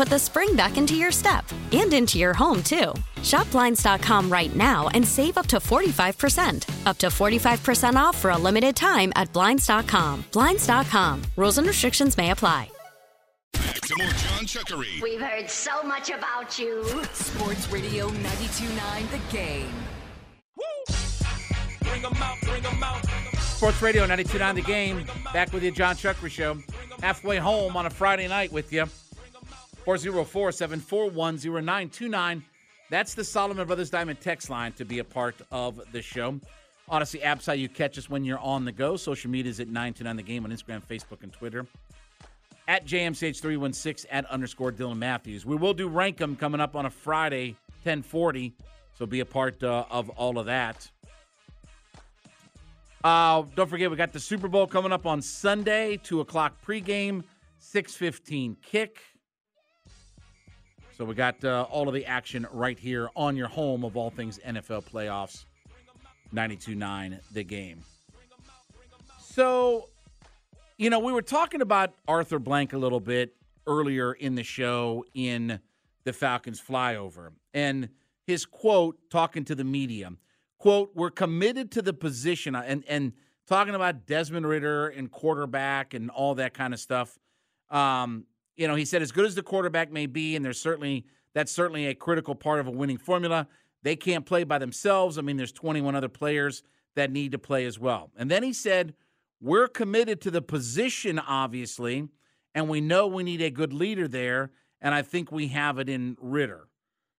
put 0.00 0.08
the 0.08 0.18
spring 0.18 0.56
back 0.56 0.78
into 0.78 0.94
your 0.94 1.12
step 1.12 1.44
and 1.72 1.92
into 1.92 2.18
your 2.18 2.32
home, 2.32 2.62
too. 2.62 2.94
Shop 3.22 3.50
Blinds.com 3.50 4.32
right 4.32 4.56
now 4.56 4.88
and 4.94 5.06
save 5.06 5.36
up 5.36 5.46
to 5.48 5.58
45%. 5.58 6.86
Up 6.86 6.96
to 6.96 7.08
45% 7.08 7.96
off 7.96 8.16
for 8.16 8.30
a 8.30 8.38
limited 8.38 8.74
time 8.74 9.12
at 9.14 9.30
Blinds.com. 9.34 10.24
Blinds.com. 10.32 11.20
Rules 11.36 11.58
and 11.58 11.66
restrictions 11.66 12.16
may 12.16 12.30
apply. 12.30 12.70
Back 13.52 13.80
To 13.82 13.96
more 13.98 14.06
John 14.06 14.46
Chuckery. 14.46 15.02
We've 15.02 15.20
heard 15.20 15.50
so 15.50 15.82
much 15.82 16.08
about 16.08 16.58
you. 16.58 16.82
Sports 17.12 17.70
Radio 17.70 18.08
92.9 18.08 19.10
The 19.10 19.36
Game. 19.36 19.74
Bring 21.82 22.04
'em 22.06 22.22
out, 22.22 22.40
bring 22.40 22.64
'em 22.64 22.82
out. 22.82 23.04
Sports 23.38 23.82
Radio 23.82 24.06
92.9 24.06 24.54
The 24.54 24.62
Game. 24.62 25.04
Back 25.34 25.52
with 25.52 25.62
you, 25.62 25.70
John 25.70 25.94
Chuckery 25.94 26.30
Show. 26.30 26.56
Halfway 27.02 27.36
home 27.36 27.76
on 27.76 27.84
a 27.84 27.90
Friday 27.90 28.28
night 28.28 28.50
with 28.50 28.72
you. 28.72 28.86
404-741-0929. 29.84 32.42
That's 32.90 33.14
the 33.14 33.24
Solomon 33.24 33.66
Brothers 33.66 33.90
Diamond 33.90 34.20
text 34.20 34.50
line 34.50 34.72
to 34.72 34.84
be 34.84 34.98
a 34.98 35.04
part 35.04 35.36
of 35.52 35.80
the 35.92 36.02
show. 36.02 36.40
Odyssey 36.88 37.22
app's 37.22 37.46
how 37.46 37.52
you 37.52 37.68
catch 37.68 37.96
us 37.98 38.10
when 38.10 38.24
you're 38.24 38.40
on 38.40 38.64
the 38.64 38.72
go. 38.72 38.96
Social 38.96 39.30
media 39.30 39.48
is 39.48 39.60
at 39.60 39.68
929 39.68 40.16
The 40.16 40.22
Game 40.24 40.44
on 40.44 40.50
Instagram, 40.50 40.82
Facebook, 40.82 41.22
and 41.22 41.32
Twitter. 41.32 41.66
At 42.66 42.84
JMCH316, 42.84 44.06
at 44.10 44.26
underscore 44.26 44.72
Dylan 44.72 44.98
Matthews. 44.98 45.46
We 45.46 45.54
will 45.56 45.74
do 45.74 45.88
Rank 45.88 46.20
'em 46.20 46.34
coming 46.34 46.60
up 46.60 46.74
on 46.74 46.86
a 46.86 46.90
Friday, 46.90 47.54
1040. 47.84 48.52
So 48.98 49.06
be 49.06 49.20
a 49.20 49.24
part 49.24 49.62
uh, 49.62 49.84
of 49.88 50.10
all 50.10 50.38
of 50.38 50.46
that. 50.46 50.90
Uh, 53.02 53.44
don't 53.54 53.70
forget, 53.70 53.90
we 53.90 53.96
got 53.96 54.12
the 54.12 54.20
Super 54.20 54.48
Bowl 54.48 54.66
coming 54.66 54.92
up 54.92 55.06
on 55.06 55.22
Sunday, 55.22 55.98
2 56.02 56.20
o'clock 56.20 56.54
pregame, 56.66 57.22
6.15 57.60 58.56
kick. 58.62 58.98
So 61.00 61.06
we 61.06 61.14
got 61.14 61.42
uh, 61.42 61.66
all 61.70 61.88
of 61.88 61.94
the 61.94 62.04
action 62.04 62.46
right 62.52 62.78
here 62.78 63.08
on 63.16 63.34
your 63.34 63.48
home 63.48 63.84
of 63.84 63.96
all 63.96 64.10
things 64.10 64.38
NFL 64.46 64.84
playoffs, 64.84 65.46
92.9 66.34 67.18
The 67.32 67.42
Game. 67.42 67.82
So, 69.18 69.88
you 70.76 70.90
know, 70.90 70.98
we 70.98 71.10
were 71.10 71.22
talking 71.22 71.62
about 71.62 71.94
Arthur 72.06 72.38
Blank 72.38 72.74
a 72.74 72.78
little 72.78 73.00
bit 73.00 73.34
earlier 73.66 74.12
in 74.12 74.34
the 74.34 74.42
show 74.42 75.06
in 75.14 75.60
the 76.04 76.12
Falcons 76.12 76.60
flyover. 76.60 77.30
And 77.54 77.88
his 78.26 78.44
quote, 78.44 78.98
talking 79.10 79.44
to 79.46 79.54
the 79.54 79.64
media– 79.64 80.12
quote, 80.60 80.92
we're 80.94 81.10
committed 81.10 81.72
to 81.72 81.82
the 81.82 81.92
position 81.92 82.54
and 82.54 82.84
and 82.86 83.12
talking 83.48 83.74
about 83.74 84.06
Desmond 84.06 84.46
Ridder 84.46 84.88
and 84.88 85.10
quarterback 85.10 85.94
and 85.94 86.08
all 86.10 86.36
that 86.36 86.54
kind 86.54 86.72
of 86.72 86.78
stuff. 86.78 87.18
Um, 87.70 88.26
you 88.56 88.68
know, 88.68 88.74
he 88.74 88.84
said 88.84 89.02
as 89.02 89.12
good 89.12 89.24
as 89.24 89.34
the 89.34 89.42
quarterback 89.42 89.90
may 89.90 90.06
be, 90.06 90.36
and 90.36 90.44
there's 90.44 90.60
certainly 90.60 91.06
that's 91.34 91.52
certainly 91.52 91.86
a 91.86 91.94
critical 91.94 92.34
part 92.34 92.60
of 92.60 92.66
a 92.66 92.70
winning 92.70 92.98
formula. 92.98 93.46
They 93.82 93.96
can't 93.96 94.26
play 94.26 94.44
by 94.44 94.58
themselves. 94.58 95.16
I 95.16 95.22
mean, 95.22 95.36
there's 95.36 95.52
21 95.52 95.94
other 95.94 96.08
players 96.08 96.62
that 96.96 97.10
need 97.10 97.32
to 97.32 97.38
play 97.38 97.64
as 97.66 97.78
well. 97.78 98.10
And 98.16 98.30
then 98.30 98.42
he 98.42 98.52
said, 98.52 98.94
we're 99.40 99.68
committed 99.68 100.20
to 100.22 100.30
the 100.30 100.42
position, 100.42 101.18
obviously, 101.18 102.08
and 102.54 102.68
we 102.68 102.80
know 102.80 103.06
we 103.06 103.22
need 103.22 103.40
a 103.40 103.50
good 103.50 103.72
leader 103.72 104.06
there, 104.06 104.50
and 104.80 104.94
I 104.94 105.02
think 105.02 105.32
we 105.32 105.48
have 105.48 105.78
it 105.78 105.88
in 105.88 106.16
Ridder. 106.20 106.68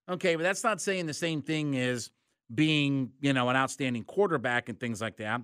Okay, 0.10 0.36
but 0.36 0.44
that's 0.44 0.64
not 0.64 0.82
saying 0.82 1.06
the 1.06 1.14
same 1.14 1.42
thing 1.42 1.78
as 1.78 2.12
being, 2.54 3.12
you 3.22 3.34
know, 3.34 3.50
an 3.50 3.56
outstanding 3.56 4.04
quarterback 4.04 4.70
and 4.70 4.80
things 4.80 5.02
like 5.02 5.18
that. 5.18 5.42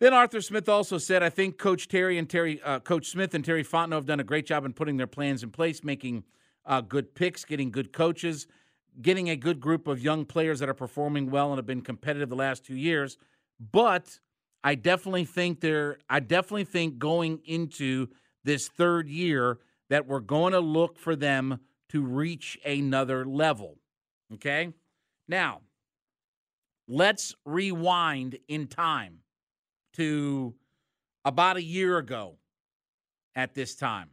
Then 0.00 0.14
Arthur 0.14 0.40
Smith 0.40 0.68
also 0.68 0.96
said, 0.96 1.22
I 1.22 1.28
think 1.28 1.58
Coach 1.58 1.86
Terry 1.86 2.16
and 2.16 2.28
Terry, 2.28 2.60
uh, 2.62 2.80
Coach 2.80 3.08
Smith 3.08 3.34
and 3.34 3.44
Terry 3.44 3.62
Fontenot 3.62 3.96
have 3.96 4.06
done 4.06 4.20
a 4.20 4.24
great 4.24 4.46
job 4.46 4.64
in 4.64 4.72
putting 4.72 4.96
their 4.96 5.06
plans 5.06 5.42
in 5.42 5.50
place, 5.50 5.84
making 5.84 6.24
uh, 6.64 6.80
good 6.80 7.14
picks, 7.14 7.44
getting 7.44 7.70
good 7.70 7.92
coaches, 7.92 8.46
getting 9.02 9.28
a 9.28 9.36
good 9.36 9.60
group 9.60 9.86
of 9.86 10.00
young 10.00 10.24
players 10.24 10.58
that 10.60 10.70
are 10.70 10.74
performing 10.74 11.30
well 11.30 11.50
and 11.50 11.58
have 11.58 11.66
been 11.66 11.82
competitive 11.82 12.30
the 12.30 12.34
last 12.34 12.64
two 12.64 12.76
years. 12.76 13.18
But 13.60 14.20
I 14.64 14.74
definitely 14.74 15.26
think 15.26 15.60
they're, 15.60 15.98
I 16.08 16.20
definitely 16.20 16.64
think 16.64 16.98
going 16.98 17.40
into 17.44 18.08
this 18.42 18.68
third 18.68 19.08
year 19.08 19.58
that 19.90 20.06
we're 20.06 20.20
going 20.20 20.54
to 20.54 20.60
look 20.60 20.98
for 20.98 21.14
them 21.14 21.60
to 21.90 22.02
reach 22.02 22.58
another 22.64 23.26
level. 23.26 23.76
Okay. 24.32 24.72
Now, 25.28 25.60
Let's 26.92 27.36
rewind 27.44 28.36
in 28.48 28.66
time 28.66 29.19
to 30.00 30.54
about 31.26 31.58
a 31.58 31.62
year 31.62 31.98
ago 31.98 32.38
at 33.34 33.54
this 33.54 33.74
time. 33.74 34.08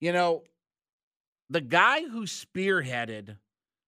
You 0.00 0.12
know, 0.12 0.44
the 1.50 1.60
guy 1.60 2.08
who 2.08 2.22
spearheaded 2.22 3.36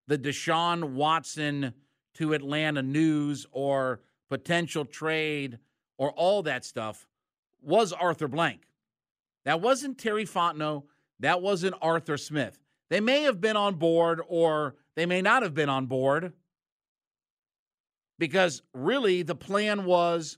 the 0.08 0.18
Deshaun 0.18 0.92
Watson 0.92 1.72
to 2.16 2.34
Atlanta 2.34 2.82
news 2.82 3.46
or 3.50 4.00
potential 4.28 4.84
trade 4.84 5.58
or 5.96 6.10
all 6.10 6.42
that 6.42 6.66
stuff 6.66 7.08
was 7.62 7.94
Arthur 7.94 8.28
Blank. 8.28 8.60
That 9.46 9.62
wasn't 9.62 9.96
Terry 9.96 10.26
Fontenot. 10.26 10.82
That 11.20 11.40
wasn't 11.40 11.76
Arthur 11.80 12.18
Smith. 12.18 12.60
They 12.90 13.00
may 13.00 13.22
have 13.22 13.40
been 13.40 13.56
on 13.56 13.76
board 13.76 14.20
or 14.28 14.76
they 14.96 15.06
may 15.06 15.22
not 15.22 15.42
have 15.42 15.54
been 15.54 15.70
on 15.70 15.86
board 15.86 16.34
because 18.18 18.60
really 18.74 19.22
the 19.22 19.34
plan 19.34 19.86
was 19.86 20.36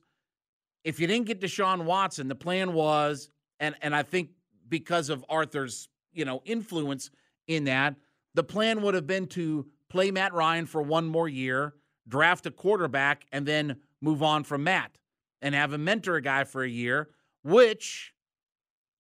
if 0.85 1.01
you 1.01 1.07
didn't 1.07 1.27
get 1.27 1.41
Deshaun 1.41 1.85
Watson, 1.85 2.29
the 2.29 2.35
plan 2.35 2.73
was, 2.73 3.31
and 3.59 3.75
and 3.83 3.95
I 3.95 4.03
think 4.03 4.31
because 4.69 5.09
of 5.09 5.25
Arthur's 5.29 5.89
you 6.13 6.25
know 6.25 6.43
influence 6.45 7.11
in 7.47 7.65
that, 7.65 7.97
the 8.35 8.45
plan 8.45 8.83
would 8.83 8.95
have 8.95 9.07
been 9.07 9.27
to 9.29 9.67
play 9.89 10.11
Matt 10.11 10.33
Ryan 10.33 10.67
for 10.67 10.83
one 10.83 11.07
more 11.07 11.29
year, 11.29 11.75
draft 12.09 12.47
a 12.47 12.51
quarterback, 12.51 13.27
and 13.33 13.47
then 13.47 13.77
move 14.01 14.23
on 14.23 14.45
from 14.45 14.65
Matt 14.65 14.97
and 15.43 15.55
have 15.55 15.73
him 15.73 15.85
mentor 15.85 16.17
a 16.17 16.23
guy 16.23 16.45
for 16.45 16.63
a 16.63 16.69
year, 16.69 17.11
which 17.43 18.13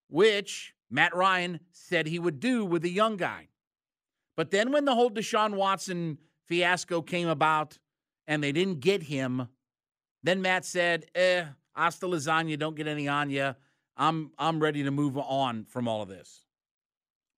which 0.08 0.74
Matt 0.90 1.14
Ryan 1.14 1.60
said 1.70 2.06
he 2.06 2.18
would 2.18 2.40
do 2.40 2.64
with 2.64 2.84
a 2.84 2.90
young 2.90 3.16
guy. 3.16 3.48
But 4.36 4.50
then 4.50 4.72
when 4.72 4.84
the 4.84 4.94
whole 4.94 5.10
Deshaun 5.10 5.54
Watson 5.54 6.18
fiasco 6.46 7.02
came 7.02 7.28
about 7.28 7.78
and 8.26 8.42
they 8.42 8.52
didn't 8.52 8.80
get 8.80 9.02
him, 9.02 9.48
then 10.22 10.40
Matt 10.40 10.64
said, 10.64 11.06
eh, 11.14 11.44
hasta 11.78 12.06
lasagna, 12.06 12.58
don't 12.58 12.76
get 12.76 12.86
any 12.86 13.08
on 13.08 13.30
you. 13.30 13.54
I'm, 13.96 14.30
I'm 14.38 14.60
ready 14.60 14.82
to 14.84 14.90
move 14.90 15.16
on 15.16 15.64
from 15.64 15.88
all 15.88 16.02
of 16.02 16.08
this. 16.08 16.44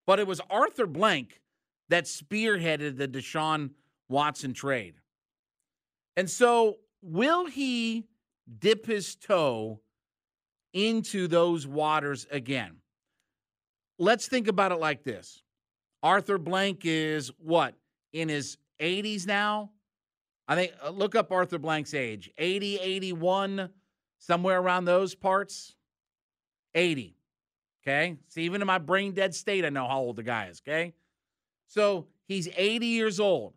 But 0.07 0.19
it 0.19 0.27
was 0.27 0.41
Arthur 0.51 0.87
Blank 0.87 1.41
that 1.89 2.05
spearheaded 2.05 2.97
the 2.97 3.09
Deshaun 3.09 3.71
Watson 4.09 4.53
trade. 4.53 4.95
And 6.17 6.29
so, 6.29 6.79
will 7.03 7.47
he 7.47 8.09
dip 8.59 8.87
his 8.87 9.15
toe 9.15 9.81
into 10.73 11.29
those 11.29 11.67
waters 11.67 12.27
again? 12.31 12.81
let's 14.01 14.27
think 14.27 14.49
about 14.49 14.73
it 14.73 14.81
like 14.81 15.05
this 15.05 15.43
Arthur 16.03 16.39
Blank 16.39 16.81
is 16.85 17.31
what? 17.39 17.75
In 18.13 18.29
his 18.29 18.57
80s 18.81 19.27
now? 19.27 19.71
I 20.49 20.57
think, 20.57 20.73
uh, 20.83 20.91
look 20.91 21.15
up 21.15 21.31
Arthur 21.31 21.59
Blank's 21.59 21.95
age 21.95 22.29
80, 22.37 22.79
81, 22.79 23.69
somewhere 24.21 24.61
around 24.61 24.85
those 24.85 25.17
parts. 25.17 25.75
80. 26.75 27.17
Okay. 27.83 28.17
See, 28.29 28.43
even 28.43 28.61
in 28.61 28.67
my 28.67 28.79
brain 28.79 29.13
dead 29.13 29.35
state, 29.35 29.65
I 29.65 29.71
know 29.71 29.89
how 29.89 29.99
old 29.99 30.17
the 30.17 30.23
guy 30.23 30.47
is. 30.47 30.63
Okay. 30.67 30.95
So 31.67 32.07
he's 32.29 32.49
80 32.57 32.87
years 32.87 33.19
old. 33.19 33.55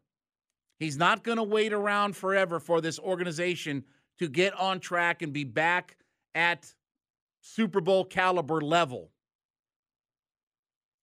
He's 0.80 0.98
not 0.98 1.24
going 1.24 1.38
to 1.38 1.44
wait 1.44 1.74
around 1.74 2.16
forever 2.16 2.60
for 2.60 2.82
this 2.82 3.00
organization 3.00 3.84
to 4.20 4.28
get 4.28 4.54
on 4.60 4.80
track 4.80 5.22
and 5.22 5.32
be 5.32 5.44
back 5.44 5.98
at 6.34 6.74
Super 7.42 7.82
Bowl 7.82 8.06
caliber 8.06 8.62
level. 8.62 9.12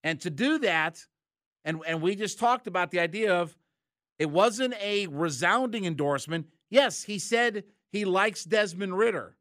And 0.03 0.21
to 0.23 0.31
do 0.31 0.59
that, 0.59 1.05
and, 1.65 1.81
and 1.87 2.01
we 2.01 2.17
just 2.17 2.39
talked 2.39 2.67
about 2.67 2.91
the 2.91 3.01
idea 3.01 3.35
of 3.35 3.57
it 4.19 4.31
wasn't 4.31 4.75
a 4.83 5.07
resounding 5.09 5.85
endorsement. 5.85 6.47
Yes, 6.71 7.03
he 7.03 7.19
said 7.19 7.65
he 7.91 8.05
likes 8.05 8.45
Desmond 8.45 8.97
Ridder. 8.97 9.37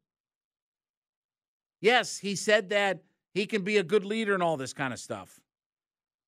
Yes, 1.80 2.18
he 2.18 2.34
said 2.34 2.70
that 2.70 3.02
he 3.32 3.46
can 3.46 3.62
be 3.62 3.78
a 3.78 3.82
good 3.82 4.04
leader 4.04 4.34
and 4.34 4.42
all 4.42 4.56
this 4.56 4.72
kind 4.72 4.92
of 4.92 4.98
stuff. 4.98 5.40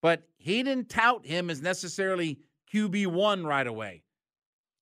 But 0.01 0.23
he 0.39 0.63
didn't 0.63 0.89
tout 0.89 1.27
him 1.27 1.51
as 1.51 1.63
necessarily 1.63 2.39
QB1 2.73 3.45
right 3.45 3.67
away. 3.67 4.03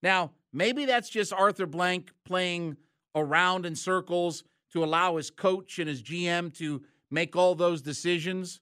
Now, 0.03 0.33
maybe 0.53 0.87
that's 0.87 1.11
just 1.11 1.33
Arthur 1.33 1.67
Blank 1.67 2.13
playing 2.25 2.77
around 3.15 3.67
in 3.67 3.75
circles 3.75 4.45
to 4.73 4.85
allow 4.85 5.17
his 5.17 5.31
coach 5.31 5.79
and 5.79 5.89
his 5.89 6.03
GM 6.03 6.55
to 6.59 6.83
make 7.11 7.37
all 7.37 7.55
those 7.55 7.83
decisions. 7.83 8.61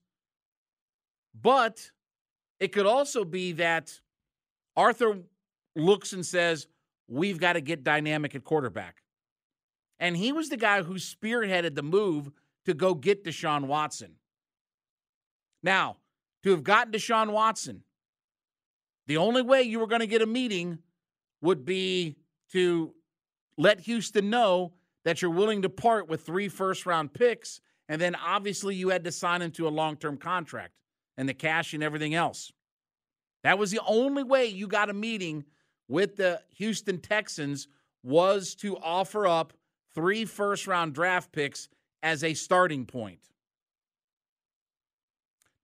But 1.40 1.90
it 2.58 2.72
could 2.72 2.86
also 2.86 3.24
be 3.24 3.52
that 3.52 4.00
Arthur 4.76 5.18
looks 5.76 6.12
and 6.12 6.24
says, 6.24 6.66
We've 7.10 7.38
got 7.38 7.54
to 7.54 7.62
get 7.62 7.84
dynamic 7.84 8.34
at 8.34 8.44
quarterback. 8.44 8.96
And 10.00 10.16
he 10.16 10.32
was 10.32 10.48
the 10.48 10.56
guy 10.56 10.82
who 10.82 10.94
spearheaded 10.94 11.74
the 11.74 11.82
move 11.82 12.30
to 12.66 12.74
go 12.74 12.94
get 12.94 13.24
Deshaun 13.24 13.66
Watson. 13.66 14.12
Now, 15.62 15.96
to 16.44 16.50
have 16.50 16.62
gotten 16.62 16.92
Deshaun 16.92 17.32
Watson, 17.32 17.82
the 19.06 19.16
only 19.16 19.42
way 19.42 19.62
you 19.62 19.80
were 19.80 19.86
going 19.86 20.00
to 20.00 20.06
get 20.06 20.22
a 20.22 20.26
meeting 20.26 20.78
would 21.40 21.64
be 21.64 22.16
to 22.52 22.94
let 23.56 23.80
Houston 23.80 24.30
know 24.30 24.72
that 25.04 25.22
you're 25.22 25.30
willing 25.30 25.62
to 25.62 25.68
part 25.68 26.08
with 26.08 26.22
three 26.22 26.48
first 26.48 26.86
round 26.86 27.12
picks. 27.12 27.60
And 27.88 28.00
then 28.00 28.14
obviously 28.14 28.74
you 28.74 28.90
had 28.90 29.04
to 29.04 29.12
sign 29.12 29.42
him 29.42 29.50
to 29.52 29.66
a 29.66 29.70
long 29.70 29.96
term 29.96 30.16
contract 30.16 30.74
and 31.16 31.28
the 31.28 31.34
cash 31.34 31.74
and 31.74 31.82
everything 31.82 32.14
else. 32.14 32.52
That 33.44 33.58
was 33.58 33.70
the 33.70 33.80
only 33.86 34.22
way 34.22 34.46
you 34.46 34.66
got 34.66 34.90
a 34.90 34.94
meeting 34.94 35.44
with 35.88 36.16
the 36.16 36.40
Houston 36.56 36.98
Texans 36.98 37.68
was 38.02 38.54
to 38.56 38.76
offer 38.76 39.26
up 39.26 39.54
three 39.98 40.24
first 40.24 40.68
round 40.68 40.94
draft 40.94 41.32
picks 41.32 41.68
as 42.04 42.22
a 42.22 42.32
starting 42.32 42.86
point. 42.86 43.18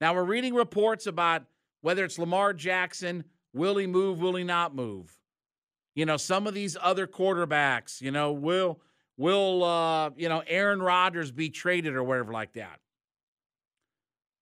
Now 0.00 0.12
we're 0.12 0.24
reading 0.24 0.54
reports 0.54 1.06
about 1.06 1.44
whether 1.82 2.04
it's 2.04 2.18
Lamar 2.18 2.52
Jackson, 2.52 3.22
will 3.52 3.76
he 3.76 3.86
move, 3.86 4.18
will 4.18 4.34
he 4.34 4.42
not 4.42 4.74
move? 4.74 5.16
You 5.94 6.04
know, 6.04 6.16
some 6.16 6.48
of 6.48 6.54
these 6.54 6.76
other 6.82 7.06
quarterbacks, 7.06 8.00
you 8.00 8.10
know, 8.10 8.32
will 8.32 8.80
will 9.16 9.62
uh, 9.62 10.10
you 10.16 10.28
know, 10.28 10.42
Aaron 10.48 10.82
Rodgers 10.82 11.30
be 11.30 11.48
traded 11.48 11.94
or 11.94 12.02
whatever 12.02 12.32
like 12.32 12.54
that. 12.54 12.80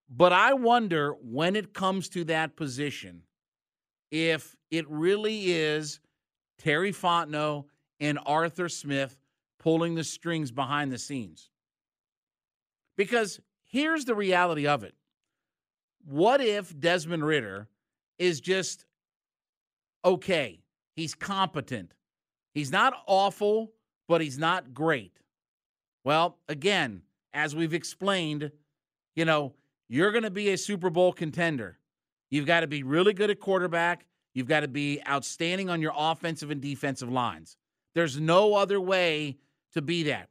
But 0.08 0.32
I 0.32 0.54
wonder 0.54 1.12
when 1.20 1.54
it 1.54 1.74
comes 1.74 2.08
to 2.10 2.24
that 2.24 2.56
position 2.56 3.24
if 4.10 4.56
it 4.70 4.88
really 4.88 5.52
is 5.52 6.00
Terry 6.58 6.92
Fontenot 6.92 7.66
and 8.00 8.18
Arthur 8.24 8.70
Smith 8.70 9.18
pulling 9.62 9.94
the 9.94 10.04
strings 10.04 10.50
behind 10.50 10.92
the 10.92 10.98
scenes. 10.98 11.50
Because 12.96 13.40
here's 13.64 14.04
the 14.04 14.14
reality 14.14 14.66
of 14.66 14.84
it. 14.84 14.94
What 16.04 16.40
if 16.40 16.78
Desmond 16.78 17.24
Ridder 17.24 17.68
is 18.18 18.40
just 18.40 18.84
okay? 20.04 20.60
He's 20.94 21.14
competent. 21.14 21.94
He's 22.54 22.72
not 22.72 22.92
awful, 23.06 23.72
but 24.08 24.20
he's 24.20 24.38
not 24.38 24.74
great. 24.74 25.20
Well, 26.04 26.38
again, 26.48 27.02
as 27.32 27.54
we've 27.54 27.72
explained, 27.72 28.50
you 29.14 29.24
know, 29.24 29.54
you're 29.88 30.10
going 30.10 30.24
to 30.24 30.30
be 30.30 30.50
a 30.50 30.58
Super 30.58 30.90
Bowl 30.90 31.12
contender. 31.12 31.78
You've 32.30 32.46
got 32.46 32.60
to 32.60 32.66
be 32.66 32.82
really 32.82 33.12
good 33.12 33.30
at 33.30 33.40
quarterback. 33.40 34.06
You've 34.34 34.48
got 34.48 34.60
to 34.60 34.68
be 34.68 35.00
outstanding 35.08 35.70
on 35.70 35.80
your 35.80 35.92
offensive 35.96 36.50
and 36.50 36.60
defensive 36.60 37.10
lines. 37.10 37.56
There's 37.94 38.18
no 38.18 38.54
other 38.54 38.80
way 38.80 39.36
to 39.72 39.82
be 39.82 40.04
that. 40.04 40.28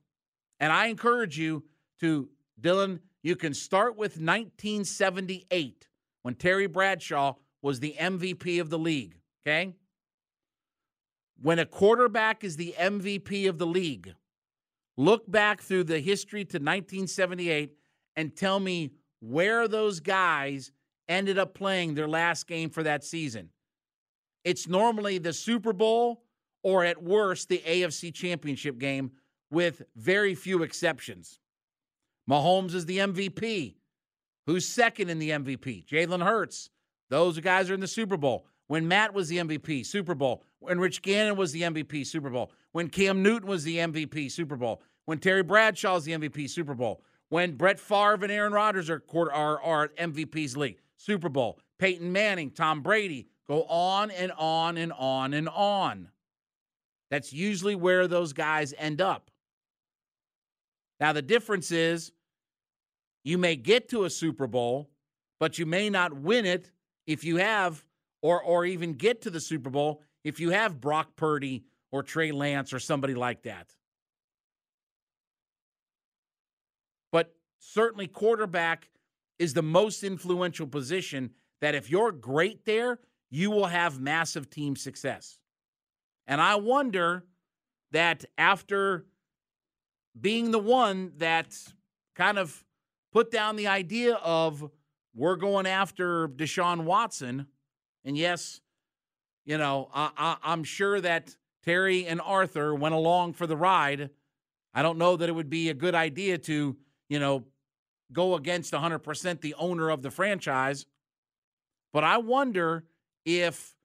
And 0.59 0.71
I 0.71 0.88
encourage 0.88 1.38
you 1.38 1.63
to, 1.99 2.29
Dylan, 2.59 2.99
you 3.23 3.35
can 3.35 3.53
start 3.53 3.97
with 3.97 4.13
1978 4.13 5.88
when 6.23 6.35
Terry 6.35 6.67
Bradshaw 6.67 7.35
was 7.61 7.79
the 7.79 7.95
MVP 7.99 8.59
of 8.61 8.69
the 8.69 8.79
league. 8.79 9.17
Okay? 9.45 9.73
When 11.41 11.59
a 11.59 11.65
quarterback 11.65 12.43
is 12.43 12.57
the 12.57 12.75
MVP 12.77 13.49
of 13.49 13.57
the 13.57 13.65
league, 13.65 14.13
look 14.97 15.29
back 15.29 15.61
through 15.61 15.85
the 15.85 15.99
history 15.99 16.45
to 16.45 16.57
1978 16.57 17.73
and 18.15 18.35
tell 18.35 18.59
me 18.59 18.91
where 19.19 19.67
those 19.67 19.99
guys 19.99 20.71
ended 21.07 21.38
up 21.38 21.53
playing 21.53 21.95
their 21.95 22.07
last 22.07 22.47
game 22.47 22.69
for 22.69 22.83
that 22.83 23.03
season. 23.03 23.49
It's 24.43 24.67
normally 24.67 25.17
the 25.17 25.33
Super 25.33 25.73
Bowl 25.73 26.23
or 26.63 26.83
at 26.83 27.01
worst 27.01 27.49
the 27.49 27.59
AFC 27.59 28.13
Championship 28.13 28.77
game 28.77 29.11
with 29.51 29.83
very 29.95 30.33
few 30.33 30.63
exceptions. 30.63 31.39
Mahomes 32.30 32.74
is 32.74 32.86
the 32.86 33.00
MVP. 33.00 33.75
Who's 34.48 34.68
second 34.68 35.09
in 35.09 35.19
the 35.19 35.31
MVP? 35.31 35.86
Jalen 35.86 36.24
Hurts. 36.24 36.69
Those 37.09 37.39
guys 37.39 37.69
are 37.69 37.74
in 37.74 37.80
the 37.81 37.88
Super 37.88 38.18
Bowl. 38.18 38.48
When 38.68 38.88
Matt 38.88 39.13
was 39.13 39.27
the 39.27 39.38
MVP, 39.38 39.86
Super 39.86 40.15
Bowl. 40.15 40.44
When 40.59 40.80
Rich 40.80 41.01
Gannon 41.01 41.36
was 41.36 41.51
the 41.51 41.63
MVP, 41.63 42.07
Super 42.07 42.30
Bowl. 42.30 42.51
When 42.71 42.88
Cam 42.88 43.21
Newton 43.21 43.50
was 43.50 43.65
the 43.65 43.77
MVP, 43.77 44.31
Super 44.31 44.56
Bowl. 44.56 44.81
When 45.06 45.18
Terry 45.18 45.44
Bradshaw 45.44 45.98
is 45.98 46.06
the 46.06 46.13
MVP, 46.13 46.50
Super 46.50 46.74
Bowl. 46.74 47.03
When 47.27 47.56
Brett 47.56 47.80
Favre 47.80 48.24
and 48.24 48.31
Aaron 48.31 48.53
Rodgers 48.53 48.89
are, 48.89 49.03
are, 49.13 49.62
are 49.62 49.88
MVPs 49.89 50.56
league, 50.56 50.80
Super 50.95 51.30
Bowl. 51.30 51.60
Peyton 51.79 52.12
Manning, 52.12 52.51
Tom 52.51 52.81
Brady, 52.81 53.27
go 53.48 53.63
on 53.63 54.12
and 54.12 54.31
on 54.38 54.77
and 54.77 54.93
on 54.93 55.34
and 55.34 55.50
on. 55.50 56.10
That's 57.10 57.34
usually 57.34 57.75
where 57.75 58.08
those 58.08 58.34
guys 58.34 58.74
end 58.77 59.01
up. 59.01 59.30
Now, 61.01 61.13
the 61.13 61.24
difference 61.24 61.72
is 61.72 62.12
you 63.24 63.39
may 63.39 63.55
get 63.55 63.89
to 63.89 64.03
a 64.05 64.10
Super 64.10 64.46
Bowl, 64.46 64.91
but 65.39 65.58
you 65.58 65.65
may 65.65 65.89
not 65.89 66.13
win 66.13 66.46
it 66.46 66.72
if 67.08 67.24
you 67.24 67.38
have, 67.38 67.84
or, 68.22 68.41
or 68.41 68.65
even 68.65 68.93
get 68.93 69.24
to 69.24 69.31
the 69.31 69.41
Super 69.41 69.72
Bowl 69.72 70.03
if 70.24 70.39
you 70.39 70.51
have 70.51 70.79
Brock 70.79 71.15
Purdy 71.15 71.65
or 71.91 72.03
Trey 72.03 72.31
Lance 72.31 72.72
or 72.72 72.77
somebody 72.79 73.15
like 73.15 73.41
that. 73.43 73.74
But 77.12 77.34
certainly, 77.58 78.05
quarterback 78.05 78.91
is 79.39 79.55
the 79.55 79.63
most 79.63 80.03
influential 80.03 80.67
position 80.67 81.31
that 81.62 81.74
if 81.74 81.89
you're 81.89 82.12
great 82.12 82.63
there, 82.65 83.00
you 83.31 83.50
will 83.50 83.65
have 83.65 84.00
massive 84.00 84.51
team 84.51 84.75
success. 84.75 85.39
And 86.27 86.39
I 86.39 86.55
wonder 86.55 87.25
that 87.91 88.24
after 88.38 89.05
being 90.20 90.51
the 90.51 90.60
one 90.60 91.13
that 91.18 91.58
kind 92.15 92.38
of 92.38 92.63
put 93.12 93.32
down 93.32 93.56
the 93.56 93.68
idea 93.68 94.15
of 94.15 94.70
we're 95.15 95.36
going 95.36 95.65
after 95.65 96.27
Deshaun 96.27 96.84
Watson. 96.84 97.48
And 98.03 98.18
yes, 98.18 98.62
you 99.46 99.58
know, 99.58 99.89
I, 99.94 100.38
I'm 100.44 100.63
sure 100.63 101.01
that 101.01 101.36
Terry 101.63 102.06
and 102.06 102.22
Arthur 102.22 102.74
went 102.74 102.96
along 102.96 103.34
for 103.34 103.48
the 103.48 103.58
ride. 103.58 104.10
I 104.74 104.82
don't 104.82 104.98
know 104.98 105.18
that 105.18 105.30
it 105.30 105.34
would 105.34 105.50
be 105.50 105.70
a 105.70 105.74
good 105.74 105.96
idea 105.96 106.38
to, 106.39 106.77
you 107.10 107.20
know, 107.20 107.46
go 108.12 108.36
against 108.36 108.74
100% 108.74 109.41
the 109.41 109.53
owner 109.56 109.89
of 109.89 110.01
the 110.01 110.12
franchise. 110.12 110.86
But 111.94 112.03
I 112.03 112.18
wonder 112.18 112.86
if 113.25 113.75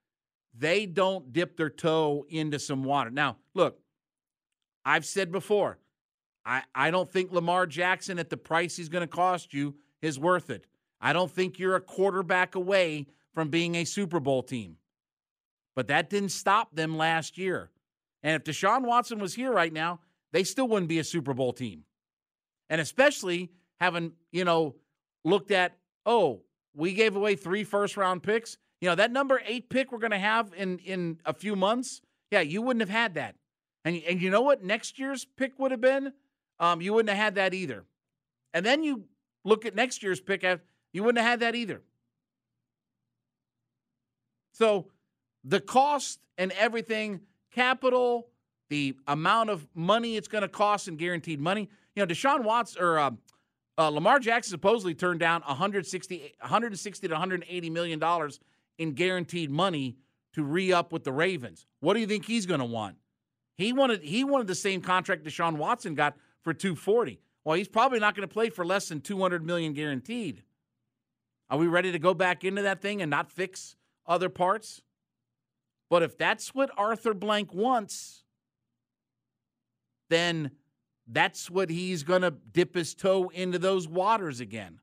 they 0.57 0.87
don't 0.87 1.33
dip 1.33 1.57
their 1.57 1.71
toe 1.71 2.25
into 2.29 2.59
some 2.59 2.85
water. 2.85 3.11
Now, 3.11 3.37
look, 3.55 3.79
I've 4.85 5.05
said 5.05 5.33
before, 5.33 5.79
I, 6.47 6.63
I 6.75 6.91
don't 6.91 7.11
think 7.11 7.33
Lamar 7.33 7.67
Jackson 7.67 8.19
at 8.19 8.31
the 8.31 8.37
price 8.37 8.77
he's 8.77 8.89
going 8.89 9.03
to 9.03 9.09
cost 9.09 9.53
you 9.53 9.75
is 10.01 10.19
worth 10.19 10.49
it. 10.49 10.67
I 11.01 11.13
don't 11.13 11.31
think 11.31 11.59
you're 11.59 11.75
a 11.75 11.81
quarterback 11.81 12.55
away 12.55 13.07
from 13.35 13.49
being 13.49 13.75
a 13.75 13.85
Super 13.85 14.21
Bowl 14.21 14.43
team. 14.43 14.77
But 15.75 15.89
that 15.89 16.09
didn't 16.09 16.31
stop 16.31 16.75
them 16.75 16.97
last 16.97 17.37
year. 17.37 17.71
And 18.23 18.35
if 18.35 18.45
Deshaun 18.45 18.87
Watson 18.87 19.19
was 19.19 19.35
here 19.35 19.53
right 19.53 19.73
now, 19.73 20.01
they 20.33 20.45
still 20.45 20.69
wouldn't 20.69 20.89
be 20.89 21.01
a 21.01 21.05
Super 21.05 21.35
Bowl 21.35 21.53
team. 21.53 21.85
And 22.71 22.81
especially 22.81 23.51
having, 23.79 24.13
you 24.33 24.45
know, 24.45 24.77
looked 25.25 25.51
at 25.51 25.77
oh, 26.07 26.43
we 26.75 26.93
gave 26.95 27.17
away 27.17 27.35
three 27.35 27.65
first 27.65 27.97
round 27.97 28.23
picks. 28.23 28.57
You 28.81 28.89
know, 28.89 28.95
that 28.95 29.11
number 29.11 29.43
eight 29.45 29.69
pick 29.69 29.91
we're 29.91 29.99
going 29.99 30.13
to 30.13 30.19
have 30.19 30.53
in, 30.57 30.79
in 30.79 31.19
a 31.25 31.35
few 31.35 31.57
months, 31.57 32.01
yeah, 32.31 32.41
you 32.41 32.63
wouldn't 32.63 32.83
have 32.83 32.91
had 32.91 33.15
that. 33.15 33.35
And, 33.85 34.01
and 34.09 34.23
you 34.23 34.31
know 34.31 34.43
what 34.43 34.63
next 34.63 34.99
year's 34.99 35.25
pick 35.25 35.59
would 35.59 35.71
have 35.71 35.81
been? 35.81 36.13
Um, 36.59 36.81
you 36.81 36.93
wouldn't 36.93 37.11
have 37.11 37.23
had 37.23 37.35
that 37.37 37.55
either. 37.55 37.85
And 38.55 38.65
then 38.65 38.83
you 38.83 39.05
look 39.45 39.67
at 39.67 39.75
next 39.75 40.03
year's 40.03 40.21
pick, 40.21 40.45
you 40.93 41.03
wouldn't 41.03 41.23
have 41.23 41.31
had 41.31 41.41
that 41.41 41.55
either. 41.55 41.83
So 44.53 44.87
the 45.45 45.61
cost 45.61 46.21
and 46.39 46.53
everything, 46.53 47.21
capital, 47.53 48.29
the 48.71 48.97
amount 49.07 49.51
of 49.51 49.67
money 49.75 50.17
it's 50.17 50.29
going 50.29 50.43
to 50.43 50.49
cost 50.49 50.89
in 50.89 50.97
guaranteed 50.97 51.41
money. 51.41 51.69
You 51.95 52.05
know, 52.05 52.07
Deshaun 52.07 52.43
Watts 52.43 52.77
or 52.77 52.99
uh, 52.99 53.11
uh, 53.79 53.89
Lamar 53.91 54.19
Jackson 54.19 54.51
supposedly 54.51 54.95
turned 54.95 55.21
down 55.21 55.43
160, 55.43 56.35
160 56.41 57.09
to 57.09 57.15
180 57.15 57.71
million 57.71 57.99
dollars 57.99 58.41
in 58.79 58.93
guaranteed 58.93 59.51
money 59.51 59.97
to 60.35 60.43
re-up 60.43 60.93
with 60.93 61.05
the 61.05 61.13
Ravens. 61.13 61.67
What 61.81 61.95
do 61.95 62.01
you 62.01 62.07
think 62.07 62.27
he's 62.27 62.47
going 62.47 62.61
to 62.61 62.67
want? 62.67 62.97
He 63.57 63.73
wanted 63.73 64.03
he 64.03 64.25
wanted 64.25 64.47
the 64.47 64.55
same 64.55 64.83
contract 64.83 65.25
Deshaun 65.25 65.57
Watson 65.57 65.95
got 65.95 66.15
for 66.47 66.55
240. 66.55 67.19
Well, 67.45 67.57
he's 67.57 67.67
probably 67.67 67.99
not 67.99 68.15
going 68.15 68.27
to 68.27 68.33
play 68.33 68.51
for 68.51 68.65
less 68.65 68.89
than 68.89 69.01
200 69.01 69.45
million 69.45 69.73
guaranteed. 69.73 70.45
Are 71.51 71.59
we 71.59 71.67
ready 71.67 71.91
to 71.91 71.99
go 71.99 72.15
back 72.15 72.45
into 72.45 72.63
that 72.63 72.81
thing 72.81 73.03
and 73.03 73.11
not 73.11 73.33
fix 73.33 73.75
other 74.07 74.29
parts? 74.29 74.81
But 75.91 76.05
if 76.05 76.17
that's 76.17 76.55
what 76.55 76.71
Arthur 76.77 77.15
Blank 77.15 77.53
wants, 77.53 78.23
then 80.09 80.53
that's 81.09 81.51
what 81.51 81.69
he's 81.69 82.05
going 82.05 82.23
to 82.23 82.31
dip 82.31 82.77
his 82.77 82.95
toe 82.95 83.29
into 83.35 83.59
those 83.59 83.89
waters 83.89 84.39
again. 84.39 84.79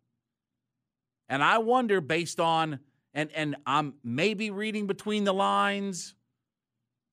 And 1.30 1.42
I 1.42 1.60
wonder 1.60 2.02
based 2.02 2.42
on 2.42 2.80
and 3.14 3.30
and 3.34 3.56
I'm 3.66 3.94
maybe 4.04 4.52
reading 4.52 4.86
between 4.86 5.24
the 5.24 5.34
lines, 5.34 6.14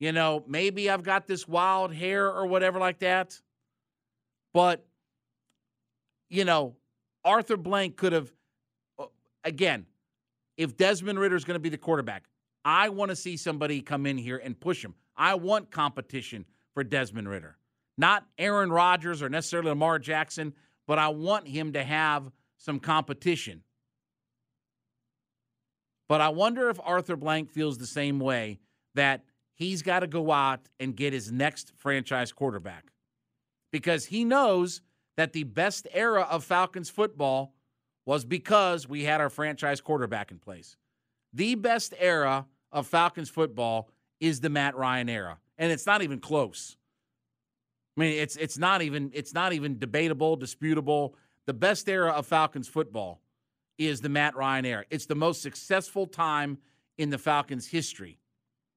you 0.01 0.11
know, 0.11 0.43
maybe 0.49 0.91
I've 0.91 1.05
got 1.05 1.29
this 1.29 1.47
wild 1.47 1.95
hair 1.95 2.27
or 2.27 2.47
whatever 2.47 2.81
like 2.81 2.99
that. 2.99 3.41
But 4.53 4.87
you 6.29 6.45
know, 6.45 6.77
Arthur 7.25 7.57
Blank 7.57 7.97
could 7.97 8.13
have 8.13 8.33
uh, 8.99 9.07
again, 9.45 9.87
if 10.57 10.77
Desmond 10.77 11.19
Ridder 11.19 11.37
is 11.37 11.45
going 11.45 11.57
to 11.57 11.61
be 11.61 11.69
the 11.69 11.79
quarterback, 11.79 12.25
I 12.65 12.89
want 12.89 13.11
to 13.11 13.17
see 13.17 13.37
somebody 13.37 13.81
come 13.81 14.07
in 14.07 14.19
here 14.19 14.41
and 14.43 14.59
push 14.59 14.85
him. 14.85 14.95
I 15.17 15.35
want 15.35 15.71
competition 15.71 16.45
for 16.75 16.85
Desmond 16.85 17.29
Ridder, 17.29 17.57
Not 17.99 18.27
Aaron 18.39 18.71
Rodgers 18.71 19.23
or 19.23 19.29
necessarily 19.29 19.71
Lamar 19.71 19.99
Jackson, 19.99 20.55
but 20.87 20.99
I 20.99 21.09
want 21.09 21.49
him 21.49 21.73
to 21.73 21.83
have 21.83 22.31
some 22.59 22.79
competition. 22.79 23.63
But 26.09 26.21
I 26.21 26.29
wonder 26.29 26.69
if 26.71 26.79
Arthur 26.83 27.17
Blank 27.17 27.51
feels 27.51 27.79
the 27.79 27.87
same 27.87 28.19
way 28.19 28.59
that 28.95 29.25
he's 29.55 29.83
got 29.83 30.01
to 30.01 30.07
go 30.07 30.31
out 30.33 30.61
and 30.79 30.97
get 30.97 31.13
his 31.13 31.31
next 31.31 31.73
franchise 31.77 32.33
quarterback 32.33 32.91
because 33.71 34.07
he 34.07 34.25
knows 34.25 34.81
that 35.17 35.33
the 35.33 35.45
best 35.45 35.87
era 35.93 36.23
of 36.23 36.45
Falcons 36.45 36.91
football 36.91 37.55
was 38.07 38.25
because 38.25 38.89
we 38.89 39.05
had 39.05 39.21
our 39.21 39.31
franchise 39.31 39.81
quarterback 39.81 40.31
in 40.31 40.39
place. 40.39 40.77
The 41.33 41.55
best 41.55 41.95
era 41.99 42.47
of 42.73 42.87
Falcons 42.87 43.29
football 43.29 43.91
is 44.19 44.41
the 44.41 44.49
Matt 44.49 44.77
Ryan 44.77 45.09
era, 45.09 45.39
and 45.59 45.71
it's 45.71 45.87
not 45.87 46.03
even 46.03 46.19
close. 46.19 46.77
I 47.97 48.01
mean, 48.01 48.19
it's 48.19 48.37
it's 48.37 48.59
not 48.59 48.83
even 48.83 49.11
it's 49.15 49.35
not 49.35 49.53
even 49.53 49.79
debatable, 49.79 50.37
disputable. 50.37 51.15
The 51.47 51.55
best 51.55 51.89
era 51.89 52.13
of 52.13 52.27
Falcons 52.27 52.69
football 52.69 53.21
is 53.79 54.01
the 54.01 54.09
Matt 54.09 54.37
Ryan 54.37 54.65
era. 54.65 54.85
It's 54.91 55.07
the 55.07 55.15
most 55.15 55.43
successful 55.43 56.07
time 56.07 56.59
in 56.99 57.11
the 57.11 57.19
Falcons' 57.19 57.67
history. 57.67 58.19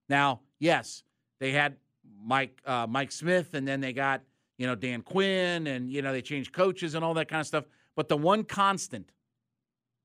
Now, 0.10 0.42
yes, 0.60 1.04
they 1.40 1.52
had 1.52 1.78
Mike 2.24 2.62
uh, 2.66 2.88
Mike 2.90 3.12
Smith, 3.12 3.54
and 3.54 3.68
then 3.68 3.82
they 3.82 3.94
got 3.94 4.22
you 4.58 4.68
know 4.68 4.76
Dan 4.76 5.02
Quinn, 5.02 5.68
and 5.68 5.90
you 5.90 6.02
know 6.02 6.12
they 6.12 6.22
changed 6.22 6.54
coaches 6.54 6.96
and 6.96 7.04
all 7.04 7.14
that 7.16 7.28
kind 7.28 7.42
of 7.42 7.48
stuff. 7.48 7.66
But 7.96 8.10
the 8.10 8.18
one 8.18 8.44
constant, 8.44 9.12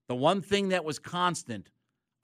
the 0.08 0.14
one 0.14 0.42
thing 0.42 0.70
that 0.70 0.84
was 0.84 0.98
constant 0.98 1.70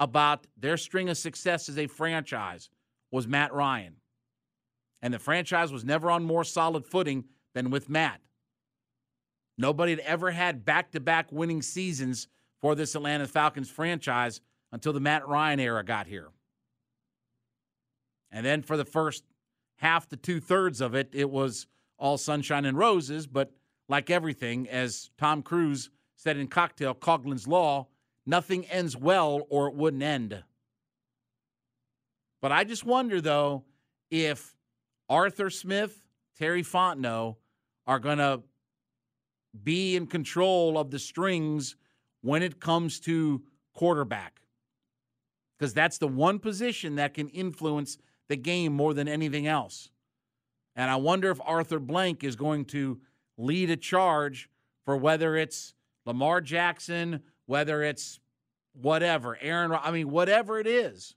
about 0.00 0.46
their 0.56 0.76
string 0.76 1.08
of 1.08 1.16
success 1.16 1.68
as 1.68 1.78
a 1.78 1.86
franchise 1.86 2.68
was 3.10 3.26
Matt 3.26 3.52
Ryan 3.54 3.96
and 5.04 5.12
the 5.12 5.18
franchise 5.18 5.70
was 5.70 5.84
never 5.84 6.10
on 6.10 6.24
more 6.24 6.44
solid 6.44 6.86
footing 6.86 7.24
than 7.54 7.68
with 7.68 7.90
Matt. 7.90 8.22
Nobody 9.58 9.92
had 9.92 10.00
ever 10.00 10.30
had 10.30 10.64
back 10.64 10.92
to 10.92 11.00
back 11.00 11.30
winning 11.30 11.60
seasons 11.60 12.26
for 12.62 12.74
this 12.74 12.94
Atlanta 12.94 13.26
Falcons 13.26 13.68
franchise 13.68 14.40
until 14.72 14.94
the 14.94 15.00
Matt 15.00 15.28
Ryan 15.28 15.60
era 15.60 15.84
got 15.84 16.06
here. 16.06 16.28
And 18.32 18.46
then 18.46 18.62
for 18.62 18.78
the 18.78 18.86
first 18.86 19.24
half 19.76 20.08
to 20.08 20.16
two 20.16 20.40
thirds 20.40 20.80
of 20.80 20.94
it, 20.94 21.10
it 21.12 21.28
was 21.28 21.66
all 22.04 22.18
sunshine 22.18 22.66
and 22.66 22.76
roses. 22.76 23.26
But 23.26 23.50
like 23.88 24.10
everything, 24.10 24.68
as 24.68 25.10
Tom 25.16 25.42
Cruise 25.42 25.88
said 26.16 26.36
in 26.36 26.48
Cocktail, 26.48 26.92
Coughlin's 26.92 27.48
Law, 27.48 27.88
nothing 28.26 28.66
ends 28.66 28.94
well 28.94 29.46
or 29.48 29.68
it 29.68 29.74
wouldn't 29.74 30.02
end. 30.02 30.44
But 32.42 32.52
I 32.52 32.64
just 32.64 32.84
wonder, 32.84 33.22
though, 33.22 33.64
if 34.10 34.54
Arthur 35.08 35.48
Smith, 35.48 36.06
Terry 36.38 36.62
Fontenot 36.62 37.36
are 37.86 37.98
going 37.98 38.18
to 38.18 38.42
be 39.62 39.96
in 39.96 40.06
control 40.06 40.76
of 40.76 40.90
the 40.90 40.98
strings 40.98 41.74
when 42.20 42.42
it 42.42 42.60
comes 42.60 43.00
to 43.00 43.42
quarterback. 43.72 44.42
Because 45.58 45.72
that's 45.72 45.96
the 45.96 46.08
one 46.08 46.38
position 46.38 46.96
that 46.96 47.14
can 47.14 47.30
influence 47.30 47.96
the 48.28 48.36
game 48.36 48.74
more 48.74 48.92
than 48.92 49.08
anything 49.08 49.46
else. 49.46 49.90
And 50.76 50.90
I 50.90 50.96
wonder 50.96 51.30
if 51.30 51.40
Arthur 51.44 51.78
Blank 51.78 52.24
is 52.24 52.36
going 52.36 52.64
to 52.66 53.00
lead 53.36 53.70
a 53.70 53.76
charge 53.76 54.48
for 54.84 54.96
whether 54.96 55.36
it's 55.36 55.74
Lamar 56.04 56.40
Jackson, 56.40 57.20
whether 57.46 57.82
it's 57.82 58.20
whatever, 58.74 59.38
Aaron, 59.40 59.72
I 59.72 59.90
mean, 59.90 60.10
whatever 60.10 60.58
it 60.58 60.66
is, 60.66 61.14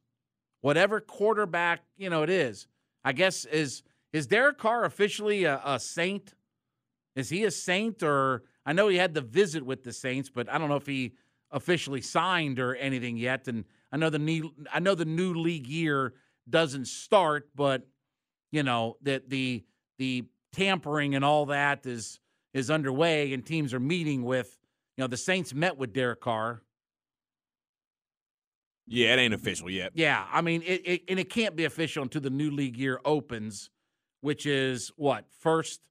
whatever 0.62 1.00
quarterback, 1.00 1.82
you 1.98 2.10
know, 2.10 2.24
it 2.24 2.30
is. 2.30 2.68
I 3.04 3.14
guess 3.14 3.46
is 3.46 3.84
is 4.14 4.28
Derek 4.28 4.58
Carr 4.58 4.86
officially 4.86 5.44
a, 5.44 5.62
a 5.64 5.80
saint? 5.80 6.34
Is 7.16 7.30
he 7.30 7.44
a 7.44 7.52
saint 7.52 8.04
or 8.04 8.44
I 8.68 8.74
know 8.74 8.90
he 8.90 8.98
had 8.98 9.14
the 9.14 9.22
visit 9.22 9.66
with 9.66 9.84
the 9.84 9.94
Saints, 9.94 10.30
but 10.30 10.50
I 10.50 10.58
don't 10.58 10.68
know 10.68 10.76
if 10.76 10.86
he 10.86 11.14
officially 11.52 12.02
signed 12.02 12.60
or 12.60 12.76
anything 12.76 13.16
yet. 13.16 13.48
And 13.48 13.64
I 13.94 13.98
know 13.98 14.10
the 14.10 14.20
new 14.20 14.54
I 14.74 14.82
know 14.82 14.94
the 14.94 15.06
new 15.06 15.34
league 15.34 15.68
year 15.68 16.14
doesn't 16.50 16.88
start, 16.88 17.50
but 17.56 17.88
you 18.51 18.63
know 18.63 18.98
that 19.01 19.30
the 19.30 19.63
the 19.98 20.25
tampering 20.54 21.16
and 21.16 21.24
all 21.24 21.48
that 21.48 21.86
is 21.86 22.20
is 22.54 22.72
underway, 22.72 23.34
and 23.34 23.46
teams 23.46 23.74
are 23.74 23.80
meeting 23.80 24.24
with. 24.24 24.58
You 24.96 25.04
know, 25.04 25.08
the 25.08 25.18
Saints 25.18 25.54
met 25.54 25.77
with 25.77 25.94
Derek 25.94 26.22
Carr 26.22 26.63
yeah, 28.88 29.13
it 29.13 29.20
ain't 29.20 29.34
official 29.34 29.70
yet. 29.70 29.92
Yeah, 29.96 30.25
I 30.32 30.42
mean, 30.42 30.63
it, 30.66 30.82
it, 30.86 31.04
and 31.10 31.20
it 31.20 31.30
can't 31.30 31.56
be 31.56 31.66
official 31.66 32.04
until 32.04 32.22
the 32.22 32.30
new 32.30 32.50
league 32.50 32.77
year 32.77 33.01
opens, 33.04 33.70
which 34.22 34.46
is 34.46 34.92
what 34.96 35.25
first 35.39 35.82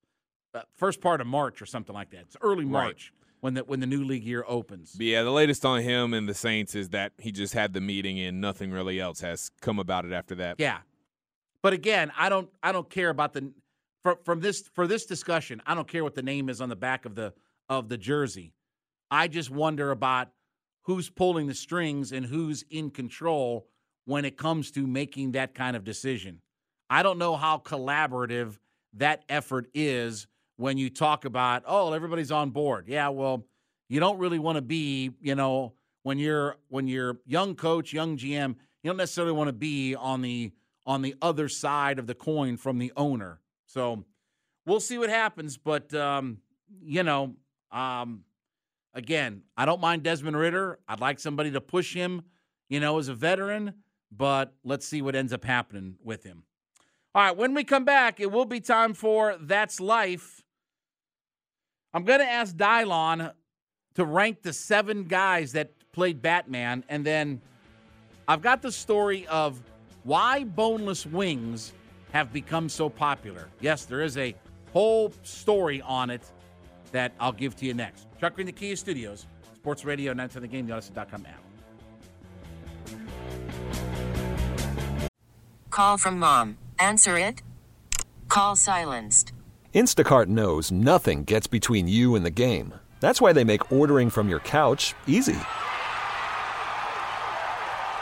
uh, 0.55 0.63
first 0.75 1.03
part 1.03 1.21
of 1.21 1.27
March 1.27 1.61
or 1.61 1.67
something 1.67 1.95
like 1.95 2.11
that. 2.11 2.21
It's 2.21 2.37
early 2.41 2.65
March 2.65 3.13
right. 3.13 3.35
when 3.41 3.55
the 3.55 3.65
when 3.65 3.81
the 3.81 3.87
new 3.87 4.03
league 4.03 4.25
year 4.25 4.45
opens. 4.49 4.93
But 4.93 5.07
yeah, 5.07 5.23
the 5.23 5.31
latest 5.31 5.67
on 5.67 5.83
him 5.83 6.15
and 6.15 6.27
the 6.27 6.35
Saints 6.35 6.75
is 6.75 6.89
that 6.91 7.13
he 7.19 7.33
just 7.33 7.53
had 7.53 7.75
the 7.75 7.83
meeting 7.83 8.19
and 8.19 8.41
nothing 8.41 8.71
really 8.73 8.99
else 8.99 9.21
has 9.21 9.51
come 9.61 9.79
about 9.79 10.07
it 10.07 10.13
after 10.13 10.35
that. 10.37 10.57
Yeah, 10.59 10.79
but 11.63 11.73
again, 11.73 12.13
I 12.17 12.29
don't 12.29 12.49
I 12.63 12.73
don't 12.73 12.89
care 12.89 13.11
about 13.11 13.33
the 13.33 13.53
from 14.03 14.17
from 14.25 14.41
this 14.41 14.69
for 14.75 14.87
this 14.87 15.07
discussion. 15.07 15.61
I 15.67 15.75
don't 15.75 15.89
care 15.89 16.05
what 16.05 16.15
the 16.15 16.23
name 16.23 16.49
is 16.49 16.61
on 16.61 16.69
the 16.69 16.77
back 16.77 17.05
of 17.05 17.15
the 17.15 17.33
of 17.69 17.89
the 17.89 17.99
jersey. 17.99 18.53
I 19.11 19.29
just 19.29 19.51
wonder 19.51 19.91
about 19.91 20.29
who's 20.83 21.11
pulling 21.11 21.47
the 21.47 21.55
strings 21.55 22.13
and 22.13 22.25
who's 22.25 22.65
in 22.71 22.91
control 22.91 23.67
when 24.05 24.25
it 24.25 24.37
comes 24.37 24.71
to 24.73 24.87
making 24.87 25.33
that 25.33 25.55
kind 25.55 25.77
of 25.77 25.85
decision. 25.85 26.41
I 26.89 27.03
don't 27.03 27.19
know 27.19 27.37
how 27.37 27.59
collaborative 27.59 28.59
that 28.95 29.25
effort 29.29 29.67
is 29.75 30.27
when 30.57 30.79
you 30.79 30.89
talk 30.89 31.25
about, 31.25 31.65
oh, 31.67 31.93
everybody's 31.93 32.31
on 32.31 32.51
board. 32.51 32.87
Yeah, 32.89 33.09
well, 33.09 33.45
you 33.89 34.01
don't 34.01 34.19
really 34.19 34.39
want 34.39 34.57
to 34.57 34.63
be, 34.63 35.11
you 35.21 35.35
know, 35.35 35.75
when 36.03 36.19
you're 36.19 36.57
when 36.69 36.87
you're 36.87 37.19
young 37.27 37.57
coach, 37.57 37.93
young 37.93 38.17
GM, 38.17 38.55
you 38.83 38.91
don't 38.91 38.97
necessarily 38.97 39.33
want 39.33 39.49
to 39.49 39.53
be 39.53 39.97
on 39.97 40.23
the 40.23 40.53
on 40.87 41.03
the 41.03 41.15
other 41.21 41.49
side 41.49 41.99
of 41.99 42.07
the 42.07 42.15
coin 42.15 42.57
from 42.57 42.79
the 42.79 42.93
owner. 42.97 43.41
So 43.67 44.05
we'll 44.65 44.81
see 44.81 44.99
what 44.99 45.11
happens, 45.11 45.57
but 45.57 45.93
um, 45.93 46.39
you 46.81 47.03
know, 47.03 47.35
um, 47.73 48.25
again, 48.95 49.43
I 49.57 49.67
don't 49.67 49.81
mind 49.81 50.05
Desmond 50.05 50.37
Ridder. 50.37 50.79
I'd 50.89 51.01
like 51.01 51.19
somebody 51.19 51.51
to 51.53 51.61
push 51.61 51.93
him, 51.93 52.23
you 52.69 52.81
know, 52.81 52.99
as 52.99 53.09
a 53.09 53.15
veteran, 53.15 53.75
but 54.11 54.55
let's 54.65 54.87
see 54.87 55.03
what 55.03 55.15
ends 55.17 55.33
up 55.33 55.45
happening 55.45 55.97
with 56.03 56.23
him. 56.23 56.45
All 57.15 57.23
right, 57.23 57.37
when 57.37 57.55
we 57.55 57.65
come 57.65 57.85
back, 57.85 58.21
it 58.21 58.31
will 58.31 58.45
be 58.45 58.61
time 58.61 58.95
for 58.95 59.37
That's 59.41 59.81
Life. 59.81 60.43
I'm 61.95 62.05
going 62.05 62.21
to 62.21 62.27
ask 62.27 62.55
Dylan 62.55 63.33
to 63.95 64.05
rank 64.05 64.43
the 64.43 64.53
seven 64.53 65.05
guys 65.05 65.53
that 65.53 65.73
played 65.93 66.21
Batman, 66.21 66.85
and 66.91 67.07
then 67.07 67.41
I've 68.29 68.43
got 68.43 68.61
the 68.61 68.71
story 68.71 69.27
of 69.29 69.63
why 70.07 70.45
boneless 70.45 71.05
wings 71.05 71.73
have 72.13 72.33
become 72.33 72.69
so 72.69 72.89
popular. 72.89 73.49
Yes, 73.61 73.85
there 73.85 74.03
is 74.03 74.17
a 74.17 74.35
whole 74.73 75.13
story 75.25 75.83
on 75.83 76.11
it 76.11 76.23
that 76.93 77.13
I'll 77.19 77.33
give 77.33 77.57
to 77.57 77.67
you 77.67 77.75
next. 77.75 78.07
Chuck 78.21 78.37
Green, 78.37 78.47
the 78.47 78.53
Kia 78.53 78.77
Studios, 78.77 79.27
Sports 79.57 79.85
Radio, 79.85 80.13
910 80.13 80.43
The 80.43 80.49
Game, 80.49 80.67
the 80.67 80.73
Odyssey.com 80.75 81.27
app. 81.27 81.43
Call 85.71 85.99
from 85.99 86.19
mom. 86.19 86.57
Answer 86.79 87.19
it. 87.19 87.43
Call 88.29 88.57
silenced. 88.57 89.33
Instacart 89.75 90.27
knows 90.27 90.71
nothing 90.71 91.25
gets 91.25 91.47
between 91.47 91.89
you 91.89 92.15
and 92.15 92.25
the 92.25 92.31
game. 92.31 92.73
That's 93.01 93.21
why 93.21 93.33
they 93.33 93.45
make 93.45 93.73
ordering 93.73 94.09
from 94.11 94.29
your 94.29 94.41
couch 94.41 94.95
easy. 95.07 95.37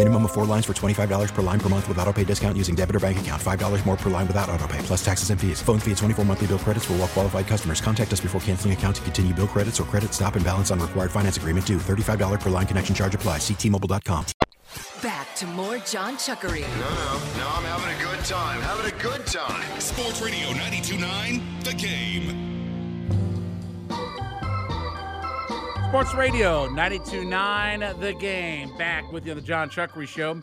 Minimum 0.00 0.24
of 0.24 0.32
four 0.32 0.46
lines 0.46 0.64
for 0.64 0.72
$25 0.72 1.34
per 1.34 1.42
line 1.42 1.60
per 1.60 1.68
month 1.68 1.86
with 1.86 1.98
auto 1.98 2.10
pay 2.10 2.24
discount 2.24 2.56
using 2.56 2.74
debit 2.74 2.96
or 2.96 3.00
bank 3.00 3.20
account. 3.20 3.42
$5 3.42 3.84
more 3.84 3.98
per 3.98 4.08
line 4.08 4.26
without 4.26 4.48
auto 4.48 4.66
pay, 4.66 4.78
plus 4.78 5.04
taxes 5.04 5.28
and 5.28 5.38
fees. 5.38 5.60
Phone 5.60 5.78
fee 5.78 5.90
at 5.90 5.98
24 5.98 6.24
monthly 6.24 6.46
bill 6.46 6.58
credits 6.58 6.86
for 6.86 6.94
all 6.94 7.00
well 7.00 7.08
qualified 7.08 7.46
customers. 7.46 7.82
Contact 7.82 8.10
us 8.10 8.20
before 8.20 8.40
canceling 8.40 8.72
account 8.72 8.96
to 8.96 9.02
continue 9.02 9.34
bill 9.34 9.46
credits 9.46 9.78
or 9.78 9.84
credit 9.84 10.14
stop 10.14 10.36
and 10.36 10.44
balance 10.44 10.70
on 10.70 10.80
required 10.80 11.10
finance 11.10 11.36
agreement 11.36 11.66
due. 11.66 11.76
$35 11.76 12.40
per 12.40 12.48
line 12.48 12.66
connection 12.66 12.94
charge 12.94 13.14
apply. 13.14 13.36
Ctmobile.com. 13.36 14.24
Back 15.02 15.34
to 15.36 15.46
more 15.48 15.76
John 15.76 16.14
Chuckery. 16.16 16.62
No, 16.62 16.88
no, 16.88 17.12
no, 17.36 17.48
I'm 17.52 17.64
having 17.68 18.00
a 18.00 18.10
good 18.10 18.24
time. 18.24 18.62
Having 18.62 18.98
a 18.98 19.02
good 19.02 19.26
time. 19.26 19.80
Sports 19.80 20.22
Radio 20.22 20.48
92.9, 20.48 21.64
The 21.64 21.74
Game. 21.74 22.39
Sports 25.90 26.14
Radio 26.14 26.68
92.9 26.68 27.98
The 27.98 28.12
Game. 28.12 28.78
Back 28.78 29.10
with 29.10 29.26
you 29.26 29.32
on 29.32 29.36
the 29.36 29.42
John 29.42 29.68
Chuckery 29.68 30.06
Show. 30.06 30.34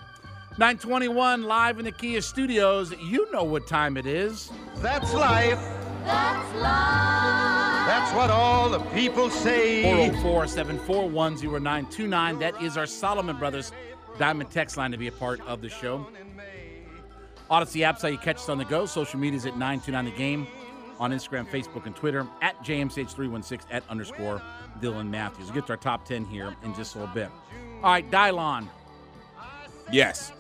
921 0.58 1.44
live 1.44 1.80
in 1.80 1.86
the 1.86 1.92
Kia 1.94 2.22
studios. 2.22 2.92
You 3.00 3.32
know 3.32 3.46
what 3.46 3.66
time 3.66 3.96
it 3.96 4.06
is. 4.06 4.52
That's 4.80 5.14
life. 5.14 5.58
That's 6.04 6.54
life. 6.56 7.88
That's 7.88 8.14
what 8.14 8.30
all 8.30 8.70
the 8.70 8.80
people 8.94 9.30
say. 9.30 9.84
404 9.84 10.48
741 10.48 11.36
0929. 11.36 12.40
That 12.40 12.62
is 12.62 12.76
our 12.76 12.86
Solomon 12.86 13.38
Brothers 13.38 13.72
Diamond 14.20 14.52
text 14.52 14.76
line 14.76 14.92
to 14.92 14.98
be 14.98 15.08
a 15.08 15.14
part 15.14 15.40
of 15.48 15.62
the 15.62 15.70
show. 15.70 16.06
Odyssey 17.50 17.86
app's 17.86 18.02
how 18.02 18.10
you 18.10 18.18
catch 18.18 18.36
us 18.36 18.50
on 18.50 18.58
the 18.58 18.66
go. 18.66 18.86
Social 18.86 19.18
media's 19.18 19.46
at 19.46 19.54
929 19.54 20.04
The 20.04 20.12
Game 20.12 20.46
on 21.00 21.12
Instagram, 21.12 21.48
Facebook, 21.48 21.86
and 21.86 21.96
Twitter 21.96 22.28
at 22.42 22.62
JMCH316 22.64 23.62
at 23.72 23.84
underscore 23.90 24.42
Dylan 24.82 25.10
Matthews. 25.10 25.48
We'll 25.48 25.56
get 25.56 25.68
to 25.68 25.74
our 25.74 25.78
top 25.78 26.06
10 26.06 26.26
here 26.26 26.56
in 26.64 26.74
just 26.76 26.96
a 26.96 27.00
little 27.00 27.14
bit. 27.14 27.30
All 27.84 27.92
right, 27.92 28.10
Dylan. 28.10 28.68
Yes. 29.92 30.32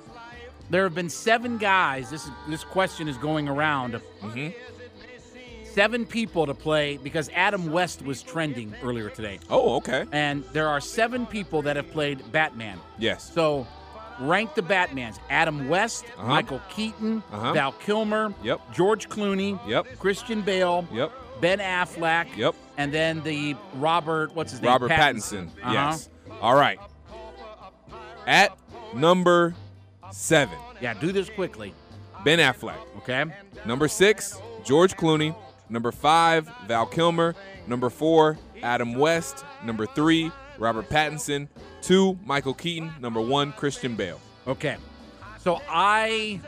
There 0.70 0.84
have 0.84 0.96
been 0.96 1.10
seven 1.10 1.58
guys. 1.58 2.10
This 2.10 2.30
this 2.50 2.63
question 2.63 3.08
is 3.08 3.17
going 3.17 3.48
around. 3.48 3.93
Mm-hmm. 3.93 4.50
Seven 5.65 6.06
people 6.06 6.46
to 6.48 6.54
play 6.54 6.98
because 6.98 7.30
Adam 7.36 7.72
West 7.72 8.02
was 8.02 8.24
trending 8.24 8.74
earlier 8.82 9.10
today. 9.10 9.39
Oh, 9.50 9.76
okay. 9.76 10.06
And 10.12 10.43
there 10.52 10.67
are 10.67 10.82
seven 10.82 11.26
people 11.26 11.62
that 11.62 11.76
have 11.76 11.89
played 11.91 12.32
Batman. 12.32 12.80
Yes. 12.98 13.32
So 13.32 13.67
rank 14.19 14.56
the 14.56 14.62
Batmans: 14.62 15.19
Adam 15.30 15.67
West, 15.69 16.06
Uh-huh. 16.17 16.27
Michael 16.27 16.62
Keaton, 16.69 17.23
Uh-huh. 17.32 17.53
Val 17.53 17.71
Kilmer, 17.73 18.34
Yep. 18.43 18.62
George 18.73 19.10
Clooney, 19.10 19.60
Yep. 19.67 19.99
Christian 19.99 20.41
Bale, 20.41 20.88
Yep. 20.91 21.12
Ben 21.41 21.60
Affleck, 21.60 22.36
Yep. 22.36 22.56
and 22.77 22.91
then 22.93 23.21
the 23.23 23.56
Robert, 23.75 24.34
what's 24.36 24.51
his 24.51 24.62
name? 24.62 24.71
Robert 24.71 24.89
Pattinson. 24.91 25.47
Uh-huh. 25.62 25.71
Yes. 25.73 26.10
All 26.41 26.56
right. 26.56 26.80
At 28.25 28.58
number 28.93 29.56
seven, 30.12 30.58
Yeah, 30.82 30.93
do 30.93 31.12
this 31.12 31.30
quickly. 31.30 31.73
Ben 32.23 32.39
Affleck. 32.39 32.77
Okay. 32.97 33.25
Number 33.65 33.88
six, 33.88 34.39
George 34.63 34.95
Clooney. 34.97 35.36
Number 35.69 35.91
five, 35.91 36.49
Val 36.67 36.86
Kilmer. 36.86 37.36
Number 37.67 37.89
four, 37.89 38.38
Adam 38.63 38.95
West. 38.95 39.43
Number 39.63 39.86
three, 39.86 40.32
Robert 40.58 40.89
Pattinson. 40.89 41.47
Two, 41.82 42.18
Michael 42.26 42.54
Keaton. 42.54 42.92
Number 43.00 43.22
one, 43.22 43.52
Christian 43.54 43.96
Bale. 43.96 44.20
Okay. 44.48 44.78
So 45.40 45.62
I 45.70 46.40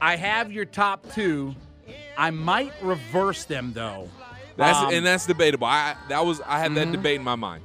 I 0.00 0.16
have 0.16 0.52
your 0.52 0.64
top 0.64 1.04
two. 1.12 1.54
I 2.16 2.30
might 2.30 2.72
reverse 2.82 3.44
them 3.44 3.72
though. 3.74 4.08
That's 4.56 4.78
Um, 4.78 4.92
and 4.94 5.04
that's 5.04 5.26
debatable. 5.26 5.66
I 5.66 5.96
that 6.08 6.24
was 6.24 6.40
I 6.46 6.58
had 6.58 6.74
that 6.76 6.88
Mhm. 6.88 6.92
debate 6.92 7.16
in 7.16 7.24
my 7.24 7.34
mind 7.36 7.64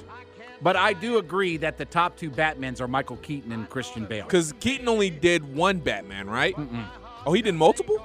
But 0.64 0.76
I 0.76 0.94
do 0.94 1.18
agree 1.18 1.58
that 1.58 1.78
the 1.80 1.86
top 1.86 2.18
two 2.18 2.30
Batmans 2.30 2.80
are 2.82 2.88
Michael 2.88 3.16
Keaton 3.18 3.52
and 3.52 3.68
Christian 3.70 4.06
Bale. 4.06 4.26
because 4.26 4.54
Keaton 4.60 4.88
only 4.88 5.10
did 5.10 5.56
one 5.56 5.80
Batman, 5.80 6.30
right? 6.30 6.56
Oh, 7.26 7.34
he 7.34 7.42
did 7.42 7.56
multiple. 7.56 7.98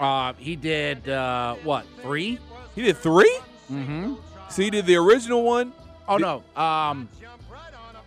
Uh, 0.00 0.32
he 0.38 0.56
did 0.56 1.08
uh, 1.08 1.54
what 1.62 1.84
three? 2.02 2.38
He 2.74 2.82
did 2.82 2.96
three. 2.96 3.38
Mm-hmm. 3.70 4.14
So 4.48 4.62
he 4.62 4.70
did 4.70 4.86
the 4.86 4.96
original 4.96 5.42
one. 5.44 5.72
Oh 6.08 6.16
no, 6.16 6.42
um, 6.60 7.08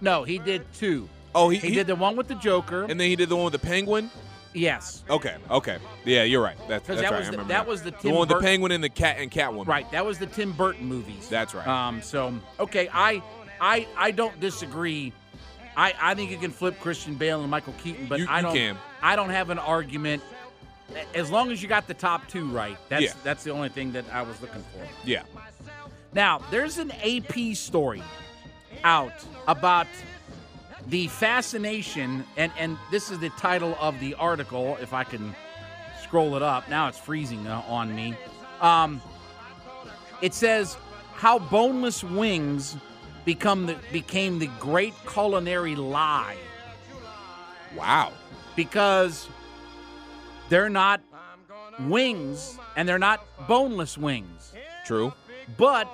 no, 0.05 0.23
he 0.23 0.37
did 0.37 0.61
two. 0.73 1.09
Oh, 1.33 1.49
he, 1.49 1.57
He, 1.57 1.71
did 1.75 1.87
the 1.87 1.95
one 1.95 2.15
with 2.15 2.29
the 2.29 2.35
Joker. 2.35 2.83
and 2.83 2.97
then 2.97 3.09
he 3.09 3.15
did 3.17 3.27
the 3.27 3.35
one 3.35 3.43
with 3.51 3.53
the 3.61 3.67
Penguin. 3.67 4.09
yes, 4.53 5.03
Okay, 5.09 5.35
okay, 5.51 5.79
yeah, 6.05 6.23
you're 6.23 6.41
right. 6.41 6.55
That's, 6.69 6.87
that's 6.87 7.01
that 7.01 7.11
right. 7.11 7.19
was 7.19 7.27
I 7.27 7.31
the- 7.31 7.37
remember 7.37 7.53
that 7.53 7.67
was 7.67 7.81
the 7.83 7.91
the 7.91 8.09
one 8.11 8.21
with 8.21 8.29
the 8.29 8.35
Burton- 8.35 8.45
Penguin 8.47 8.71
and 8.71 8.81
the 8.83 8.87
cat 8.89 9.17
and 9.19 9.29
Catwoman. 9.29 9.67
right. 9.67 9.91
That 9.91 10.05
was 10.05 10.17
the 10.17 10.27
Tim 10.27 10.53
Burton 10.53 10.85
movies. 10.85 11.27
That's 11.27 11.53
right. 11.53 11.67
Um, 11.67 12.01
so 12.01 12.33
okay, 12.61 12.87
I 12.93 13.21
I 13.59 13.85
I 13.97 14.11
don't 14.11 14.39
disagree 14.39 15.11
I, 15.77 15.93
I 16.01 16.15
think 16.15 16.31
you 16.31 16.37
can 16.37 16.51
flip 16.51 16.79
Christian 16.79 17.15
Bale 17.15 17.41
and 17.41 17.51
Michael 17.51 17.73
Keaton, 17.83 18.05
but 18.07 18.19
You- 18.19 18.27
I 18.29 18.37
you 18.37 18.43
don't. 18.43 18.53
can. 18.55 18.77
I 19.01 19.17
don't 19.17 19.31
have 19.31 19.49
an 19.49 19.59
argument. 19.59 20.23
As 21.13 21.29
long 21.29 21.51
as 21.51 21.61
you 21.61 21.67
got 21.67 21.85
the 21.87 21.93
top 21.93 22.25
two 22.29 22.45
right, 22.47 22.77
that's 22.87 23.01
Yeah. 23.03 23.11
that's 23.25 23.43
the 23.43 23.51
only 23.51 23.67
thing 23.67 23.91
that 23.91 24.05
I 24.13 24.21
was 24.21 24.39
looking 24.41 24.63
for. 24.71 24.87
Yeah. 25.03 25.23
Now, 26.13 26.39
there's 26.49 26.77
an 26.77 26.91
AP 27.03 27.55
story 27.55 28.01
out 28.85 29.13
about 29.47 29.87
the 30.87 31.07
fascination, 31.07 32.23
and, 32.37 32.51
and 32.57 32.77
this 32.91 33.11
is 33.11 33.19
the 33.19 33.31
title 33.31 33.75
of 33.81 33.99
the 33.99 34.13
article, 34.13 34.77
if 34.79 34.93
I 34.93 35.03
can 35.03 35.35
scroll 36.03 36.35
it 36.35 36.43
up. 36.43 36.69
Now 36.69 36.87
it's 36.87 36.97
freezing 36.97 37.45
uh, 37.47 37.63
on 37.67 37.93
me. 37.93 38.15
Um, 38.61 39.01
it 40.21 40.33
says 40.33 40.77
how 41.13 41.39
boneless 41.39 42.03
wings 42.03 42.77
become 43.25 43.65
the, 43.65 43.77
became 43.91 44.37
the 44.37 44.49
great 44.59 44.93
culinary 45.11 45.75
lie. 45.75 46.37
Wow. 47.75 48.13
Because 48.55 49.27
they're 50.49 50.69
not 50.69 51.01
wings 51.79 52.57
and 52.75 52.87
they're 52.87 52.99
not 52.99 53.25
boneless 53.47 53.97
wings. 53.97 54.53
True. 54.85 55.11
But 55.57 55.87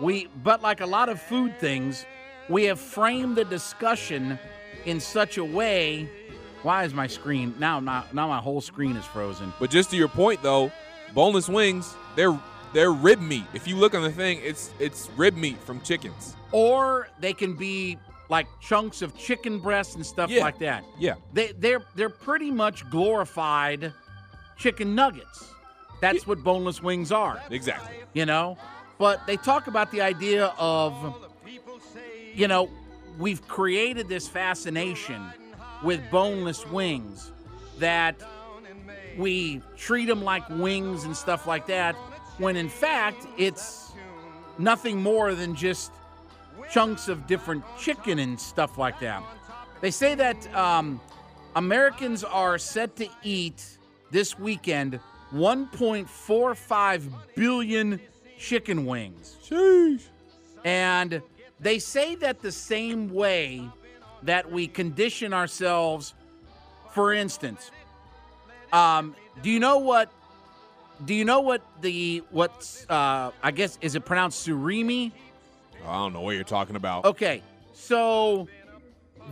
we 0.00 0.28
but 0.42 0.62
like 0.62 0.80
a 0.80 0.86
lot 0.86 1.08
of 1.08 1.20
food 1.20 1.58
things, 1.58 2.04
we 2.48 2.64
have 2.64 2.80
framed 2.80 3.36
the 3.36 3.44
discussion 3.44 4.38
in 4.84 5.00
such 5.00 5.38
a 5.38 5.44
way. 5.44 6.08
Why 6.62 6.84
is 6.84 6.94
my 6.94 7.06
screen 7.06 7.54
now 7.58 7.80
not 7.80 8.14
now 8.14 8.28
my 8.28 8.38
whole 8.38 8.60
screen 8.60 8.96
is 8.96 9.04
frozen? 9.04 9.52
But 9.60 9.70
just 9.70 9.90
to 9.90 9.96
your 9.96 10.08
point 10.08 10.42
though, 10.42 10.70
boneless 11.14 11.48
wings, 11.48 11.94
they're 12.16 12.38
they're 12.72 12.92
rib 12.92 13.20
meat. 13.20 13.44
If 13.54 13.66
you 13.68 13.76
look 13.76 13.94
on 13.94 14.02
the 14.02 14.10
thing, 14.12 14.40
it's 14.42 14.70
it's 14.78 15.08
rib 15.16 15.36
meat 15.36 15.58
from 15.62 15.80
chickens. 15.82 16.34
Or 16.52 17.08
they 17.20 17.32
can 17.32 17.54
be 17.54 17.98
like 18.28 18.46
chunks 18.60 19.02
of 19.02 19.16
chicken 19.16 19.60
breasts 19.60 19.94
and 19.94 20.04
stuff 20.04 20.30
Yeah. 20.30 20.42
like 20.42 20.58
that. 20.58 20.84
Yeah. 20.98 21.14
They 21.32 21.52
they're 21.52 21.82
they're 21.94 22.10
pretty 22.10 22.50
much 22.50 22.88
glorified 22.90 23.92
chicken 24.56 24.94
nuggets. 24.94 25.52
That's 26.00 26.26
what 26.26 26.42
boneless 26.44 26.82
wings 26.82 27.10
are. 27.12 27.40
Exactly. 27.50 27.96
you 28.12 28.26
know 28.26 28.58
but 28.98 29.26
they 29.26 29.36
talk 29.36 29.66
about 29.66 29.90
the 29.90 30.00
idea 30.00 30.52
of 30.58 30.94
you 32.34 32.48
know 32.48 32.70
we've 33.18 33.46
created 33.48 34.08
this 34.08 34.28
fascination 34.28 35.24
with 35.82 36.00
boneless 36.10 36.66
wings 36.66 37.32
that 37.78 38.16
we 39.16 39.60
treat 39.76 40.06
them 40.06 40.22
like 40.22 40.48
wings 40.50 41.04
and 41.04 41.16
stuff 41.16 41.46
like 41.46 41.66
that 41.66 41.94
when 42.38 42.56
in 42.56 42.68
fact 42.68 43.26
it's 43.38 43.92
nothing 44.58 45.02
more 45.02 45.34
than 45.34 45.54
just 45.54 45.92
chunks 46.70 47.08
of 47.08 47.26
different 47.26 47.64
chicken 47.78 48.18
and 48.18 48.40
stuff 48.40 48.78
like 48.78 48.98
that. 49.00 49.22
They 49.80 49.90
say 49.90 50.14
that 50.14 50.54
um, 50.54 51.00
americans 51.54 52.24
are 52.24 52.58
set 52.58 52.96
to 52.96 53.08
eat 53.22 53.78
this 54.10 54.38
weekend 54.38 55.00
1.45 55.32 57.12
billion 57.34 58.00
chicken 58.38 58.86
wings. 58.86 59.36
Sheesh. 59.48 60.02
And 60.64 61.22
they 61.60 61.78
say 61.78 62.14
that 62.16 62.42
the 62.42 62.52
same 62.52 63.08
way 63.08 63.68
that 64.22 64.50
we 64.50 64.66
condition 64.66 65.32
ourselves, 65.32 66.14
for 66.92 67.12
instance, 67.12 67.70
um, 68.72 69.14
do 69.42 69.50
you 69.50 69.60
know 69.60 69.78
what? 69.78 70.10
Do 71.04 71.14
you 71.14 71.24
know 71.24 71.40
what 71.40 71.62
the 71.82 72.22
what's 72.30 72.86
uh, 72.88 73.30
I 73.42 73.50
guess 73.50 73.78
is 73.80 73.94
it 73.94 74.04
pronounced 74.04 74.46
surimi? 74.46 75.12
I 75.86 75.94
don't 75.94 76.12
know 76.12 76.22
what 76.22 76.34
you're 76.34 76.44
talking 76.44 76.76
about. 76.76 77.04
Okay, 77.04 77.42
so 77.72 78.48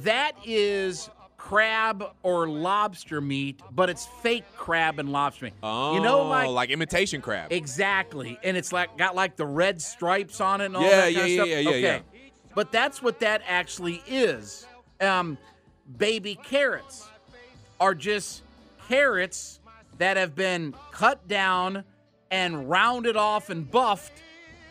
that 0.03 0.33
is 0.45 1.09
crab 1.45 2.03
or 2.23 2.49
lobster 2.49 3.21
meat, 3.21 3.61
but 3.71 3.91
it's 3.91 4.07
fake 4.23 4.45
crab 4.57 4.99
and 4.99 5.13
lobster 5.13 5.45
meat. 5.45 5.55
Oh, 5.63 5.95
you 5.95 6.01
know, 6.01 6.27
like 6.27 6.49
like 6.49 6.71
imitation 6.71 7.21
crab. 7.21 7.53
Exactly. 7.53 8.39
And 8.43 8.57
it's 8.57 8.73
like 8.73 8.97
got 8.97 9.15
like 9.15 9.37
the 9.37 9.45
red 9.45 9.83
stripes 9.83 10.41
on 10.41 10.63
it 10.63 10.67
and 10.67 10.77
all 10.77 10.83
Yeah, 10.83 11.11
that 11.11 11.15
kind 11.15 11.17
yeah, 11.17 11.23
of 11.23 11.29
yeah, 11.29 11.37
stuff. 11.37 11.49
yeah, 11.49 11.59
yeah, 11.59 11.69
okay. 11.69 11.81
yeah. 11.83 12.01
But 12.55 12.73
that's 12.73 13.03
what 13.03 13.21
that 13.21 13.43
actually 13.47 14.03
is. 14.07 14.67
Um, 15.03 15.37
baby 15.99 16.35
carrots 16.43 17.07
are 17.79 17.95
just 17.95 18.43
carrots 18.89 19.61
that 19.99 20.17
have 20.17 20.35
been 20.35 20.75
cut 20.93 21.29
down 21.29 21.85
and 22.31 22.71
rounded 22.71 23.19
off 23.19 23.51
and 23.51 23.71
buffed, 23.71 24.23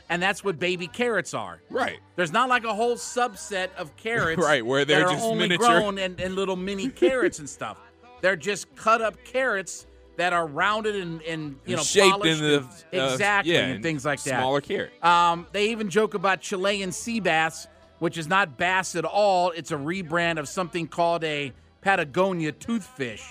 and 0.09 0.21
that's 0.21 0.43
what 0.43 0.59
baby 0.59 0.87
carrots 0.87 1.33
are. 1.33 1.61
Right. 1.69 1.99
There's 2.15 2.31
not 2.31 2.49
like 2.49 2.63
a 2.65 2.73
whole 2.73 2.95
subset 2.95 3.73
of 3.75 3.95
carrots 3.95 4.41
Right, 4.43 4.65
where 4.65 4.85
they're 4.85 4.99
that 4.99 5.07
are 5.07 5.13
just 5.13 5.25
only 5.25 5.47
miniature. 5.47 5.79
grown 5.79 5.97
and, 5.97 6.19
and 6.19 6.35
little 6.35 6.55
mini 6.55 6.89
carrots 6.89 7.39
and 7.39 7.49
stuff. 7.49 7.79
They're 8.21 8.35
just 8.35 8.73
cut 8.75 9.01
up 9.01 9.17
carrots 9.25 9.85
that 10.17 10.31
are 10.31 10.45
rounded 10.45 10.95
and, 10.95 11.21
and 11.23 11.59
you 11.65 11.75
know 11.75 11.81
shaped 11.81 12.11
polished 12.11 12.41
in 12.41 12.47
the 12.91 13.01
uh, 13.01 13.13
exactly 13.13 13.53
yeah, 13.53 13.61
and 13.61 13.71
and 13.73 13.83
things 13.83 14.05
like 14.05 14.21
that. 14.23 14.39
Smaller 14.39 14.61
carrot. 14.61 15.03
Um, 15.03 15.47
they 15.51 15.69
even 15.71 15.89
joke 15.89 16.13
about 16.13 16.39
Chilean 16.41 16.91
sea 16.91 17.19
bass, 17.19 17.67
which 17.99 18.17
is 18.17 18.27
not 18.27 18.57
bass 18.57 18.95
at 18.95 19.05
all. 19.05 19.51
It's 19.51 19.71
a 19.71 19.75
rebrand 19.75 20.37
of 20.37 20.47
something 20.47 20.87
called 20.87 21.23
a 21.23 21.51
Patagonia 21.81 22.51
toothfish. 22.51 23.23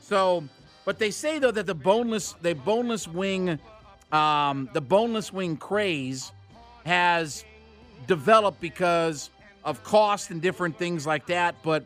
So, 0.00 0.44
but 0.84 0.98
they 0.98 1.10
say 1.10 1.38
though 1.38 1.50
that 1.50 1.66
the 1.66 1.74
boneless, 1.74 2.34
the 2.40 2.54
boneless 2.54 3.06
wing, 3.08 3.58
um, 4.12 4.68
the 4.72 4.80
boneless 4.80 5.32
wing 5.32 5.56
craze 5.56 6.32
has 6.84 7.44
developed 8.06 8.60
because 8.60 9.30
of 9.64 9.82
cost 9.84 10.30
and 10.30 10.40
different 10.40 10.78
things 10.78 11.06
like 11.06 11.26
that. 11.26 11.54
But 11.62 11.84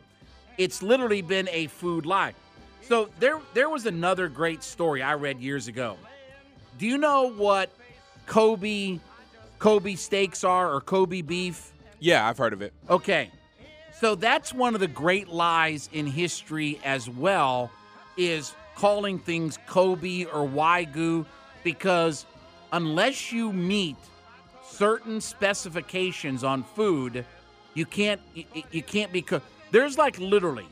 it's 0.59 0.83
literally 0.83 1.23
been 1.23 1.49
a 1.51 1.67
food 1.67 2.07
lie. 2.07 2.35
So 2.83 3.09
there, 3.19 3.41
there 3.55 3.69
was 3.69 3.87
another 3.87 4.29
great 4.29 4.63
story 4.63 5.03
I 5.03 5.15
read 5.15 5.41
years 5.41 5.69
ago. 5.69 5.97
Do 6.79 6.87
you 6.87 6.99
know 6.99 7.31
what 7.31 7.71
Kobe, 8.27 8.99
Kobe 9.59 9.95
steaks 9.95 10.45
are 10.45 10.73
or 10.73 10.81
Kobe 10.81 11.23
beef? 11.23 11.73
Yeah, 12.01 12.29
I've 12.29 12.39
heard 12.39 12.53
of 12.53 12.63
it. 12.63 12.73
Okay. 12.91 13.31
So 14.01 14.17
that's 14.17 14.53
one 14.53 14.75
of 14.75 14.81
the 14.81 14.89
great 14.89 15.29
lies 15.29 15.89
in 15.93 16.07
history 16.07 16.81
as 16.85 17.09
well 17.09 17.71
is 18.17 18.55
calling 18.75 19.19
things 19.19 19.59
Kobe 19.67 20.25
or 20.25 20.47
Wagyu 20.47 21.25
because 21.63 22.27
unless 22.73 23.33
you 23.33 23.53
meet 23.53 23.97
certain 24.65 25.21
specifications 25.21 26.45
on 26.45 26.63
food, 26.63 27.25
you 27.75 27.87
can't 27.87 28.21
you, 28.35 28.45
you 28.71 28.83
can't 28.83 29.13
be 29.13 29.25
There's 29.71 29.99
like 29.99 30.19
literally 30.19 30.67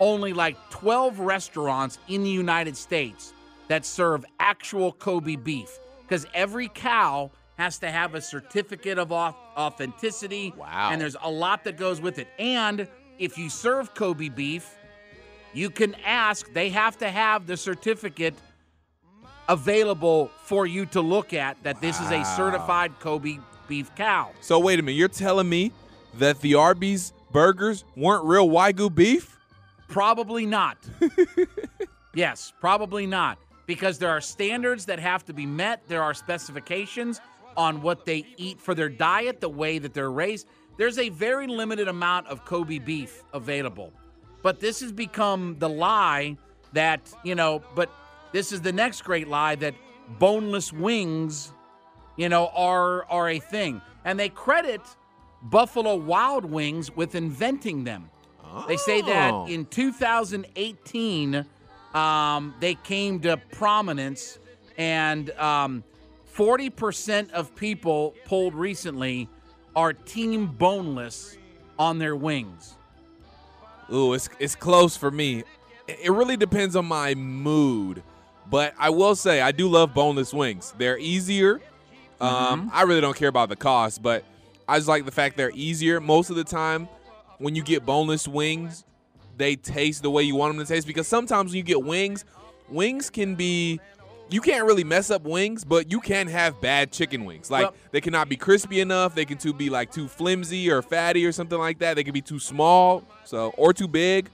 only 0.00 0.32
like 0.32 0.56
12 0.70 1.20
restaurants 1.20 1.98
in 2.08 2.24
the 2.24 2.30
United 2.30 2.76
States 2.76 3.32
that 3.68 3.86
serve 3.86 4.24
actual 4.40 4.92
Kobe 4.92 5.36
beef 5.36 5.78
because 6.02 6.26
every 6.34 6.68
cow 6.68 7.30
has 7.56 7.78
to 7.78 7.90
have 7.90 8.14
a 8.14 8.20
certificate 8.20 8.98
of 8.98 9.12
authenticity. 9.12 10.52
Wow. 10.56 10.90
And 10.90 11.00
there's 11.00 11.16
a 11.22 11.30
lot 11.30 11.64
that 11.64 11.76
goes 11.76 12.00
with 12.00 12.18
it. 12.18 12.28
And 12.38 12.88
if 13.18 13.38
you 13.38 13.48
serve 13.48 13.94
Kobe 13.94 14.28
beef, 14.28 14.74
you 15.52 15.70
can 15.70 15.94
ask, 16.04 16.52
they 16.52 16.68
have 16.70 16.98
to 16.98 17.08
have 17.08 17.46
the 17.46 17.56
certificate 17.56 18.34
available 19.48 20.30
for 20.42 20.66
you 20.66 20.86
to 20.86 21.00
look 21.00 21.32
at 21.32 21.62
that 21.62 21.80
this 21.80 22.00
is 22.00 22.10
a 22.10 22.24
certified 22.24 22.98
Kobe 23.00 23.38
beef 23.68 23.94
cow. 23.94 24.30
So 24.40 24.58
wait 24.58 24.78
a 24.78 24.82
minute, 24.82 24.96
you're 24.96 25.08
telling 25.08 25.48
me 25.48 25.72
that 26.14 26.40
the 26.40 26.54
Arby's 26.54 27.12
burgers 27.32 27.84
weren't 27.96 28.24
real 28.24 28.48
Wagyu 28.48 28.94
beef? 28.94 29.38
Probably 29.88 30.46
not. 30.46 30.78
yes, 32.14 32.52
probably 32.60 33.06
not. 33.06 33.38
Because 33.66 33.98
there 33.98 34.10
are 34.10 34.20
standards 34.20 34.86
that 34.86 34.98
have 34.98 35.24
to 35.26 35.32
be 35.32 35.46
met, 35.46 35.82
there 35.88 36.02
are 36.02 36.14
specifications 36.14 37.20
on 37.56 37.82
what 37.82 38.04
they 38.04 38.26
eat 38.36 38.60
for 38.60 38.74
their 38.74 38.88
diet, 38.88 39.40
the 39.40 39.48
way 39.48 39.78
that 39.78 39.94
they're 39.94 40.10
raised. 40.10 40.46
There's 40.76 40.98
a 40.98 41.08
very 41.08 41.46
limited 41.46 41.88
amount 41.88 42.26
of 42.26 42.44
Kobe 42.44 42.78
beef 42.78 43.22
available. 43.32 43.92
But 44.42 44.60
this 44.60 44.80
has 44.80 44.92
become 44.92 45.56
the 45.58 45.68
lie 45.68 46.36
that, 46.72 47.00
you 47.22 47.34
know, 47.34 47.62
but 47.74 47.90
this 48.34 48.50
is 48.52 48.60
the 48.60 48.72
next 48.72 49.02
great 49.04 49.28
lie 49.28 49.54
that 49.54 49.74
boneless 50.18 50.72
wings, 50.72 51.52
you 52.16 52.28
know, 52.28 52.48
are 52.48 53.04
are 53.08 53.28
a 53.30 53.38
thing. 53.38 53.80
And 54.04 54.18
they 54.18 54.28
credit 54.28 54.80
Buffalo 55.42 55.94
Wild 55.94 56.44
Wings 56.44 56.90
with 56.94 57.14
inventing 57.14 57.84
them. 57.84 58.10
They 58.68 58.76
say 58.76 59.00
that 59.02 59.32
Oh. 59.32 59.46
in 59.46 59.64
2018, 59.66 61.44
um, 61.94 62.54
they 62.60 62.74
came 62.74 63.20
to 63.20 63.36
prominence, 63.52 64.38
and 64.78 65.30
um, 65.38 65.84
40% 66.36 67.30
of 67.32 67.54
people 67.56 68.14
polled 68.24 68.54
recently 68.54 69.28
are 69.76 69.92
team 69.92 70.46
boneless 70.46 71.36
on 71.78 71.98
their 71.98 72.16
wings. 72.16 72.74
Ooh, 73.92 74.12
it's 74.14 74.28
it's 74.38 74.54
close 74.56 74.96
for 74.96 75.10
me. 75.10 75.44
It 75.86 76.10
really 76.10 76.36
depends 76.36 76.74
on 76.76 76.86
my 76.86 77.14
mood, 77.14 78.02
but 78.50 78.74
I 78.78 78.90
will 78.90 79.14
say 79.16 79.40
I 79.40 79.52
do 79.52 79.68
love 79.68 79.94
boneless 79.94 80.32
wings. 80.32 80.74
They're 80.78 80.98
easier. 80.98 81.60
Um, 82.20 82.70
I 82.72 82.82
really 82.82 83.00
don't 83.00 83.16
care 83.16 83.28
about 83.28 83.48
the 83.48 83.56
cost, 83.56 84.02
but 84.02 84.24
I 84.68 84.78
just 84.78 84.88
like 84.88 85.04
the 85.04 85.12
fact 85.12 85.36
they're 85.36 85.52
easier. 85.54 86.00
Most 86.00 86.30
of 86.30 86.36
the 86.36 86.44
time, 86.44 86.88
when 87.38 87.54
you 87.54 87.62
get 87.62 87.84
boneless 87.84 88.26
wings, 88.28 88.84
they 89.36 89.56
taste 89.56 90.02
the 90.02 90.10
way 90.10 90.22
you 90.22 90.34
want 90.36 90.56
them 90.56 90.64
to 90.64 90.72
taste 90.72 90.86
because 90.86 91.08
sometimes 91.08 91.50
when 91.50 91.56
you 91.58 91.62
get 91.62 91.82
wings, 91.82 92.24
wings 92.68 93.10
can 93.10 93.34
be 93.34 93.80
you 94.30 94.40
can't 94.40 94.64
really 94.64 94.84
mess 94.84 95.10
up 95.10 95.22
wings, 95.22 95.64
but 95.64 95.90
you 95.90 96.00
can 96.00 96.26
have 96.28 96.58
bad 96.60 96.90
chicken 96.90 97.24
wings. 97.26 97.50
Like 97.50 97.64
Well- 97.64 97.74
they 97.90 98.00
cannot 98.00 98.28
be 98.28 98.36
crispy 98.36 98.80
enough. 98.80 99.14
They 99.14 99.26
can 99.26 99.36
too 99.36 99.52
be 99.52 99.68
like 99.68 99.92
too 99.92 100.08
flimsy 100.08 100.70
or 100.70 100.80
fatty 100.82 101.26
or 101.26 101.32
something 101.32 101.58
like 101.58 101.78
that. 101.80 101.94
They 101.94 102.04
can 102.04 102.14
be 102.14 102.22
too 102.22 102.38
small, 102.38 103.04
so 103.24 103.52
or 103.58 103.72
too 103.74 103.88
big. 103.88 104.30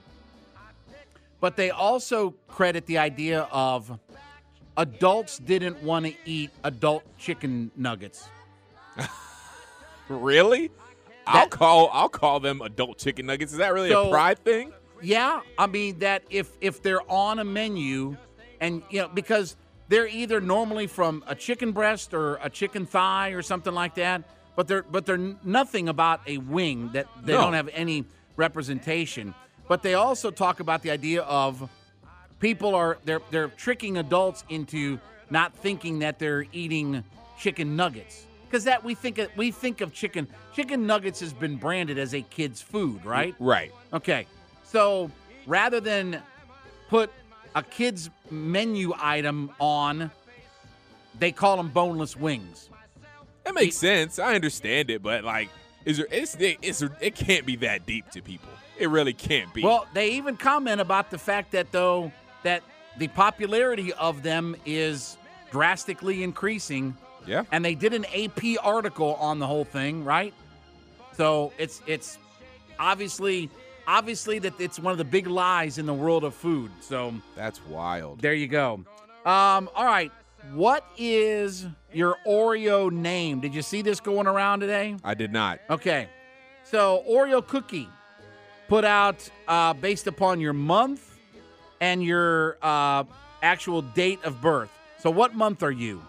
But 1.41 1.57
they 1.57 1.71
also 1.71 2.31
credit 2.47 2.85
the 2.85 2.99
idea 2.99 3.47
of 3.51 3.99
adults 4.77 5.37
didn't 5.39 5.83
want 5.83 6.05
to 6.05 6.13
eat 6.25 6.51
adult 6.63 7.03
chicken 7.17 7.71
nuggets. 7.75 8.29
Really? 10.07 10.71
I'll 11.27 11.47
call 11.47 11.89
I'll 11.93 12.09
call 12.09 12.39
them 12.39 12.61
adult 12.61 12.97
chicken 12.97 13.25
nuggets. 13.25 13.51
Is 13.51 13.57
that 13.59 13.73
really 13.73 13.89
So- 13.89 14.07
a 14.07 14.11
pride 14.11 14.39
thing? 14.39 14.71
Yeah, 15.03 15.41
I 15.57 15.65
mean 15.67 15.99
that 15.99 16.23
if 16.29 16.49
if 16.61 16.83
they're 16.83 17.01
on 17.11 17.39
a 17.39 17.43
menu, 17.43 18.17
and 18.59 18.83
you 18.91 19.01
know 19.01 19.07
because 19.07 19.55
they're 19.87 20.07
either 20.07 20.39
normally 20.39 20.85
from 20.85 21.23
a 21.27 21.33
chicken 21.33 21.71
breast 21.71 22.13
or 22.13 22.35
a 22.43 22.49
chicken 22.51 22.85
thigh 22.85 23.29
or 23.29 23.41
something 23.41 23.73
like 23.73 23.95
that, 23.95 24.23
but 24.55 24.67
they're 24.67 24.83
but 24.83 25.07
they're 25.07 25.35
nothing 25.43 25.89
about 25.89 26.21
a 26.27 26.37
wing 26.37 26.91
that 26.93 27.07
they 27.23 27.33
No. 27.33 27.41
don't 27.41 27.53
have 27.53 27.69
any 27.73 28.05
representation. 28.35 29.33
But 29.71 29.83
they 29.83 29.93
also 29.93 30.31
talk 30.31 30.59
about 30.59 30.81
the 30.81 30.91
idea 30.91 31.21
of 31.21 31.69
people 32.41 32.75
are 32.75 32.97
they're 33.05 33.21
they're 33.31 33.47
tricking 33.47 33.99
adults 33.99 34.43
into 34.49 34.99
not 35.29 35.55
thinking 35.55 35.99
that 35.99 36.19
they're 36.19 36.43
eating 36.51 37.05
chicken 37.39 37.77
nuggets 37.77 38.25
because 38.49 38.65
that 38.65 38.83
we 38.83 38.95
think 38.95 39.17
of, 39.17 39.29
we 39.37 39.49
think 39.49 39.79
of 39.79 39.93
chicken 39.93 40.27
chicken 40.53 40.85
nuggets 40.85 41.21
has 41.21 41.31
been 41.31 41.55
branded 41.55 41.97
as 41.97 42.13
a 42.13 42.21
kid's 42.21 42.61
food, 42.61 43.05
right? 43.05 43.33
Right. 43.39 43.71
Okay. 43.93 44.27
So 44.65 45.09
rather 45.47 45.79
than 45.79 46.21
put 46.89 47.09
a 47.55 47.63
kid's 47.63 48.09
menu 48.29 48.91
item 48.99 49.51
on, 49.57 50.11
they 51.17 51.31
call 51.31 51.55
them 51.55 51.69
boneless 51.69 52.17
wings. 52.17 52.69
That 53.45 53.55
makes 53.55 53.77
sense. 53.77 54.19
I 54.19 54.35
understand 54.35 54.89
it, 54.89 55.01
but 55.01 55.23
like, 55.23 55.47
is 55.85 55.95
there? 55.95 56.07
It's, 56.11 56.35
it's 56.37 56.83
it 56.99 57.15
can't 57.15 57.45
be 57.45 57.55
that 57.55 57.85
deep 57.85 58.11
to 58.11 58.21
people. 58.21 58.49
It 58.81 58.89
really 58.89 59.13
can't 59.13 59.53
be. 59.53 59.61
Well, 59.61 59.85
they 59.93 60.13
even 60.13 60.35
comment 60.37 60.81
about 60.81 61.11
the 61.11 61.19
fact 61.19 61.51
that 61.51 61.71
though 61.71 62.11
that 62.41 62.63
the 62.97 63.07
popularity 63.09 63.93
of 63.93 64.23
them 64.23 64.55
is 64.65 65.17
drastically 65.51 66.23
increasing. 66.23 66.97
Yeah. 67.27 67.43
And 67.51 67.63
they 67.63 67.75
did 67.75 67.93
an 67.93 68.05
AP 68.05 68.57
article 68.63 69.13
on 69.15 69.37
the 69.37 69.45
whole 69.45 69.65
thing, 69.65 70.03
right? 70.03 70.33
So 71.15 71.53
it's 71.59 71.83
it's 71.85 72.17
obviously 72.79 73.51
obviously 73.87 74.39
that 74.39 74.59
it's 74.59 74.79
one 74.79 74.91
of 74.91 74.97
the 74.97 75.05
big 75.05 75.27
lies 75.27 75.77
in 75.77 75.85
the 75.85 75.93
world 75.93 76.23
of 76.23 76.33
food. 76.33 76.71
So 76.81 77.13
that's 77.35 77.63
wild. 77.67 78.19
There 78.21 78.33
you 78.33 78.47
go. 78.47 78.83
Um, 79.25 79.69
all 79.75 79.85
right. 79.85 80.11
What 80.53 80.83
is 80.97 81.67
your 81.93 82.17
Oreo 82.25 82.91
name? 82.91 83.41
Did 83.41 83.53
you 83.53 83.61
see 83.61 83.83
this 83.83 83.99
going 83.99 84.25
around 84.25 84.61
today? 84.61 84.95
I 85.03 85.13
did 85.13 85.31
not. 85.31 85.59
Okay. 85.69 86.09
So 86.63 87.03
Oreo 87.07 87.45
cookie 87.45 87.87
put 88.71 88.85
out 88.85 89.29
uh, 89.49 89.73
based 89.73 90.07
upon 90.07 90.39
your 90.39 90.53
month 90.53 91.19
and 91.81 92.01
your 92.01 92.57
uh, 92.61 93.03
actual 93.43 93.81
date 93.81 94.23
of 94.23 94.39
birth. 94.39 94.69
So 94.99 95.11
what 95.11 95.35
month 95.35 95.61
are 95.61 95.73
you? 95.73 96.01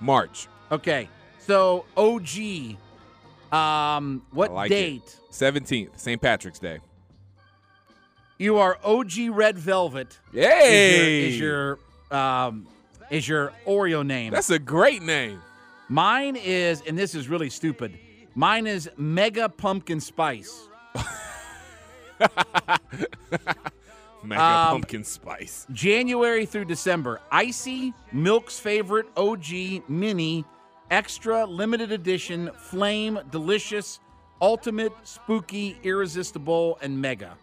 March. 0.00 0.48
Okay. 0.72 1.08
So 1.38 1.84
OG. 1.96 2.76
Um, 3.52 4.22
what 4.32 4.52
like 4.52 4.70
date? 4.70 5.20
Seventeenth, 5.30 6.00
St. 6.00 6.20
Patrick's 6.20 6.58
Day. 6.58 6.80
You 8.38 8.58
are 8.58 8.76
OG 8.82 9.12
Red 9.30 9.56
Velvet. 9.56 10.18
Yay! 10.32 11.28
Is 11.28 11.38
your, 11.38 11.78
is 11.78 12.10
your 12.10 12.18
um 12.18 12.66
is 13.08 13.28
your 13.28 13.52
Oreo 13.68 14.04
name? 14.04 14.32
That's 14.32 14.50
a 14.50 14.58
great 14.58 15.02
name. 15.02 15.40
Mine 15.88 16.34
is, 16.34 16.82
and 16.88 16.98
this 16.98 17.14
is 17.14 17.28
really 17.28 17.50
stupid. 17.50 17.96
Mine 18.34 18.66
is 18.66 18.90
Mega 18.96 19.48
Pumpkin 19.48 20.00
Spice. 20.00 20.68
Mega 24.22 24.40
Um, 24.42 24.68
pumpkin 24.70 25.04
spice. 25.04 25.66
January 25.72 26.46
through 26.46 26.64
December. 26.64 27.20
Icy, 27.30 27.92
Milk's 28.12 28.58
favorite, 28.58 29.06
OG, 29.16 29.88
Mini, 29.88 30.44
Extra, 30.90 31.44
Limited 31.44 31.92
Edition, 31.92 32.50
Flame, 32.56 33.18
Delicious, 33.30 34.00
Ultimate, 34.40 34.92
Spooky, 35.02 35.76
Irresistible, 35.82 36.78
and 36.80 37.00
Mega. 37.00 37.36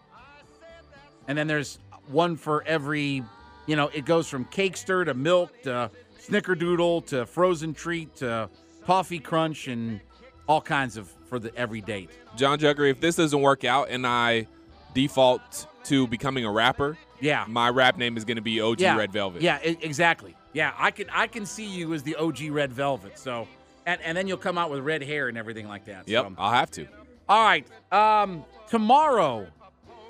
And 1.28 1.38
then 1.38 1.46
there's 1.46 1.78
one 2.08 2.36
for 2.36 2.64
every, 2.64 3.22
you 3.66 3.76
know, 3.76 3.88
it 3.88 4.04
goes 4.04 4.28
from 4.28 4.44
Cakester 4.46 5.04
to 5.04 5.14
Milk 5.14 5.62
to 5.62 5.90
Snickerdoodle 6.20 7.06
to 7.06 7.26
Frozen 7.26 7.74
Treat 7.74 8.16
to 8.16 8.48
Toffee 8.86 9.20
Crunch 9.20 9.68
and 9.68 10.00
all 10.48 10.60
kinds 10.60 10.96
of 10.96 11.08
for 11.28 11.38
the 11.38 11.54
every 11.56 11.80
date. 11.80 12.10
John 12.36 12.58
Jugger, 12.58 12.90
if 12.90 13.00
this 13.00 13.16
doesn't 13.16 13.40
work 13.40 13.64
out 13.64 13.88
and 13.88 14.04
I 14.06 14.48
default 14.94 15.66
to 15.84 16.06
becoming 16.06 16.44
a 16.44 16.50
rapper, 16.50 16.96
Yeah. 17.20 17.44
my 17.48 17.68
rap 17.68 17.96
name 17.96 18.16
is 18.16 18.24
going 18.24 18.36
to 18.36 18.42
be 18.42 18.60
OG 18.60 18.80
yeah. 18.80 18.96
Red 18.96 19.12
Velvet. 19.12 19.42
Yeah, 19.42 19.58
e- 19.64 19.76
exactly. 19.80 20.36
Yeah, 20.52 20.72
I 20.78 20.90
can 20.90 21.06
I 21.10 21.26
can 21.26 21.46
see 21.46 21.66
you 21.66 21.94
as 21.94 22.02
the 22.02 22.14
OG 22.16 22.50
Red 22.50 22.72
Velvet. 22.72 23.18
So, 23.18 23.48
and 23.86 24.00
and 24.02 24.16
then 24.16 24.28
you'll 24.28 24.36
come 24.36 24.58
out 24.58 24.70
with 24.70 24.80
red 24.80 25.02
hair 25.02 25.28
and 25.28 25.38
everything 25.38 25.66
like 25.66 25.86
that. 25.86 26.06
Yep, 26.08 26.24
So. 26.26 26.34
I'll 26.38 26.52
have 26.52 26.70
to. 26.72 26.86
All 27.28 27.42
right. 27.42 27.66
Um, 27.90 28.44
tomorrow 28.68 29.46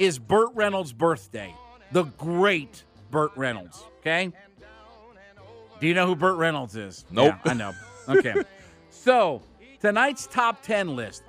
is 0.00 0.18
Burt 0.18 0.50
Reynolds' 0.54 0.92
birthday. 0.92 1.54
The 1.92 2.04
great 2.04 2.82
Burt 3.10 3.30
Reynolds. 3.36 3.84
Okay. 4.00 4.32
Do 5.80 5.86
you 5.86 5.94
know 5.94 6.06
who 6.06 6.16
Burt 6.16 6.36
Reynolds 6.38 6.76
is? 6.76 7.04
Nope. 7.10 7.34
Yeah, 7.44 7.50
I 7.52 7.54
know. 7.54 7.72
Okay. 8.08 8.34
so 8.90 9.42
tonight's 9.80 10.26
top 10.26 10.62
ten 10.62 10.96
list. 10.96 11.22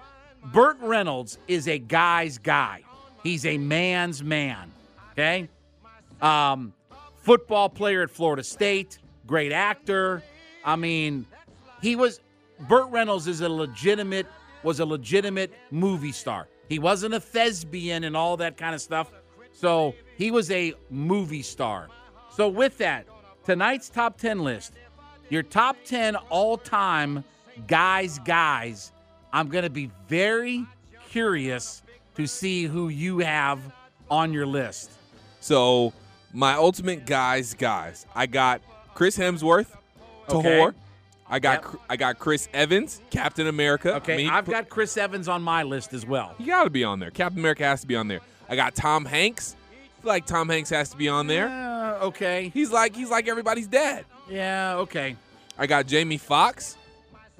Burt 0.46 0.78
Reynolds 0.82 1.38
is 1.48 1.68
a 1.68 1.78
guy's 1.80 2.38
guy. 2.38 2.82
He's 3.24 3.46
a 3.46 3.58
man's 3.58 4.22
man. 4.22 4.72
Okay. 5.14 5.50
Um, 6.22 6.74
football 7.16 7.70
player 7.70 8.04
at 8.04 8.12
Florida 8.12 8.44
State, 8.44 9.00
great 9.26 9.52
actor. 9.52 10.22
I 10.64 10.76
mean, 10.76 11.26
he 11.82 11.96
was 11.96 12.20
Burt 12.68 12.90
Reynolds 12.92 13.28
is 13.28 13.42
a 13.42 13.50
legitimate 13.50 14.28
was 14.64 14.80
a 14.80 14.86
legitimate 14.86 15.54
movie 15.72 16.12
star. 16.12 16.48
He 16.70 16.80
wasn't 16.80 17.14
a 17.14 17.20
thespian 17.20 18.06
and 18.06 18.16
all 18.16 18.38
that 18.38 18.58
kind 18.58 18.74
of 18.74 18.82
stuff. 18.82 19.12
So 19.52 19.94
he 20.18 20.32
was 20.32 20.50
a 20.52 20.74
movie 20.90 21.42
star. 21.42 21.90
So 22.32 22.48
with 22.48 22.78
that, 22.78 23.06
tonight's 23.46 23.90
top 23.90 24.18
10 24.18 24.40
list, 24.40 24.74
your 25.30 25.44
top 25.44 25.76
10 25.86 26.16
all-time 26.16 27.24
guys 27.68 28.20
guys, 28.20 28.92
I'm 29.32 29.50
going 29.50 29.64
to 29.64 29.70
be 29.70 29.92
very 30.08 30.66
curious 31.10 31.83
to 32.16 32.28
see 32.28 32.66
who 32.66 32.90
you 32.90 33.20
have 33.20 33.60
on 34.10 34.34
your 34.34 34.46
list. 34.46 34.92
So 35.40 35.94
my 36.34 36.54
ultimate 36.54 37.06
guys, 37.06 37.54
guys, 37.54 38.06
I 38.16 38.26
got 38.28 38.62
Chris 38.94 39.18
Hemsworth, 39.18 39.68
Okay. 40.30 40.58
Thor. 40.60 40.76
I 41.30 41.40
got 41.40 41.80
I 41.90 41.96
got 41.96 42.20
Chris 42.20 42.48
Evans, 42.54 43.02
Captain 43.10 43.48
America. 43.48 43.96
Okay, 43.96 44.14
I 44.14 44.18
mean, 44.18 44.30
I've 44.30 44.46
got 44.46 44.70
Chris 44.70 44.96
Evans 44.98 45.28
on 45.28 45.42
my 45.42 45.64
list 45.64 45.94
as 45.94 46.06
well. 46.06 46.36
He 46.38 46.46
got 46.46 46.66
to 46.66 46.70
be 46.70 46.84
on 46.84 47.00
there. 47.00 47.10
Captain 47.12 47.40
America 47.40 47.64
has 47.64 47.82
to 47.82 47.88
be 47.88 47.96
on 47.96 48.08
there. 48.08 48.20
I 48.50 48.56
got 48.56 48.76
Tom 48.76 49.06
Hanks. 49.06 49.56
I 49.72 50.02
feel 50.02 50.10
like 50.10 50.26
Tom 50.28 50.50
Hanks 50.50 50.70
has 50.70 50.90
to 50.90 50.98
be 50.98 51.10
on 51.10 51.28
there. 51.28 51.48
Uh, 51.50 52.06
okay. 52.06 52.52
He's 52.54 52.72
like 52.72 52.96
he's 52.96 53.10
like 53.10 53.28
everybody's 53.28 53.68
dad. 53.68 54.06
Yeah, 54.30 54.76
okay. 54.80 55.16
I 55.58 55.66
got 55.66 55.88
Jamie 55.88 56.18
Foxx, 56.18 56.78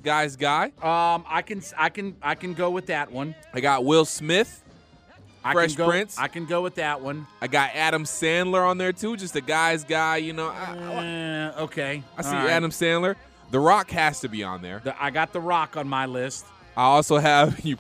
guy's 0.04 0.36
guy. 0.36 0.66
Um, 0.82 1.24
I 1.28 1.42
can 1.46 1.62
I 1.78 1.90
can 1.90 2.16
I 2.22 2.36
can 2.36 2.54
go 2.54 2.70
with 2.70 2.88
that 2.88 3.12
one. 3.12 3.36
I 3.54 3.60
got 3.62 3.86
Will 3.86 4.06
Smith, 4.06 4.64
I 5.44 5.54
Fresh 5.54 5.76
can 5.76 5.78
go, 5.78 5.90
Prince. 5.90 6.18
I 6.20 6.28
can 6.28 6.46
go 6.46 6.62
with 6.62 6.76
that 6.76 7.02
one. 7.02 7.28
I 7.42 7.48
got 7.48 7.72
Adam 7.74 8.04
Sandler 8.04 8.68
on 8.68 8.78
there 8.78 8.94
too, 8.94 9.18
just 9.18 9.36
a 9.36 9.42
guy's 9.42 9.84
guy. 9.84 10.18
You 10.18 10.34
know, 10.34 10.50
I, 10.50 11.52
Uh, 11.58 11.62
okay. 11.64 12.04
I 12.18 12.22
see 12.22 12.30
right. 12.32 12.50
Adam 12.50 12.72
Sandler. 12.72 13.16
The 13.52 13.60
Rock 13.60 13.92
has 13.92 14.20
to 14.22 14.30
be 14.30 14.44
on 14.44 14.62
there. 14.62 14.82
The- 14.84 15.02
I 15.02 15.10
got 15.12 15.32
The 15.34 15.42
Rock 15.42 15.78
on 15.78 15.88
my 15.88 16.06
list. 16.08 16.46
I 16.76 16.84
also 16.84 17.18
have 17.18 17.60
you. 17.66 17.78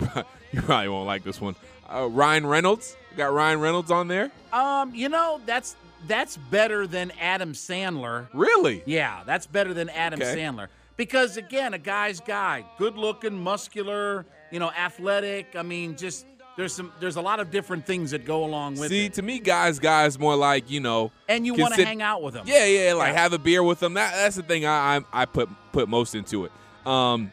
You 0.52 0.62
probably 0.62 0.88
won't 0.90 1.08
like 1.08 1.24
this 1.24 1.42
one. 1.42 1.56
Uh, 1.92 2.08
Ryan 2.10 2.46
Reynolds. 2.46 2.96
Got 3.18 3.34
Ryan 3.34 3.60
Reynolds 3.60 3.92
on 3.92 4.08
there. 4.08 4.32
Um, 4.52 4.94
you 4.96 5.10
know 5.10 5.40
that's 5.46 5.76
that's 6.08 6.36
better 6.38 6.86
than 6.86 7.12
Adam 7.20 7.54
Sandler. 7.54 8.28
Really? 8.34 8.84
Yeah, 8.86 9.22
that's 9.26 9.48
better 9.48 9.74
than 9.74 9.90
Adam 9.90 10.22
Okay. 10.22 10.36
Sandler 10.36 10.68
because 10.98 11.38
again, 11.38 11.74
a 11.74 11.78
guy's 11.80 12.20
guy, 12.20 12.66
good 12.78 12.98
looking, 12.98 13.38
muscular, 13.42 14.26
you 14.52 14.60
know, 14.60 14.72
athletic. 14.72 15.56
I 15.56 15.64
mean, 15.64 15.96
just 15.96 16.26
there's 16.56 16.74
some 16.74 16.92
there's 17.00 17.16
a 17.16 17.22
lot 17.22 17.40
of 17.40 17.50
different 17.50 17.86
things 17.86 18.12
that 18.12 18.26
go 18.26 18.44
along 18.46 18.76
with 18.78 18.90
See, 18.90 19.06
it. 19.06 19.14
to 19.16 19.22
me, 19.22 19.40
guys, 19.40 19.80
guys 19.80 20.20
more 20.20 20.36
like 20.36 20.70
you 20.70 20.80
know. 20.80 21.12
And 21.28 21.46
you 21.46 21.54
want 21.56 21.74
to 21.76 21.86
hang 21.86 22.02
out 22.02 22.22
with 22.22 22.36
them. 22.36 22.46
Yeah, 22.48 22.66
yeah, 22.66 22.94
like 22.94 23.14
Yeah. 23.14 23.22
have 23.22 23.34
a 23.34 23.40
beer 23.40 23.64
with 23.64 23.80
them. 23.80 23.96
That, 23.96 24.14
that's 24.14 24.36
the 24.36 24.44
thing 24.44 24.66
I, 24.66 24.98
I 24.98 25.02
I 25.12 25.26
put 25.26 25.50
put 25.72 25.90
most 25.90 26.14
into 26.16 26.46
it. 26.46 26.52
Um, 26.86 27.32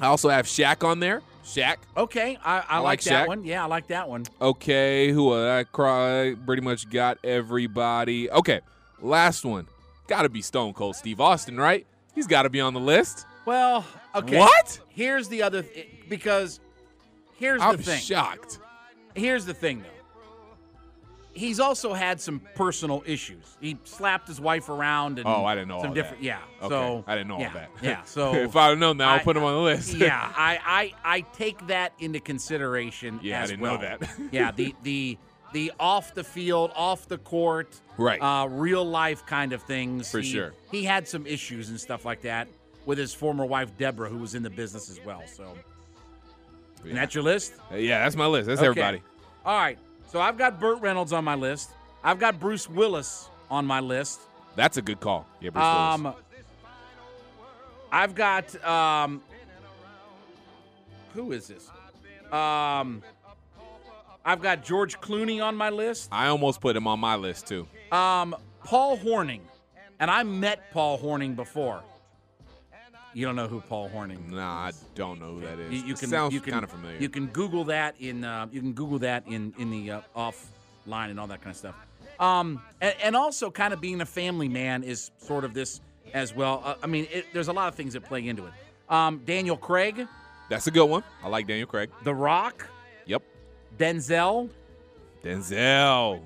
I 0.00 0.06
also 0.06 0.28
have 0.28 0.46
Shaq 0.46 0.84
on 0.86 1.00
there. 1.00 1.22
Shaq. 1.44 1.76
Okay, 1.96 2.38
I, 2.42 2.58
I, 2.58 2.64
I 2.68 2.78
like, 2.78 2.84
like 2.84 3.02
that 3.02 3.24
Shaq. 3.24 3.28
one. 3.28 3.44
Yeah, 3.44 3.62
I 3.64 3.66
like 3.66 3.86
that 3.88 4.08
one. 4.08 4.24
Okay, 4.40 5.12
who 5.12 5.32
uh, 5.32 5.58
I 5.58 5.64
cry 5.64 6.34
pretty 6.46 6.62
much 6.62 6.88
got 6.90 7.18
everybody. 7.22 8.30
Okay, 8.30 8.60
last 9.00 9.44
one. 9.44 9.66
Got 10.06 10.22
to 10.22 10.28
be 10.28 10.42
Stone 10.42 10.72
Cold 10.74 10.96
Steve 10.96 11.20
Austin, 11.20 11.56
right? 11.58 11.86
He's 12.14 12.26
got 12.26 12.42
to 12.42 12.50
be 12.50 12.60
on 12.60 12.74
the 12.74 12.80
list. 12.80 13.26
Well, 13.44 13.84
okay. 14.14 14.38
What? 14.38 14.78
Here's 14.88 15.28
the 15.28 15.42
other 15.42 15.62
th- 15.62 15.88
because 16.08 16.60
here's 17.36 17.60
I'm 17.60 17.76
the 17.76 17.82
thing. 17.82 18.00
shocked. 18.00 18.58
Here's 19.14 19.44
the 19.44 19.54
thing, 19.54 19.82
though. 19.82 19.88
He's 21.36 21.58
also 21.58 21.92
had 21.94 22.20
some 22.20 22.40
personal 22.54 23.02
issues. 23.06 23.56
He 23.60 23.76
slapped 23.82 24.28
his 24.28 24.40
wife 24.40 24.68
around, 24.68 25.18
and 25.18 25.26
Oh, 25.26 25.44
I 25.44 25.56
didn't 25.56 25.66
know 25.68 25.80
some 25.80 25.88
all 25.88 25.94
different. 25.94 26.18
that. 26.20 26.24
Yeah, 26.24 26.38
Okay, 26.62 26.68
so 26.68 27.04
I 27.08 27.16
didn't 27.16 27.26
know 27.28 27.34
all 27.34 27.40
that. 27.40 27.70
Yeah, 27.82 28.02
so 28.04 28.34
If 28.34 28.54
I'd 28.54 28.78
known 28.78 28.98
that, 28.98 29.08
I'll 29.08 29.18
put 29.20 29.36
him 29.36 29.42
on 29.42 29.52
the 29.54 29.60
list. 29.60 29.94
yeah, 29.94 30.32
I, 30.36 30.92
I 31.04 31.16
I 31.16 31.20
take 31.22 31.66
that 31.66 31.92
into 31.98 32.20
consideration. 32.20 33.18
Yeah, 33.20 33.42
I 33.42 33.46
didn't 33.46 33.62
know 33.64 33.78
that. 33.78 34.08
yeah, 34.30 34.52
the 34.52 34.76
the 34.84 35.18
the 35.54 35.72
off 35.80 36.12
the 36.14 36.22
field, 36.24 36.70
off 36.76 37.08
the 37.08 37.16
court, 37.16 37.68
Right. 37.96 38.20
uh, 38.20 38.46
real 38.48 38.84
life 38.84 39.24
kind 39.24 39.52
of 39.54 39.62
things. 39.62 40.10
For 40.10 40.20
He- 40.20 40.32
sure. 40.32 40.52
he 40.70 40.84
had 40.84 41.08
some 41.08 41.26
issues 41.26 41.70
and 41.70 41.80
stuff 41.80 42.04
like 42.04 42.20
that 42.22 42.48
with 42.84 42.98
his 42.98 43.14
former 43.14 43.46
wife 43.46 43.70
Deborah, 43.78 44.10
who 44.10 44.18
was 44.18 44.34
in 44.34 44.42
the 44.42 44.50
business 44.50 44.90
as 44.90 45.00
well. 45.06 45.22
So, 45.26 45.56
and 46.84 46.96
that's 46.96 47.14
your 47.14 47.24
list. 47.24 47.54
Uh, 47.72 47.76
yeah, 47.76 48.00
that's 48.04 48.16
my 48.16 48.26
list. 48.26 48.48
That's 48.48 48.60
Okay. 48.60 48.66
everybody. 48.68 49.02
All 49.46 49.56
right. 49.58 49.78
So 50.08 50.20
I've 50.20 50.36
got 50.36 50.60
Burt 50.60 50.80
Reynolds 50.82 51.12
on 51.12 51.24
my 51.24 51.34
list. 51.34 51.70
I've 52.02 52.18
got 52.18 52.38
Bruce 52.38 52.68
Willis 52.68 53.30
on 53.50 53.64
my 53.64 53.80
list. 53.80 54.20
That's 54.56 54.76
a 54.76 54.82
good 54.82 55.00
call. 55.00 55.26
Yeah, 55.40 55.50
Bruce 55.50 55.64
Willis. 55.64 55.94
Um, 55.94 56.14
I've 57.92 58.14
got 58.14 58.64
um, 58.64 59.22
who 61.14 61.32
is 61.32 61.46
this? 61.46 61.70
Um, 62.32 63.02
I've 64.24 64.40
got 64.40 64.64
George 64.64 65.00
Clooney 65.00 65.42
on 65.42 65.56
my 65.56 65.70
list. 65.70 66.08
I 66.10 66.28
almost 66.28 66.60
put 66.60 66.76
him 66.76 66.86
on 66.86 66.98
my 66.98 67.16
list 67.16 67.46
too. 67.46 67.66
Um, 67.92 68.34
Paul 68.64 68.96
Hornung, 68.96 69.40
and 70.00 70.10
I 70.10 70.22
met 70.22 70.72
Paul 70.72 70.98
Hornung 70.98 71.36
before. 71.36 71.82
You 73.12 73.24
don't 73.26 73.36
know 73.36 73.46
who 73.46 73.60
Paul 73.60 73.88
Hornung? 73.90 74.30
Nah, 74.30 74.66
I 74.66 74.72
don't 74.94 75.20
know 75.20 75.34
who 75.34 75.40
that 75.42 75.58
is. 75.58 75.72
You, 75.72 75.88
you 75.88 75.94
can 75.94 76.08
sounds 76.08 76.34
you 76.34 76.40
can, 76.40 76.52
kind 76.52 76.64
of 76.64 76.70
familiar. 76.70 76.98
You 76.98 77.08
can 77.08 77.26
Google 77.28 77.64
that 77.64 77.94
in 78.00 78.24
uh, 78.24 78.46
you 78.50 78.60
can 78.60 78.72
Google 78.72 78.98
that 79.00 79.24
in 79.28 79.54
in 79.58 79.70
the 79.70 79.90
uh, 79.90 80.00
offline 80.16 81.10
and 81.10 81.20
all 81.20 81.28
that 81.28 81.40
kind 81.40 81.52
of 81.52 81.56
stuff. 81.56 81.76
Um, 82.18 82.62
and, 82.80 82.94
and 83.02 83.16
also 83.16 83.50
kind 83.50 83.72
of 83.72 83.80
being 83.80 84.00
a 84.00 84.06
family 84.06 84.48
man 84.48 84.82
is 84.82 85.10
sort 85.18 85.44
of 85.44 85.54
this 85.54 85.80
as 86.12 86.34
well. 86.34 86.62
Uh, 86.64 86.74
I 86.82 86.86
mean, 86.86 87.06
it, 87.12 87.26
there's 87.32 87.48
a 87.48 87.52
lot 87.52 87.68
of 87.68 87.74
things 87.74 87.92
that 87.92 88.04
play 88.04 88.26
into 88.26 88.46
it. 88.46 88.52
Um, 88.88 89.20
Daniel 89.24 89.56
Craig, 89.56 90.06
That's 90.48 90.66
a 90.66 90.70
good 90.70 90.86
one. 90.86 91.02
I 91.22 91.28
like 91.28 91.46
Daniel 91.46 91.66
Craig. 91.66 91.90
The 92.04 92.14
Rock. 92.14 92.68
Denzel, 93.78 94.50
Denzel. 95.22 96.20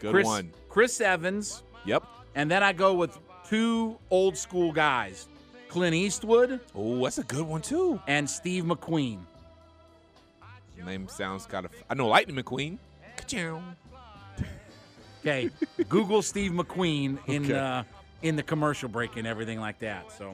Good 0.00 0.12
Chris, 0.12 0.26
one. 0.26 0.52
Chris 0.68 1.00
Evans, 1.00 1.62
Yep. 1.84 2.04
and 2.34 2.50
then 2.50 2.62
I 2.62 2.72
go 2.72 2.94
with 2.94 3.18
two 3.48 3.98
old 4.10 4.36
school 4.36 4.72
guys, 4.72 5.28
Clint 5.68 5.94
Eastwood 5.94 6.60
Oh, 6.74 7.02
that's 7.04 7.18
a 7.18 7.24
good 7.24 7.46
one 7.46 7.60
too. 7.62 8.00
and 8.06 8.28
Steve 8.28 8.64
McQueen. 8.64 9.20
Name 10.84 11.08
sounds 11.08 11.44
kind 11.44 11.66
of. 11.66 11.72
I 11.90 11.94
know 11.94 12.06
Lightning 12.06 12.36
McQueen. 12.36 12.78
Okay, 15.20 15.50
Google 15.88 16.22
Steve 16.22 16.52
McQueen 16.52 17.18
in 17.26 17.44
Okay. 17.44 17.58
uh, 17.58 17.82
in 18.22 18.36
the 18.36 18.42
commercial 18.42 18.88
break 18.88 19.16
and 19.16 19.26
everything 19.26 19.60
like 19.60 19.78
that. 19.80 20.10
So, 20.16 20.28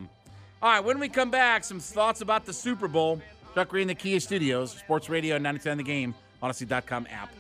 all 0.63 0.71
right, 0.71 0.85
when 0.85 0.99
we 0.99 1.09
come 1.09 1.31
back, 1.31 1.65
some 1.65 1.81
thoughts 1.81 2.21
about 2.21 2.45
the 2.45 2.53
Super 2.53 2.89
Bowl. 2.89 3.21
Chuck 3.55 3.73
Reed 3.73 3.83
in 3.83 3.89
the 3.89 3.95
Kia 3.95 4.21
Studios, 4.21 4.73
Sports 4.73 5.09
Radio 5.09 5.39
99 5.39 5.77
The 5.79 5.83
Game, 5.83 6.15
Audacy.com 6.45 7.07
app. 7.11 7.31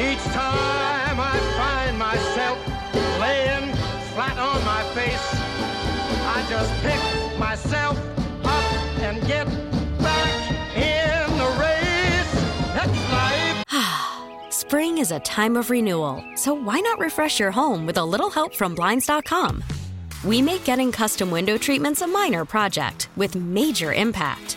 Each 0.00 0.24
time 0.32 1.20
I 1.20 1.36
find 1.60 1.98
myself 1.98 2.58
laying 3.20 3.74
flat 4.14 4.38
on 4.38 4.64
my 4.64 4.82
face, 4.94 5.28
I 6.24 6.46
just 6.48 6.72
pick 6.80 7.38
myself 7.38 7.98
up 8.42 8.72
and 9.02 9.20
get 9.26 9.46
back 9.98 10.50
in 10.74 11.36
the 11.36 11.50
race. 11.60 12.32
That's 12.72 13.00
life. 13.12 14.50
Spring 14.50 14.96
is 14.96 15.12
a 15.12 15.20
time 15.20 15.58
of 15.58 15.68
renewal, 15.68 16.24
so 16.36 16.54
why 16.54 16.80
not 16.80 16.98
refresh 16.98 17.38
your 17.38 17.50
home 17.50 17.84
with 17.84 17.98
a 17.98 18.04
little 18.04 18.30
help 18.30 18.54
from 18.54 18.74
Blinds.com? 18.74 19.62
We 20.24 20.40
make 20.40 20.64
getting 20.64 20.90
custom 20.90 21.30
window 21.30 21.58
treatments 21.58 22.00
a 22.00 22.06
minor 22.06 22.46
project 22.46 23.10
with 23.16 23.36
major 23.36 23.92
impact. 23.92 24.56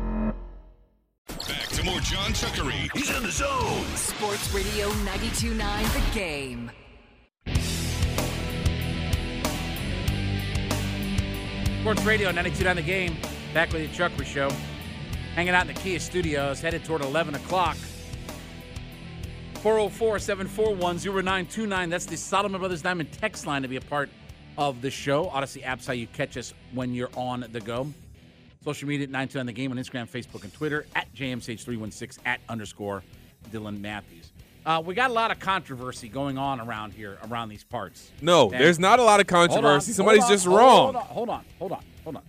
Back 1.47 1.67
to 1.69 1.83
more 1.83 1.99
John 2.01 2.31
Chuckery. 2.31 2.89
He's 2.95 3.09
in 3.15 3.23
the 3.23 3.31
zone. 3.31 3.85
Sports 3.95 4.53
Radio 4.53 4.87
929 4.89 5.83
The 5.83 6.01
Game. 6.13 6.71
Sports 11.81 12.03
Radio 12.03 12.31
92.9 12.31 12.75
The 12.75 12.81
Game. 12.81 13.17
Back 13.53 13.71
with 13.71 13.81
the 13.81 13.97
Chuckery 13.97 14.25
Show. 14.25 14.49
Hanging 15.35 15.53
out 15.53 15.67
in 15.67 15.73
the 15.73 15.79
Kia 15.81 15.99
Studios, 15.99 16.59
headed 16.59 16.83
toward 16.83 17.01
11 17.01 17.35
o'clock. 17.35 17.77
404-741-0929. 19.55 21.89
That's 21.89 22.05
the 22.05 22.17
Solomon 22.17 22.59
Brothers 22.59 22.81
Diamond 22.81 23.11
text 23.11 23.45
line 23.47 23.61
to 23.61 23.67
be 23.67 23.77
a 23.77 23.81
part 23.81 24.09
of 24.57 24.81
the 24.81 24.91
show. 24.91 25.25
Audacy 25.27 25.65
app's 25.65 25.87
how 25.87 25.93
you 25.93 26.07
catch 26.07 26.35
us 26.37 26.53
when 26.73 26.93
you're 26.93 27.11
on 27.15 27.45
the 27.51 27.61
go. 27.61 27.87
Social 28.63 28.87
media 28.87 29.05
at 29.05 29.09
92 29.11 29.39
on 29.39 29.45
the 29.47 29.51
game 29.53 29.71
on 29.71 29.77
Instagram, 29.77 30.07
Facebook, 30.09 30.43
and 30.43 30.53
Twitter 30.53 30.85
at 30.95 31.11
JMSH316 31.15 32.19
at 32.25 32.41
underscore 32.47 33.03
Dylan 33.51 33.79
Matthews. 33.79 34.31
Uh, 34.63 34.81
we 34.85 34.93
got 34.93 35.09
a 35.09 35.13
lot 35.13 35.31
of 35.31 35.39
controversy 35.39 36.07
going 36.07 36.37
on 36.37 36.59
around 36.61 36.93
here, 36.93 37.17
around 37.27 37.49
these 37.49 37.63
parts. 37.63 38.11
No, 38.21 38.45
Okay? 38.47 38.59
there's 38.59 38.77
not 38.77 38.99
a 38.99 39.03
lot 39.03 39.19
of 39.19 39.27
Hold 39.27 39.41
on, 39.43 39.49
controversy. 39.49 39.87
hold 39.91 39.95
Somebody's 39.95 40.23
on, 40.25 40.29
just 40.29 40.45
hold 40.45 40.57
wrong. 40.59 40.95
on, 40.95 41.01
hold 41.05 41.29
on, 41.29 41.45
hold 41.57 41.71
on, 41.71 41.83
hold 42.03 42.15
on. 42.17 42.23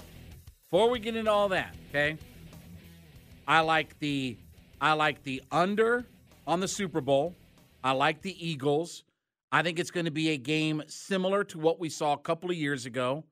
Before 0.70 0.88
we 0.88 0.98
get 1.00 1.14
into 1.16 1.30
all 1.30 1.50
that, 1.50 1.74
okay? 1.90 2.16
I 3.46 3.60
like 3.60 3.98
the 3.98 4.38
I 4.80 4.94
like 4.94 5.22
the 5.24 5.42
under 5.52 6.06
on 6.46 6.60
the 6.60 6.68
Super 6.68 7.02
Bowl. 7.02 7.34
I 7.84 7.92
like 7.92 8.22
the 8.22 8.34
Eagles. 8.48 9.04
I 9.50 9.62
think 9.62 9.78
it's 9.78 9.90
going 9.90 10.06
to 10.06 10.10
be 10.10 10.30
a 10.30 10.38
game 10.38 10.82
similar 10.86 11.44
to 11.44 11.58
what 11.58 11.78
we 11.78 11.90
saw 11.90 12.14
a 12.14 12.18
couple 12.18 12.50
of 12.50 12.56
years 12.56 12.86
ago 12.86 13.24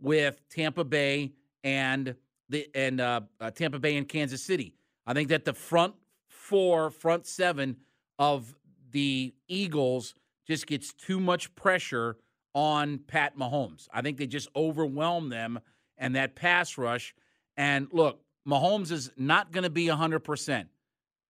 with 0.00 0.40
Tampa 0.50 0.82
Bay 0.82 1.32
and 1.62 2.16
the 2.54 2.68
and 2.74 3.00
uh, 3.00 3.20
uh, 3.40 3.50
Tampa 3.50 3.78
Bay 3.78 3.96
and 3.96 4.08
Kansas 4.08 4.42
City. 4.42 4.74
I 5.06 5.12
think 5.12 5.28
that 5.28 5.44
the 5.44 5.52
front 5.52 5.94
four, 6.28 6.90
front 6.90 7.26
seven 7.26 7.76
of 8.18 8.54
the 8.90 9.34
Eagles 9.48 10.14
just 10.46 10.66
gets 10.66 10.92
too 10.92 11.20
much 11.20 11.54
pressure 11.54 12.16
on 12.54 12.98
Pat 12.98 13.36
Mahomes. 13.36 13.88
I 13.92 14.02
think 14.02 14.18
they 14.18 14.26
just 14.26 14.48
overwhelm 14.54 15.28
them 15.28 15.58
and 15.98 16.14
that 16.16 16.36
pass 16.36 16.78
rush. 16.78 17.14
And 17.56 17.88
look, 17.92 18.20
Mahomes 18.48 18.92
is 18.92 19.10
not 19.16 19.52
going 19.52 19.64
to 19.64 19.70
be 19.70 19.86
100%. 19.86 20.66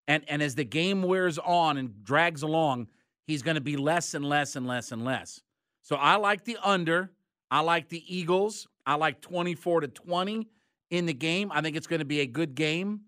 And 0.06 0.24
and 0.28 0.42
as 0.42 0.54
the 0.54 0.64
game 0.64 1.02
wears 1.02 1.38
on 1.38 1.78
and 1.78 2.04
drags 2.04 2.42
along, 2.42 2.88
he's 3.26 3.42
going 3.42 3.54
to 3.54 3.62
be 3.62 3.78
less 3.78 4.12
and 4.12 4.24
less 4.24 4.54
and 4.54 4.66
less 4.66 4.92
and 4.92 5.02
less. 5.02 5.40
So 5.80 5.96
I 5.96 6.16
like 6.16 6.44
the 6.44 6.58
under. 6.62 7.10
I 7.50 7.60
like 7.60 7.88
the 7.88 8.02
Eagles. 8.14 8.66
I 8.84 8.96
like 8.96 9.22
24 9.22 9.82
to 9.82 9.88
20 9.88 10.48
in 10.94 11.06
the 11.06 11.14
game. 11.14 11.50
I 11.52 11.60
think 11.60 11.76
it's 11.76 11.86
going 11.86 12.00
to 12.00 12.04
be 12.04 12.20
a 12.20 12.26
good 12.26 12.54
game, 12.54 13.00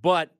but 0.00 0.30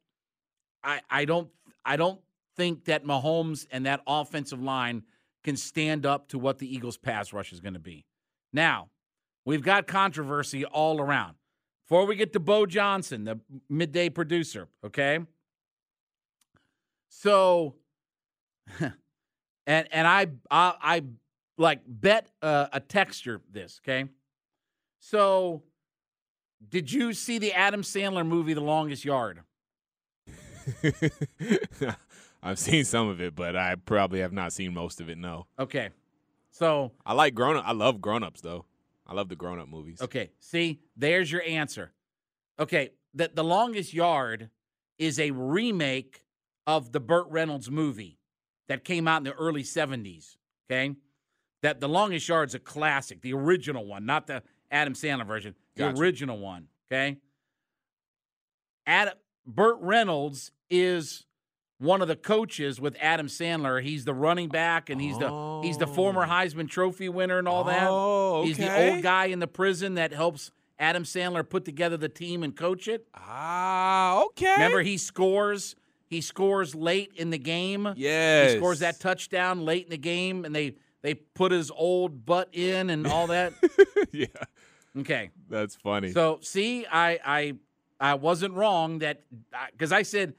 I 0.82 1.00
I 1.08 1.24
don't 1.24 1.48
I 1.84 1.96
don't 1.96 2.20
think 2.56 2.84
that 2.86 3.04
Mahomes 3.04 3.66
and 3.70 3.86
that 3.86 4.02
offensive 4.06 4.62
line 4.62 5.04
can 5.44 5.56
stand 5.56 6.04
up 6.04 6.28
to 6.28 6.38
what 6.38 6.58
the 6.58 6.72
Eagles 6.72 6.96
pass 6.96 7.32
rush 7.32 7.52
is 7.52 7.60
going 7.60 7.74
to 7.74 7.80
be. 7.80 8.04
Now, 8.52 8.88
we've 9.44 9.62
got 9.62 9.86
controversy 9.86 10.64
all 10.64 11.00
around. 11.00 11.36
Before 11.86 12.06
we 12.06 12.16
get 12.16 12.32
to 12.34 12.40
Bo 12.40 12.66
Johnson, 12.66 13.24
the 13.24 13.40
midday 13.68 14.10
producer, 14.10 14.68
okay? 14.84 15.20
So 17.08 17.74
and 18.80 18.94
and 19.66 20.06
I 20.06 20.26
I, 20.50 20.74
I 20.80 21.02
like 21.58 21.80
bet 21.86 22.28
uh, 22.42 22.68
a 22.72 22.80
texture 22.80 23.40
this, 23.50 23.80
okay? 23.84 24.08
So 25.00 25.62
did 26.68 26.92
you 26.92 27.12
see 27.12 27.38
the 27.38 27.52
Adam 27.52 27.82
Sandler 27.82 28.26
movie 28.26 28.54
The 28.54 28.60
Longest 28.60 29.04
Yard? 29.04 29.40
I've 32.42 32.58
seen 32.58 32.84
some 32.84 33.08
of 33.08 33.20
it, 33.20 33.34
but 33.34 33.56
I 33.56 33.74
probably 33.74 34.20
have 34.20 34.32
not 34.32 34.52
seen 34.52 34.72
most 34.72 35.00
of 35.00 35.08
it. 35.08 35.18
No. 35.18 35.46
Okay. 35.58 35.90
So 36.50 36.92
I 37.04 37.12
like 37.14 37.34
grown 37.34 37.56
up. 37.56 37.64
I 37.66 37.72
love 37.72 38.00
grown 38.00 38.22
ups 38.22 38.40
though. 38.40 38.64
I 39.06 39.14
love 39.14 39.28
the 39.28 39.36
grown 39.36 39.58
up 39.58 39.68
movies. 39.68 40.00
Okay. 40.00 40.30
See, 40.40 40.80
there's 40.96 41.30
your 41.30 41.42
answer. 41.42 41.92
Okay. 42.58 42.90
That 43.14 43.36
the 43.36 43.44
Longest 43.44 43.92
Yard 43.92 44.50
is 44.98 45.18
a 45.18 45.30
remake 45.32 46.24
of 46.66 46.92
the 46.92 47.00
Burt 47.00 47.26
Reynolds 47.28 47.70
movie 47.70 48.18
that 48.68 48.84
came 48.84 49.08
out 49.08 49.18
in 49.18 49.24
the 49.24 49.32
early 49.32 49.62
70s. 49.62 50.36
Okay. 50.70 50.94
That 51.62 51.80
The 51.80 51.88
Longest 51.88 52.26
Yard's 52.26 52.54
a 52.54 52.58
classic, 52.58 53.20
the 53.20 53.34
original 53.34 53.84
one, 53.84 54.06
not 54.06 54.26
the 54.26 54.42
Adam 54.70 54.94
Sandler 54.94 55.26
version, 55.26 55.54
the 55.80 55.88
Gotcha. 55.90 56.00
original 56.02 56.38
one. 56.38 56.68
Okay. 56.90 57.16
Adam, 58.86 59.14
Burt 59.46 59.78
Reynolds 59.80 60.52
is 60.68 61.24
one 61.78 62.02
of 62.02 62.08
the 62.08 62.16
coaches 62.16 62.80
with 62.80 62.96
Adam 63.00 63.26
Sandler. 63.26 63.82
He's 63.82 64.04
the 64.04 64.14
running 64.14 64.48
back, 64.48 64.90
and 64.90 65.00
he's 65.00 65.18
the 65.18 65.60
he's 65.62 65.78
the 65.78 65.86
former 65.86 66.26
Heisman 66.26 66.68
Trophy 66.68 67.08
winner 67.08 67.38
and 67.38 67.48
all 67.48 67.64
that. 67.64 67.86
Oh, 67.88 68.38
okay. 68.40 68.48
He's 68.48 68.56
the 68.58 68.90
old 68.92 69.02
guy 69.02 69.26
in 69.26 69.38
the 69.38 69.46
prison 69.46 69.94
that 69.94 70.12
helps 70.12 70.50
Adam 70.78 71.04
Sandler 71.04 71.48
put 71.48 71.64
together 71.64 71.96
the 71.96 72.08
team 72.08 72.42
and 72.42 72.54
coach 72.56 72.88
it. 72.88 73.06
Ah, 73.14 74.22
okay. 74.26 74.52
Remember, 74.52 74.82
he 74.82 74.98
scores. 74.98 75.76
He 76.06 76.20
scores 76.20 76.74
late 76.74 77.12
in 77.14 77.30
the 77.30 77.38
game. 77.38 77.88
Yes. 77.96 78.52
he 78.52 78.56
scores 78.58 78.80
that 78.80 78.98
touchdown 78.98 79.64
late 79.64 79.84
in 79.84 79.90
the 79.90 79.98
game, 79.98 80.44
and 80.44 80.54
they 80.54 80.74
they 81.02 81.14
put 81.14 81.52
his 81.52 81.70
old 81.70 82.26
butt 82.26 82.48
in 82.52 82.90
and 82.90 83.06
all 83.06 83.28
that. 83.28 83.52
yeah. 84.12 84.26
Okay. 84.98 85.30
That's 85.48 85.76
funny. 85.76 86.10
So 86.12 86.38
see, 86.42 86.84
I 86.90 87.18
I 87.24 87.54
I 88.00 88.14
wasn't 88.14 88.54
wrong 88.54 88.98
that 89.00 89.22
because 89.72 89.92
I 89.92 90.02
said 90.02 90.34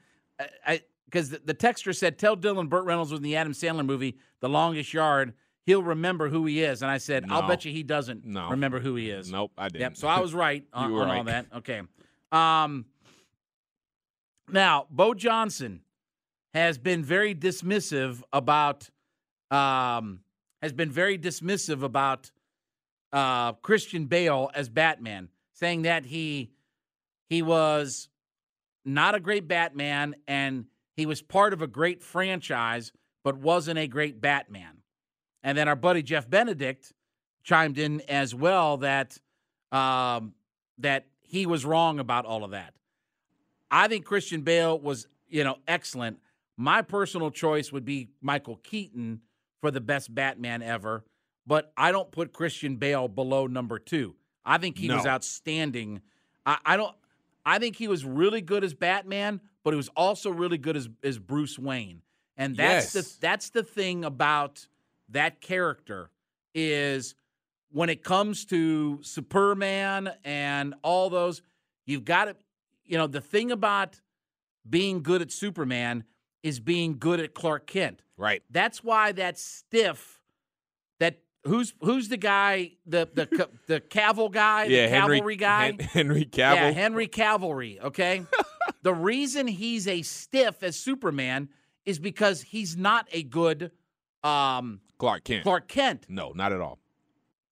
I 0.66 0.82
because 1.06 1.30
the, 1.30 1.40
the 1.44 1.54
texter 1.54 1.94
said 1.96 2.18
tell 2.18 2.36
Dylan 2.36 2.68
Burt 2.68 2.84
Reynolds 2.84 3.10
was 3.10 3.18
in 3.18 3.24
the 3.24 3.36
Adam 3.36 3.52
Sandler 3.52 3.84
movie 3.86 4.18
The 4.40 4.48
Longest 4.48 4.92
Yard. 4.92 5.34
He'll 5.64 5.82
remember 5.82 6.28
who 6.28 6.44
he 6.44 6.62
is, 6.62 6.82
and 6.82 6.90
I 6.90 6.98
said 6.98 7.24
I'll 7.30 7.46
bet 7.46 7.64
you 7.64 7.70
he 7.72 7.84
doesn't 7.84 8.24
No. 8.26 8.50
remember 8.50 8.80
who 8.80 8.96
he 8.96 9.10
is. 9.10 9.30
Nope, 9.30 9.52
I 9.56 9.68
didn't. 9.68 9.80
Yep. 9.80 9.96
So 9.96 10.08
I 10.08 10.18
was 10.18 10.34
right 10.34 10.64
on, 10.72 10.92
on 10.92 11.00
all 11.00 11.06
right. 11.06 11.24
that. 11.26 11.46
Okay. 11.58 11.82
Um. 12.32 12.84
Now, 14.48 14.86
Bo 14.90 15.14
Johnson 15.14 15.82
has 16.52 16.78
been 16.78 17.02
very 17.04 17.34
dismissive 17.34 18.22
about 18.32 18.90
um 19.50 20.20
has 20.60 20.72
been 20.72 20.90
very 20.90 21.18
dismissive 21.18 21.82
about 21.82 22.30
uh 23.12 23.52
Christian 23.54 24.06
Bale 24.06 24.50
as 24.54 24.68
Batman, 24.68 25.28
saying 25.52 25.82
that 25.82 26.06
he 26.06 26.50
he 27.28 27.42
was 27.42 28.08
not 28.84 29.14
a 29.14 29.20
great 29.20 29.46
Batman 29.48 30.14
and 30.26 30.66
he 30.94 31.06
was 31.06 31.22
part 31.22 31.52
of 31.52 31.62
a 31.62 31.66
great 31.66 32.02
franchise 32.02 32.92
but 33.24 33.36
wasn't 33.36 33.78
a 33.78 33.86
great 33.86 34.20
Batman. 34.20 34.78
And 35.42 35.56
then 35.56 35.68
our 35.68 35.76
buddy 35.76 36.02
Jeff 36.02 36.28
Benedict 36.28 36.92
chimed 37.44 37.78
in 37.78 38.00
as 38.02 38.34
well 38.34 38.78
that 38.78 39.18
um, 39.70 40.34
that 40.78 41.06
he 41.20 41.46
was 41.46 41.64
wrong 41.64 41.98
about 41.98 42.26
all 42.26 42.44
of 42.44 42.50
that. 42.50 42.74
I 43.70 43.88
think 43.88 44.04
Christian 44.04 44.42
Bale 44.42 44.78
was, 44.78 45.06
you 45.28 45.44
know, 45.44 45.56
excellent. 45.66 46.18
My 46.56 46.82
personal 46.82 47.30
choice 47.30 47.72
would 47.72 47.84
be 47.84 48.10
Michael 48.20 48.56
Keaton 48.56 49.22
for 49.60 49.70
the 49.70 49.80
best 49.80 50.14
Batman 50.14 50.62
ever, 50.62 51.04
but 51.46 51.72
I 51.76 51.92
don't 51.92 52.10
put 52.10 52.32
Christian 52.32 52.76
Bale 52.76 53.08
below 53.08 53.46
number 53.46 53.78
two. 53.78 54.14
I 54.44 54.58
think 54.58 54.78
he 54.78 54.90
was 54.90 55.06
outstanding. 55.06 56.00
I, 56.44 56.58
I 56.64 56.76
don't. 56.76 56.94
I 57.44 57.58
think 57.58 57.76
he 57.76 57.88
was 57.88 58.04
really 58.04 58.40
good 58.40 58.62
as 58.64 58.74
Batman, 58.74 59.40
but 59.64 59.72
he 59.72 59.76
was 59.76 59.88
also 59.96 60.30
really 60.30 60.58
good 60.58 60.76
as 60.76 60.88
as 61.02 61.18
Bruce 61.18 61.58
Wayne. 61.58 62.02
And 62.36 62.56
that's 62.56 62.94
Yes. 62.94 63.14
the 63.14 63.20
that's 63.20 63.50
the 63.50 63.62
thing 63.62 64.04
about 64.04 64.66
that 65.08 65.40
character 65.40 66.10
is 66.54 67.14
when 67.70 67.88
it 67.88 68.02
comes 68.02 68.44
to 68.46 68.98
Superman 69.02 70.12
and 70.24 70.74
all 70.82 71.08
those, 71.10 71.42
you've 71.86 72.04
got 72.04 72.26
to, 72.26 72.36
you 72.84 72.98
know, 72.98 73.06
the 73.06 73.20
thing 73.20 73.50
about 73.50 74.00
being 74.68 75.02
good 75.02 75.22
at 75.22 75.30
Superman 75.32 76.04
is 76.42 76.60
being 76.60 76.98
good 76.98 77.20
at 77.20 77.34
Clark 77.34 77.66
Kent. 77.66 78.02
Right. 78.16 78.42
That's 78.50 78.82
why 78.84 79.12
that 79.12 79.38
stiff, 79.38 80.20
who's 81.44 81.74
who's 81.80 82.08
the 82.08 82.16
guy, 82.16 82.72
the 82.86 83.08
the 83.12 83.48
the 83.66 83.80
caval 83.80 84.30
guy, 84.30 84.64
yeah, 84.64 84.86
the 84.86 84.88
Henry, 84.88 85.16
cavalry 85.18 85.36
guy, 85.36 85.64
Hen- 85.64 85.78
Henry 85.80 86.24
Cavill. 86.24 86.54
yeah, 86.54 86.70
Henry 86.70 87.06
Cavalry. 87.08 87.80
Okay, 87.80 88.24
the 88.82 88.94
reason 88.94 89.46
he's 89.46 89.86
a 89.88 90.02
stiff 90.02 90.62
as 90.62 90.76
Superman 90.76 91.48
is 91.84 91.98
because 91.98 92.42
he's 92.42 92.76
not 92.76 93.08
a 93.12 93.22
good 93.22 93.72
um, 94.22 94.80
Clark 94.98 95.24
Kent. 95.24 95.42
Clark 95.42 95.68
Kent. 95.68 96.06
No, 96.08 96.32
not 96.34 96.52
at 96.52 96.60
all. 96.60 96.78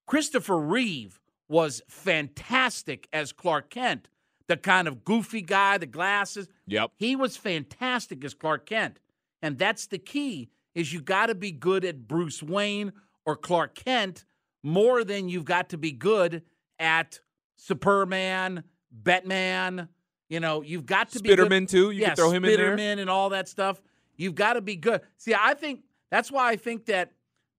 Christopher 0.06 0.58
Reeve 0.58 1.20
was 1.48 1.82
fantastic 1.88 3.08
as 3.12 3.32
Clark 3.32 3.70
Kent, 3.70 4.08
the 4.46 4.56
kind 4.56 4.86
of 4.86 5.04
goofy 5.04 5.42
guy, 5.42 5.78
the 5.78 5.86
glasses. 5.86 6.48
Yep. 6.66 6.92
He 6.96 7.16
was 7.16 7.36
fantastic 7.36 8.24
as 8.24 8.34
Clark 8.34 8.66
Kent. 8.66 9.00
And 9.42 9.58
that's 9.58 9.86
the 9.86 9.98
key 9.98 10.50
is 10.74 10.92
you 10.92 11.00
got 11.00 11.26
to 11.26 11.34
be 11.34 11.50
good 11.50 11.84
at 11.84 12.06
Bruce 12.06 12.42
Wayne 12.42 12.92
or 13.26 13.36
Clark 13.36 13.74
Kent 13.74 14.24
more 14.62 15.04
than 15.04 15.28
you've 15.28 15.44
got 15.44 15.70
to 15.70 15.78
be 15.78 15.92
good 15.92 16.42
at 16.78 17.20
Superman, 17.56 18.64
Batman, 18.90 19.88
you 20.28 20.40
know, 20.40 20.62
you've 20.62 20.86
got 20.86 21.10
to 21.10 21.20
be 21.20 21.34
good- 21.34 21.50
Spiderman, 21.50 21.68
too. 21.68 21.90
You 21.90 22.02
yeah, 22.02 22.08
could 22.10 22.18
throw 22.18 22.30
him 22.30 22.44
in 22.44 22.56
there. 22.56 22.76
Spiderman 22.76 22.98
and 23.00 23.10
all 23.10 23.30
that 23.30 23.48
stuff. 23.48 23.82
You've 24.16 24.34
got 24.34 24.54
to 24.54 24.60
be 24.60 24.76
good. 24.76 25.00
See, 25.16 25.34
I 25.34 25.54
think 25.54 25.82
that's 26.10 26.30
why 26.30 26.50
I 26.50 26.56
think 26.56 26.86
that 26.86 27.12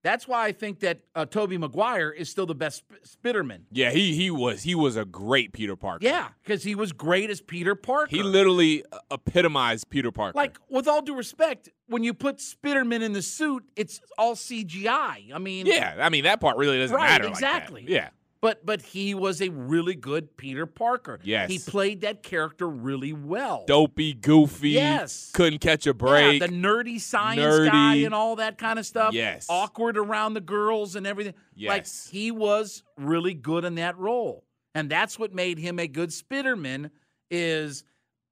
that's 0.03 0.27
why 0.27 0.45
I 0.45 0.51
think 0.51 0.79
that 0.79 1.01
uh, 1.15 1.25
Tobey 1.25 1.57
Maguire 1.57 2.09
is 2.11 2.29
still 2.29 2.45
the 2.45 2.55
best 2.55 2.83
Sp- 3.03 3.21
Spiderman. 3.23 3.61
Yeah, 3.71 3.91
he 3.91 4.15
he 4.15 4.31
was 4.31 4.63
he 4.63 4.75
was 4.75 4.97
a 4.97 5.05
great 5.05 5.53
Peter 5.53 5.75
Parker. 5.75 6.05
Yeah, 6.05 6.29
because 6.43 6.63
he 6.63 6.75
was 6.75 6.91
great 6.91 7.29
as 7.29 7.41
Peter 7.41 7.75
Parker. 7.75 8.09
He 8.09 8.23
literally 8.23 8.83
uh, 8.91 8.97
epitomized 9.11 9.89
Peter 9.89 10.11
Parker. 10.11 10.35
like, 10.35 10.57
with 10.69 10.87
all 10.87 11.01
due 11.01 11.15
respect, 11.15 11.69
when 11.87 12.03
you 12.03 12.13
put 12.13 12.37
Spiderman 12.37 13.01
in 13.01 13.13
the 13.13 13.21
suit, 13.21 13.63
it's 13.75 14.01
all 14.17 14.35
CGI. 14.35 15.33
I 15.33 15.37
mean, 15.37 15.65
yeah, 15.65 15.95
I 15.99 16.09
mean 16.09 16.23
that 16.23 16.41
part 16.41 16.57
really 16.57 16.79
doesn't 16.79 16.95
right, 16.95 17.09
matter. 17.09 17.25
like 17.25 17.39
that. 17.39 17.55
exactly. 17.57 17.85
Yeah. 17.87 18.09
But 18.41 18.65
but 18.65 18.81
he 18.81 19.13
was 19.13 19.39
a 19.41 19.49
really 19.49 19.93
good 19.93 20.35
Peter 20.35 20.65
Parker. 20.65 21.19
Yes. 21.23 21.49
he 21.51 21.59
played 21.59 22.01
that 22.01 22.23
character 22.23 22.67
really 22.67 23.13
well. 23.13 23.65
Dopey, 23.67 24.13
goofy. 24.15 24.71
Yes. 24.71 25.29
Couldn't 25.33 25.59
catch 25.59 25.85
a 25.85 25.93
break. 25.93 26.41
Yeah, 26.41 26.47
the 26.47 26.53
nerdy 26.53 26.99
science 26.99 27.41
Nerdy. 27.41 27.71
guy 27.71 27.95
and 27.97 28.15
all 28.15 28.37
that 28.37 28.57
kind 28.57 28.79
of 28.79 28.85
stuff. 28.87 29.13
Yes. 29.13 29.45
Awkward 29.47 29.95
around 29.95 30.33
the 30.33 30.41
girls 30.41 30.95
and 30.95 31.05
everything. 31.05 31.33
Like 31.55 31.83
Yes. 31.83 32.09
he 32.11 32.31
was 32.31 32.81
really 32.97 33.35
good 33.35 33.63
in 33.63 33.75
that 33.75 33.95
role. 33.99 34.43
And 34.73 34.89
that's 34.89 35.19
what 35.19 35.33
made 35.35 35.59
him 35.59 35.77
a 35.77 35.87
good 35.87 36.09
Spitterman 36.09 36.89
is, 37.29 37.83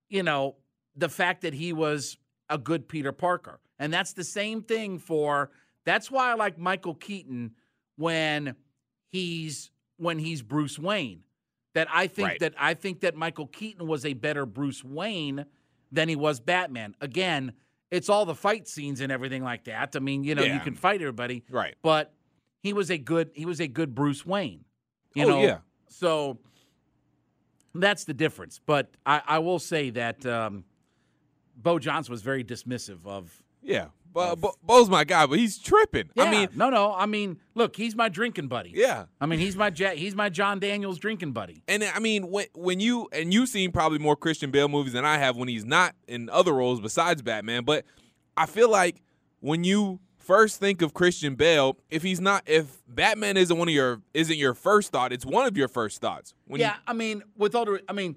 you 0.09 0.23
know, 0.23 0.55
the 0.95 1.09
fact 1.09 1.41
that 1.41 1.53
he 1.53 1.71
was 1.71 2.17
a 2.49 2.57
good 2.57 2.87
Peter 2.87 3.11
Parker. 3.11 3.59
And 3.77 3.93
that's 3.93 4.13
the 4.13 4.23
same 4.23 4.63
thing 4.63 4.97
for 4.97 5.51
that's 5.85 6.09
why 6.09 6.31
I 6.31 6.33
like 6.33 6.57
Michael 6.57 6.95
Keaton 6.95 7.51
when 7.95 8.55
he's 9.11 9.69
when 9.99 10.19
he's 10.19 10.41
Bruce 10.41 10.79
Wayne. 10.79 11.21
That 11.75 11.87
I 11.93 12.07
think 12.07 12.27
Right. 12.27 12.39
that 12.39 12.53
I 12.57 12.73
think 12.73 13.01
that 13.01 13.15
Michael 13.15 13.45
Keaton 13.47 13.85
was 13.87 14.03
a 14.05 14.13
better 14.13 14.45
Bruce 14.45 14.83
Wayne 14.83 15.45
than 15.91 16.09
he 16.09 16.15
was 16.15 16.39
Batman. 16.39 16.95
Again, 16.99 17.53
it's 17.91 18.09
all 18.09 18.25
the 18.25 18.33
fight 18.35 18.67
scenes 18.67 19.01
and 19.01 19.11
everything 19.11 19.43
like 19.43 19.65
that. 19.65 19.95
I 19.95 19.99
mean, 19.99 20.23
you 20.23 20.33
know, 20.35 20.43
you 20.43 20.59
can 20.59 20.73
fight 20.75 21.01
everybody, 21.01 21.43
Right. 21.49 21.75
But 21.81 22.13
he 22.61 22.73
was 22.73 22.89
a 22.89 22.97
good 22.97 23.29
he 23.33 23.45
was 23.45 23.59
a 23.59 23.67
good 23.67 23.93
Bruce 23.93 24.25
Wayne. 24.25 24.65
You 25.13 25.25
Oh, 25.25 25.29
know, 25.29 25.41
yeah. 25.43 25.57
So 25.89 26.39
that's 27.75 28.03
the 28.05 28.13
difference. 28.13 28.59
But 28.65 28.89
I, 29.05 29.21
I 29.25 29.39
will 29.39 29.59
say 29.59 29.89
that 29.91 30.25
um, 30.25 30.63
Bo 31.55 31.79
Johnson 31.79 32.11
was 32.11 32.21
very 32.21 32.43
dismissive 32.43 33.05
of. 33.05 33.43
Yeah. 33.61 33.87
But 34.11 34.35
Bo, 34.35 34.53
Bo's 34.63 34.89
my 34.89 35.03
guy, 35.03 35.25
but 35.25 35.37
he's 35.37 35.57
tripping. 35.57 36.09
Yeah, 36.15 36.23
I 36.23 36.31
mean, 36.31 36.49
no, 36.55 36.69
no. 36.69 36.93
I 36.93 37.05
mean, 37.05 37.39
look, 37.53 37.75
he's 37.75 37.95
my 37.95 38.09
drinking 38.09 38.47
buddy. 38.47 38.71
Yeah. 38.73 39.05
I 39.21 39.25
mean, 39.25 39.39
he's 39.39 39.55
my 39.55 39.71
Ja- 39.73 39.91
he's 39.91 40.15
my 40.15 40.29
John 40.29 40.59
Daniels 40.59 40.97
drinking 40.97 41.31
buddy. 41.31 41.63
And 41.67 41.83
I 41.83 41.99
mean, 41.99 42.29
when 42.29 42.47
when 42.53 42.79
you 42.79 43.07
and 43.11 43.33
you've 43.33 43.49
seen 43.49 43.71
probably 43.71 43.99
more 43.99 44.15
Christian 44.15 44.51
Bale 44.51 44.67
movies 44.67 44.93
than 44.93 45.05
I 45.05 45.17
have 45.17 45.37
when 45.37 45.47
he's 45.47 45.65
not 45.65 45.95
in 46.07 46.29
other 46.29 46.53
roles 46.53 46.81
besides 46.81 47.21
Batman. 47.21 47.63
But 47.65 47.85
I 48.35 48.45
feel 48.45 48.69
like 48.69 49.01
when 49.41 49.63
you 49.63 49.99
first 50.17 50.59
think 50.59 50.81
of 50.81 50.93
Christian 50.93 51.35
Bale, 51.35 51.77
if 51.89 52.03
he's 52.03 52.19
not, 52.21 52.43
if 52.45 52.81
Batman 52.87 53.35
isn't 53.37 53.57
one 53.57 53.67
of 53.67 53.73
your 53.73 54.01
isn't 54.13 54.37
your 54.37 54.53
first 54.53 54.91
thought, 54.91 55.11
it's 55.13 55.25
one 55.25 55.45
of 55.45 55.57
your 55.57 55.67
first 55.67 56.01
thoughts. 56.01 56.33
When 56.45 56.59
yeah, 56.61 56.75
I 56.87 56.93
mean, 56.93 57.23
with 57.37 57.55
all 57.55 57.65
the, 57.65 57.81
I 57.87 57.93
mean, 57.93 58.15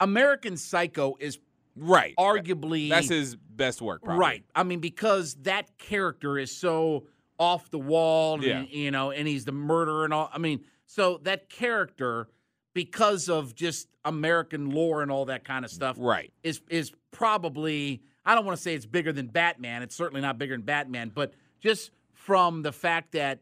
American 0.00 0.56
Psycho 0.56 1.16
is 1.20 1.36
you, 1.36 1.42
right, 1.76 2.14
arguably 2.18 2.88
that's 2.88 3.08
his 3.08 3.36
best 3.36 3.80
work. 3.82 4.02
Probably. 4.02 4.20
Right. 4.20 4.44
I 4.54 4.62
mean, 4.62 4.80
because 4.80 5.34
that 5.42 5.76
character 5.78 6.38
is 6.38 6.50
so 6.56 7.06
off 7.38 7.70
the 7.70 7.78
wall, 7.78 8.42
Yeah. 8.44 8.62
you 8.62 8.90
know, 8.90 9.10
and 9.10 9.26
he's 9.28 9.44
the 9.44 9.52
murderer 9.52 10.04
and 10.04 10.14
all. 10.14 10.30
I 10.32 10.38
mean, 10.38 10.64
so 10.86 11.18
that 11.24 11.48
character, 11.50 12.28
because 12.74 13.28
of 13.28 13.54
just 13.54 13.88
American 14.04 14.70
lore 14.70 15.02
and 15.02 15.10
all 15.10 15.24
that 15.26 15.44
kind 15.44 15.64
of 15.64 15.70
stuff, 15.70 15.96
Right. 15.98 16.32
is 16.42 16.60
is 16.68 16.92
probably 17.10 18.02
I 18.26 18.34
don't 18.34 18.44
want 18.46 18.56
to 18.56 18.62
say 18.62 18.74
it's 18.74 18.86
bigger 18.86 19.12
than 19.12 19.26
Batman. 19.26 19.82
It's 19.82 19.94
certainly 19.94 20.20
not 20.22 20.38
bigger 20.38 20.54
than 20.54 20.62
Batman, 20.64 21.10
but 21.14 21.34
just 21.60 21.90
from 22.12 22.62
the 22.62 22.72
fact 22.72 23.12
that 23.12 23.40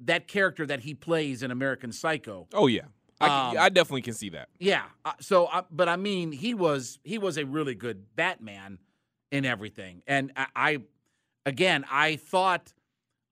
that 0.00 0.26
character 0.28 0.64
that 0.66 0.80
he 0.80 0.94
plays 0.94 1.42
in 1.42 1.50
American 1.50 1.92
Psycho, 1.92 2.46
Oh 2.52 2.66
yeah, 2.66 2.82
I, 3.20 3.50
Um, 3.50 3.56
I 3.58 3.68
definitely 3.68 4.02
can 4.02 4.14
see 4.14 4.28
that. 4.30 4.48
yeah. 4.58 4.84
uh, 5.04 5.12
So, 5.20 5.46
uh, 5.46 5.62
but 5.70 5.88
I 5.88 5.96
mean, 5.96 6.32
he 6.32 6.54
was 6.54 6.98
he 7.04 7.18
was 7.18 7.36
a 7.38 7.44
really 7.44 7.74
good 7.74 8.14
Batman 8.16 8.78
in 9.30 9.44
everything, 9.44 10.02
and 10.06 10.32
I, 10.36 10.46
I 10.54 10.78
again, 11.46 11.84
I 11.90 12.16
thought, 12.16 12.72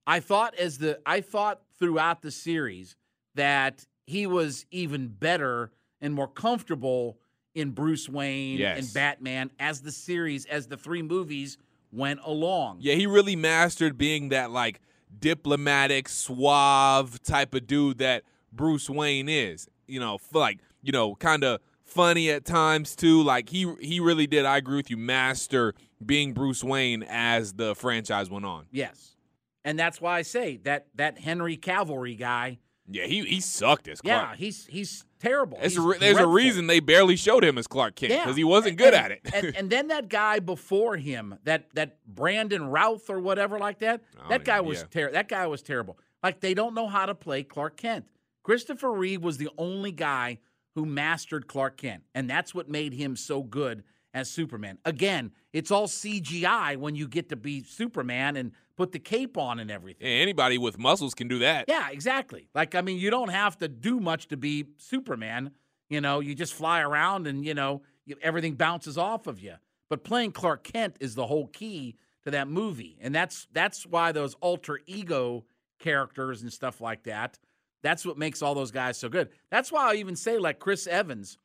I 0.07 0.20
thought 0.20 0.55
as 0.57 0.78
the 0.78 0.99
I 1.07 1.20
thought 1.20 1.61
throughout 1.78 2.22
the 2.22 2.30
series 2.30 2.97
that 3.34 3.87
he 4.07 4.26
was 4.26 4.66
even 4.70 5.09
better 5.09 5.70
and 6.01 6.14
more 6.14 6.28
comfortable 6.28 7.18
in 7.55 7.70
Bruce 7.70 8.09
Wayne 8.09 8.59
Yes. 8.59 8.78
and 8.78 8.95
Batman 8.95 9.51
as 9.59 9.80
the 9.82 9.93
series 9.93 10.45
as 10.47 10.66
the 10.68 10.76
three 10.76 11.03
movies 11.03 11.59
went 11.93 12.20
along. 12.24 12.78
Yeah, 12.80 12.95
he 12.95 13.07
really 13.07 13.37
mastered 13.37 13.97
being 13.97 14.28
that 14.30 14.51
like 14.51 14.80
diplomatic, 15.18 16.09
suave 16.09 17.22
type 17.22 17.55
of 17.55 17.66
dude 17.66 17.99
that 17.99 18.24
Bruce 18.53 18.89
Wayne 18.91 19.28
is. 19.28 19.68
You 19.87 20.01
know, 20.01 20.16
f- 20.16 20.34
like 20.34 20.59
you 20.82 20.93
know, 20.93 21.14
kind 21.16 21.45
of 21.45 21.61
funny 21.84 22.30
at 22.30 22.45
times 22.45 22.95
too. 22.97 23.22
Like 23.22 23.49
he 23.49 23.72
he 23.80 24.01
really 24.01 24.26
did. 24.26 24.45
I 24.45 24.57
agree 24.57 24.76
with 24.76 24.91
you. 24.91 24.97
Master 24.97 25.74
being 26.05 26.32
Bruce 26.32 26.62
Wayne 26.62 27.05
as 27.09 27.55
the 27.55 27.74
franchise 27.74 28.28
went 28.30 28.45
on. 28.45 28.66
Yes, 28.70 29.16
and 29.64 29.78
that's 29.78 30.01
why 30.01 30.18
I 30.18 30.22
say 30.22 30.59
that 30.64 30.87
that 30.95 31.18
Henry 31.18 31.57
Cavalry 31.57 32.14
guy. 32.14 32.59
Yeah, 32.89 33.07
he 33.07 33.24
he 33.24 33.41
sucked 33.41 33.89
as 33.89 34.01
Clark. 34.01 34.30
Yeah, 34.30 34.37
he's 34.37 34.66
he's 34.66 35.05
terrible. 35.18 35.59
There's, 35.59 35.72
He's 35.72 35.84
a, 35.84 35.87
re- 35.87 35.99
there's 35.99 36.18
a 36.18 36.26
reason 36.26 36.66
they 36.66 36.80
barely 36.80 37.16
showed 37.16 37.45
him 37.45 37.59
as 37.59 37.66
Clark 37.66 37.97
Kent 37.97 38.12
because 38.12 38.37
he 38.37 38.45
wasn't 38.45 38.78
good 38.78 38.95
and, 38.95 39.05
at 39.05 39.11
it. 39.11 39.20
and, 39.34 39.57
and 39.57 39.70
then 39.70 39.89
that 39.89 40.09
guy 40.09 40.39
before 40.39 40.97
him, 40.97 41.37
that 41.45 41.68
that 41.74 41.99
Brandon 42.07 42.68
Routh 42.68 43.11
or 43.11 43.18
whatever 43.18 43.59
like 43.59 43.80
that, 43.80 44.03
oh, 44.18 44.28
that 44.28 44.45
guy 44.45 44.61
was 44.61 44.80
yeah. 44.80 44.84
ter- 44.91 45.12
that 45.12 45.28
guy 45.28 45.47
was 45.47 45.62
terrible. 45.62 45.99
Like 46.22 46.41
they 46.41 46.55
don't 46.55 46.74
know 46.74 46.87
how 46.87 47.07
to 47.07 47.14
play 47.14 47.43
Clark 47.43 47.76
Kent. 47.76 48.05
Christopher 48.47 48.92
Reeve 48.92 49.24
was 49.24 49.38
the 49.38 49.49
only 49.59 49.90
guy 49.90 50.38
who 50.76 50.86
mastered 50.86 51.49
Clark 51.49 51.78
Kent, 51.78 52.05
and 52.14 52.30
that's 52.30 52.55
what 52.55 52.68
made 52.68 52.92
him 52.92 53.16
so 53.16 53.42
good 53.42 53.82
as 54.14 54.30
Superman. 54.30 54.78
Again, 54.84 55.32
it's 55.53 55.72
all 55.72 55.88
CGI 55.88 56.76
when 56.76 56.94
you 56.94 57.09
get 57.09 57.28
to 57.30 57.36
be 57.36 57.64
Superman 57.64 58.36
and 58.36 58.53
put 58.76 58.92
the 58.92 59.01
cape 59.01 59.36
on 59.36 59.59
and 59.59 59.68
everything. 59.68 60.07
Yeah, 60.07 60.22
anybody 60.22 60.59
with 60.59 60.78
muscles 60.78 61.12
can 61.12 61.26
do 61.26 61.40
that. 61.40 61.64
Yeah, 61.66 61.90
exactly. 61.90 62.49
Like 62.55 62.76
I 62.76 62.82
mean, 62.82 63.01
you 63.01 63.11
don't 63.11 63.30
have 63.30 63.59
to 63.59 63.66
do 63.66 63.99
much 63.99 64.28
to 64.28 64.36
be 64.36 64.66
Superman. 64.76 65.51
You 65.88 66.01
know, 66.01 66.20
you 66.20 66.36
just 66.36 66.55
fly 66.55 66.82
around 66.82 67.26
and 67.26 67.44
you 67.44 67.53
know 67.53 67.82
you, 68.05 68.14
everything 68.22 68.55
bounces 68.55 68.97
off 68.97 69.26
of 69.26 69.40
you. 69.40 69.55
But 69.90 70.05
playing 70.05 70.30
Clark 70.30 70.62
Kent 70.62 70.99
is 71.01 71.16
the 71.16 71.26
whole 71.26 71.49
key 71.49 71.97
to 72.22 72.30
that 72.30 72.47
movie, 72.47 72.97
and 73.01 73.12
that's 73.12 73.49
that's 73.51 73.84
why 73.84 74.12
those 74.12 74.34
alter 74.34 74.78
ego 74.86 75.47
characters 75.80 76.42
and 76.42 76.53
stuff 76.53 76.80
like 76.80 77.03
that. 77.03 77.40
That's 77.87 78.05
what 78.05 78.18
makes 78.18 78.43
all 78.43 78.55
those 78.57 78.72
guys 78.72 78.99
so 78.99 79.09
good. 79.09 79.28
That's 79.49 79.70
why 79.70 79.93
I 79.93 79.95
even 79.95 80.16
say 80.16 80.39
like 80.39 80.59
Chris 80.59 80.89
Evans 80.89 81.39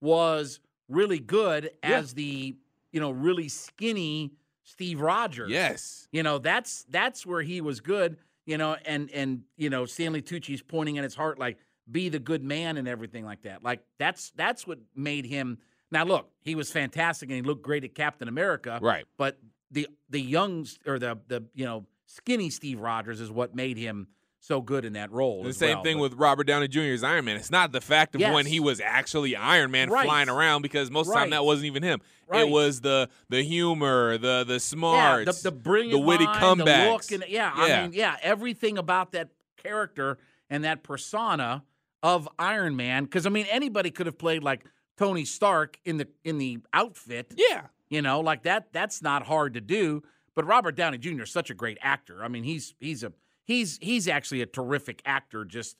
was 0.00 0.58
really 0.88 1.18
good 1.20 1.70
Yeah. 1.84 1.98
as 1.98 2.14
the 2.14 2.56
you 2.92 3.00
know 3.00 3.10
really 3.12 3.48
skinny 3.48 4.32
Steve 4.64 5.00
Rogers. 5.00 5.50
Yes. 5.50 6.08
You 6.10 6.22
know, 6.24 6.38
that's 6.38 6.84
that's 6.90 7.24
where 7.24 7.42
he 7.42 7.60
was 7.60 7.80
good, 7.80 8.16
you 8.44 8.58
know, 8.58 8.76
and 8.84 9.08
and 9.12 9.42
you 9.56 9.70
know, 9.70 9.86
Stanley 9.86 10.20
Tucci's 10.22 10.62
pointing 10.62 10.98
at 10.98 11.04
his 11.04 11.14
heart 11.14 11.38
like 11.38 11.58
be 11.90 12.08
the 12.08 12.18
good 12.18 12.42
man 12.42 12.76
and 12.76 12.86
everything 12.88 13.24
like 13.24 13.42
that. 13.42 13.62
Like 13.62 13.80
that's 13.98 14.30
that's 14.36 14.66
what 14.66 14.78
made 14.96 15.24
him 15.26 15.58
Now 15.90 16.04
look, 16.04 16.28
he 16.42 16.54
was 16.54 16.70
fantastic 16.72 17.28
and 17.30 17.36
he 17.36 17.42
looked 17.42 17.62
great 17.62 17.84
at 17.84 17.94
Captain 17.94 18.26
America. 18.28 18.78
Right. 18.82 19.04
But 19.16 19.38
the 19.70 19.86
the 20.10 20.20
young 20.20 20.66
or 20.86 20.98
the 20.98 21.18
the 21.28 21.44
you 21.54 21.64
know, 21.64 21.86
skinny 22.06 22.50
Steve 22.50 22.80
Rogers 22.80 23.20
is 23.20 23.30
what 23.30 23.54
made 23.54 23.76
him 23.78 24.08
so 24.40 24.60
good 24.60 24.84
in 24.84 24.94
that 24.94 25.10
role. 25.10 25.42
The 25.42 25.52
same 25.52 25.76
well. 25.76 25.84
thing 25.84 25.98
with 25.98 26.14
Robert 26.14 26.44
Downey 26.44 26.68
Jr. 26.68 26.80
as 26.80 27.02
Iron 27.04 27.24
Man. 27.24 27.36
It's 27.36 27.50
not 27.50 27.72
the 27.72 27.80
fact 27.80 28.14
of 28.14 28.20
when 28.20 28.46
he 28.46 28.60
was 28.60 28.80
actually 28.80 29.36
Iron 29.36 29.70
Man 29.70 29.90
Right. 29.90 30.04
flying 30.04 30.28
around 30.28 30.62
because 30.62 30.90
most 30.90 31.08
of 31.08 31.14
the 31.14 31.18
time 31.18 31.30
that 31.30 31.44
wasn't 31.44 31.66
even 31.66 31.82
him. 31.82 32.00
Right. 32.26 32.42
It 32.42 32.50
was 32.50 32.80
the 32.80 33.08
the 33.28 33.42
humor, 33.42 34.18
the 34.18 34.44
the 34.44 34.54
yeah, 34.54 34.58
smarts, 34.58 35.42
the, 35.42 35.50
the 35.50 35.56
brilliant 35.56 35.92
the 35.92 36.06
witty 36.06 36.26
mind, 36.26 36.40
comebacks. 36.40 36.84
the 36.84 36.90
look, 36.90 37.12
and 37.12 37.24
yeah, 37.32 37.52
I 37.54 37.82
mean, 37.82 37.92
yeah, 37.94 38.16
everything 38.22 38.78
about 38.78 39.12
that 39.12 39.30
character 39.56 40.18
and 40.50 40.64
that 40.64 40.82
persona 40.82 41.64
of 42.02 42.28
Iron 42.38 42.76
Man. 42.76 43.04
Because 43.04 43.26
I 43.26 43.30
mean, 43.30 43.46
anybody 43.50 43.90
could 43.90 44.06
have 44.06 44.18
played 44.18 44.42
like 44.42 44.64
Tony 44.98 45.24
Stark 45.24 45.78
in 45.84 45.96
the 45.96 46.08
in 46.22 46.38
the 46.38 46.58
outfit. 46.72 47.34
Yeah, 47.36 47.62
you 47.88 48.02
know, 48.02 48.20
like 48.20 48.42
that. 48.42 48.72
That's 48.72 49.00
not 49.02 49.24
hard 49.26 49.54
to 49.54 49.60
do. 49.60 50.02
But 50.34 50.46
Robert 50.46 50.76
Downey 50.76 50.98
Jr. 50.98 51.22
is 51.22 51.30
such 51.32 51.50
a 51.50 51.54
great 51.54 51.78
actor. 51.80 52.22
I 52.22 52.28
mean, 52.28 52.44
he's 52.44 52.74
he's 52.78 53.02
a 53.02 53.12
he's 53.48 53.78
he's 53.80 54.06
actually 54.06 54.42
a 54.42 54.46
terrific 54.46 55.02
actor 55.04 55.44
just 55.44 55.76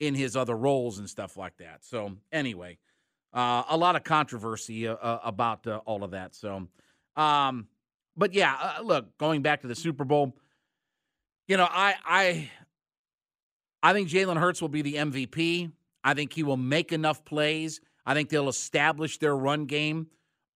in 0.00 0.14
his 0.14 0.36
other 0.36 0.56
roles 0.56 0.98
and 0.98 1.08
stuff 1.08 1.38
like 1.38 1.56
that. 1.58 1.84
So 1.84 2.16
anyway, 2.30 2.76
uh, 3.32 3.62
a 3.70 3.76
lot 3.76 3.96
of 3.96 4.04
controversy 4.04 4.88
uh, 4.88 4.94
uh, 4.94 5.20
about 5.24 5.66
uh, 5.66 5.80
all 5.86 6.04
of 6.04 6.10
that. 6.10 6.34
So, 6.34 6.68
um, 7.16 7.68
but 8.16 8.34
yeah, 8.34 8.56
uh, 8.60 8.82
look, 8.82 9.16
going 9.16 9.40
back 9.40 9.62
to 9.62 9.68
the 9.68 9.76
Super 9.76 10.04
Bowl, 10.04 10.36
you 11.46 11.56
know, 11.56 11.68
I 11.70 11.94
I 12.04 12.50
I 13.82 13.92
think 13.94 14.08
Jalen 14.08 14.36
Hurts 14.36 14.60
will 14.60 14.68
be 14.68 14.82
the 14.82 14.96
MVP. 14.96 15.70
I 16.04 16.14
think 16.14 16.32
he 16.32 16.42
will 16.42 16.56
make 16.56 16.92
enough 16.92 17.24
plays. 17.24 17.80
I 18.04 18.14
think 18.14 18.28
they'll 18.28 18.48
establish 18.48 19.18
their 19.18 19.36
run 19.36 19.66
game. 19.66 20.08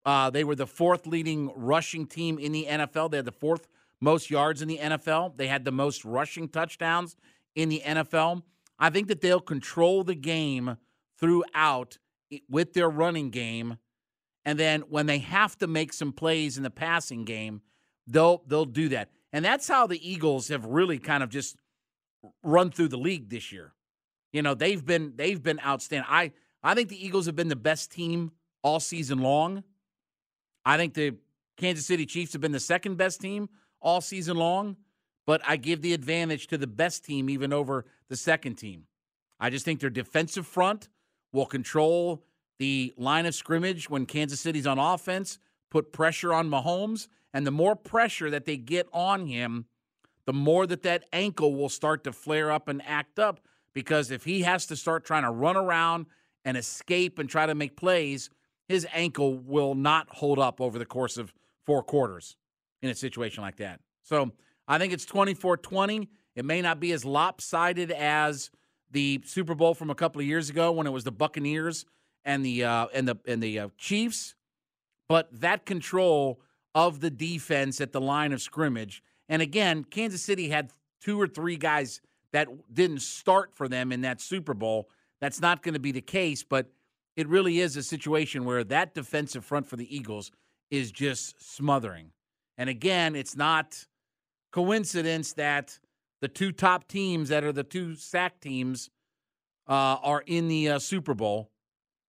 Uh, 0.04 0.30
they 0.30 0.42
were 0.42 0.56
the 0.56 0.66
fourth 0.66 1.06
leading 1.06 1.52
rushing 1.54 2.06
team 2.06 2.38
in 2.38 2.50
the 2.50 2.66
NFL. 2.68 3.12
They 3.12 3.18
had 3.18 3.26
the 3.26 3.32
fourth 3.32 3.68
most 4.01 4.30
yards 4.30 4.62
in 4.62 4.68
the 4.68 4.78
NFL. 4.78 5.36
They 5.36 5.47
had 5.47 5.64
the 5.64 5.72
most 5.72 6.05
rushing 6.05 6.49
touchdowns 6.49 7.16
in 7.55 7.68
the 7.68 7.82
NFL. 7.84 8.42
I 8.78 8.90
think 8.90 9.09
that 9.09 9.20
they'll 9.20 9.40
control 9.40 10.05
the 10.05 10.14
game 10.14 10.76
throughout 11.18 11.99
with 12.49 12.74
their 12.74 12.90
running 12.90 13.30
game. 13.30 13.78
And 14.44 14.59
then 14.59 14.82
when 14.82 15.07
they 15.07 15.18
have 15.18 15.57
to 15.59 15.66
make 15.66 15.92
some 15.92 16.12
plays 16.12 16.57
in 16.57 16.62
the 16.62 16.70
passing 16.70 17.24
game, 17.24 17.62
they'll 18.07 18.42
they'll 18.47 18.64
do 18.64 18.88
that. 18.90 19.11
And 19.32 19.44
that's 19.44 19.66
how 19.68 19.86
the 19.86 20.09
Eagles 20.09 20.49
have 20.49 20.64
really 20.64 20.99
kind 20.99 21.22
of 21.22 21.30
just 21.30 21.57
run 22.42 22.70
through 22.70 22.88
the 22.88 22.99
league 22.99 23.28
this 23.28 23.51
year. 23.53 23.72
You 24.32 24.42
know, 24.42 24.55
they've 24.55 24.84
been 24.84 25.14
they've 25.16 25.42
been 25.42 25.61
outstanding. 25.61 26.07
I 26.11 26.32
I 26.62 26.74
think 26.74 26.88
the 26.90 27.05
Eagles 27.05 27.26
have 27.26 27.36
been 27.36 27.49
the 27.49 27.57
best 27.57 27.90
team 27.90 28.32
all 28.62 28.80
season 28.80 29.18
long. 29.18 29.64
I 30.64 30.76
think 30.76 30.94
the 30.94 31.16
Kansas 31.57 31.86
City 31.86 32.07
Chiefs 32.07 32.32
have 32.32 32.42
been 32.42 32.53
the 32.53 32.61
second 32.61 32.97
best 32.97 33.20
team 33.20 33.49
all 33.81 34.01
season 34.01 34.37
long, 34.37 34.77
but 35.27 35.41
I 35.47 35.57
give 35.57 35.83
the 35.83 35.93
advantage 35.93 36.47
to 36.49 36.59
the 36.59 36.66
best 36.66 37.05
team 37.05 37.29
even 37.29 37.53
over 37.53 37.85
the 38.09 38.16
second 38.16 38.57
team. 38.57 38.85
I 39.39 39.51
just 39.51 39.64
think 39.64 39.81
their 39.81 39.91
defensive 39.91 40.47
front 40.47 40.89
will 41.33 41.47
control 41.47 42.24
the 42.59 42.95
line 42.97 43.27
of 43.27 43.35
scrimmage 43.35 43.91
when 43.91 44.07
Kansas 44.07 44.41
City's 44.41 44.66
on 44.66 44.79
offense, 44.79 45.39
put 45.70 45.93
pressure 45.93 46.33
on 46.33 46.49
Mahomes, 46.49 47.09
and 47.35 47.47
the 47.47 47.51
more 47.51 47.77
pressure 47.77 48.31
that 48.31 48.47
they 48.47 48.57
get 48.57 48.89
on 48.93 49.27
him, 49.27 49.66
the 50.24 50.33
more 50.33 50.66
that 50.66 50.83
that 50.83 51.05
ankle 51.12 51.55
will 51.55 51.68
start 51.68 52.03
to 52.05 52.12
flare 52.12 52.51
up 52.51 52.68
and 52.68 52.83
act 52.87 53.18
up 53.18 53.41
because 53.74 54.11
if 54.11 54.24
he 54.24 54.41
has 54.41 54.64
to 54.66 54.74
start 54.77 55.05
trying 55.05 55.22
to 55.22 55.31
run 55.31 55.57
around 55.57 56.07
and 56.47 56.57
escape 56.57 57.18
and 57.18 57.29
try 57.29 57.45
to 57.45 57.55
make 57.55 57.77
plays, 57.77 58.31
his 58.68 58.87
ankle 58.93 59.37
will 59.37 59.74
not 59.74 60.09
hold 60.09 60.39
up 60.39 60.62
over 60.62 60.79
the 60.79 60.87
course 60.87 61.18
of 61.18 61.35
four 61.66 61.83
quarters 61.83 62.37
in 62.83 62.91
a 62.91 62.95
situation 62.95 63.43
like 63.43 63.57
that. 63.57 63.81
So 64.03 64.33
I 64.68 64.79
think 64.79 64.93
it's 64.93 65.05
24 65.05 65.59
20. 65.59 66.09
It 66.35 66.45
may 66.45 66.61
not 66.61 66.81
be 66.81 66.93
as 66.93 67.05
lopsided 67.05 67.91
as 67.91 68.51
the 68.91 69.20
Super 69.24 69.55
Bowl 69.55 69.74
from 69.74 69.91
a 69.91 69.95
couple 69.95 70.20
of 70.20 70.27
years 70.27 70.51
ago 70.51 70.72
when 70.72 70.87
it 70.87 70.91
was 70.91 71.05
the 71.05 71.12
Buccaneers 71.12 71.87
and 72.24 72.45
the 72.45 72.64
uh, 72.64 72.87
and 72.95 73.09
the 73.09 73.16
and 73.27 73.43
the 73.43 73.59
uh, 73.59 73.68
Chiefs, 73.79 74.35
but 75.09 75.29
that 75.41 75.64
control 75.64 76.41
of 76.74 77.01
the 77.01 77.11
defense 77.11 77.81
at 77.81 77.93
the 77.93 78.01
line 78.01 78.33
of 78.33 78.43
scrimmage. 78.43 79.03
And 79.29 79.41
again, 79.41 79.85
Kansas 79.85 80.22
City 80.22 80.51
had 80.51 80.70
two 81.01 81.20
or 81.20 81.27
three 81.27 81.57
guys 81.57 82.01
that 82.33 82.49
didn't 82.72 83.01
start 83.01 83.55
for 83.55 83.68
them 83.68 83.93
in 83.93 84.03
that 84.03 84.20
Super 84.20 84.55
Bowl. 84.55 84.91
That's 85.20 85.41
not 85.41 85.62
going 85.62 85.74
to 85.74 85.81
be 85.81 85.93
the 85.93 86.03
case, 86.03 86.43
but 86.43 86.70
it 87.16 87.29
really 87.29 87.61
is 87.61 87.77
a 87.77 87.83
situation 87.83 88.45
where 88.45 88.62
that 88.64 88.95
defensive 88.95 89.45
front 89.45 89.66
for 89.66 89.77
the 89.77 89.97
Eagles 89.97 90.31
is 90.70 90.93
just 90.93 91.57
smothering. 91.57 92.11
And 92.59 92.70
again, 92.70 93.14
it's 93.14 93.36
not 93.36 93.86
coincidence 94.52 95.34
that 95.34 95.78
the 96.20 96.28
two 96.28 96.52
top 96.52 96.88
teams 96.88 97.28
that 97.28 97.44
are 97.44 97.52
the 97.52 97.62
two 97.62 97.94
sack 97.94 98.40
teams 98.40 98.90
uh, 99.68 99.98
are 100.02 100.22
in 100.26 100.48
the 100.48 100.70
uh, 100.70 100.78
Super 100.78 101.14
Bowl. 101.14 101.50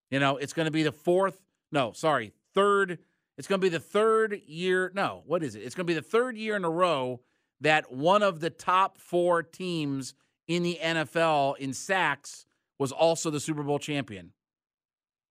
You 0.09 0.19
know, 0.19 0.37
it's 0.37 0.53
going 0.53 0.65
to 0.65 0.71
be 0.71 0.83
the 0.83 0.91
fourth, 0.91 1.41
no, 1.71 1.91
sorry, 1.91 2.33
third. 2.53 2.99
It's 3.37 3.47
going 3.47 3.59
to 3.59 3.65
be 3.65 3.69
the 3.69 3.79
third 3.79 4.41
year. 4.47 4.91
No, 4.95 5.23
what 5.25 5.43
is 5.43 5.55
it? 5.55 5.63
It's 5.63 5.75
going 5.75 5.85
to 5.85 5.91
be 5.91 5.99
the 5.99 6.01
third 6.01 6.37
year 6.37 6.55
in 6.55 6.63
a 6.63 6.69
row 6.69 7.21
that 7.61 7.91
one 7.91 8.23
of 8.23 8.39
the 8.39 8.49
top 8.49 8.97
four 8.97 9.43
teams 9.43 10.13
in 10.47 10.63
the 10.63 10.79
NFL 10.81 11.57
in 11.57 11.73
sacks 11.73 12.45
was 12.79 12.91
also 12.91 13.29
the 13.29 13.39
Super 13.39 13.63
Bowl 13.63 13.79
champion. 13.79 14.31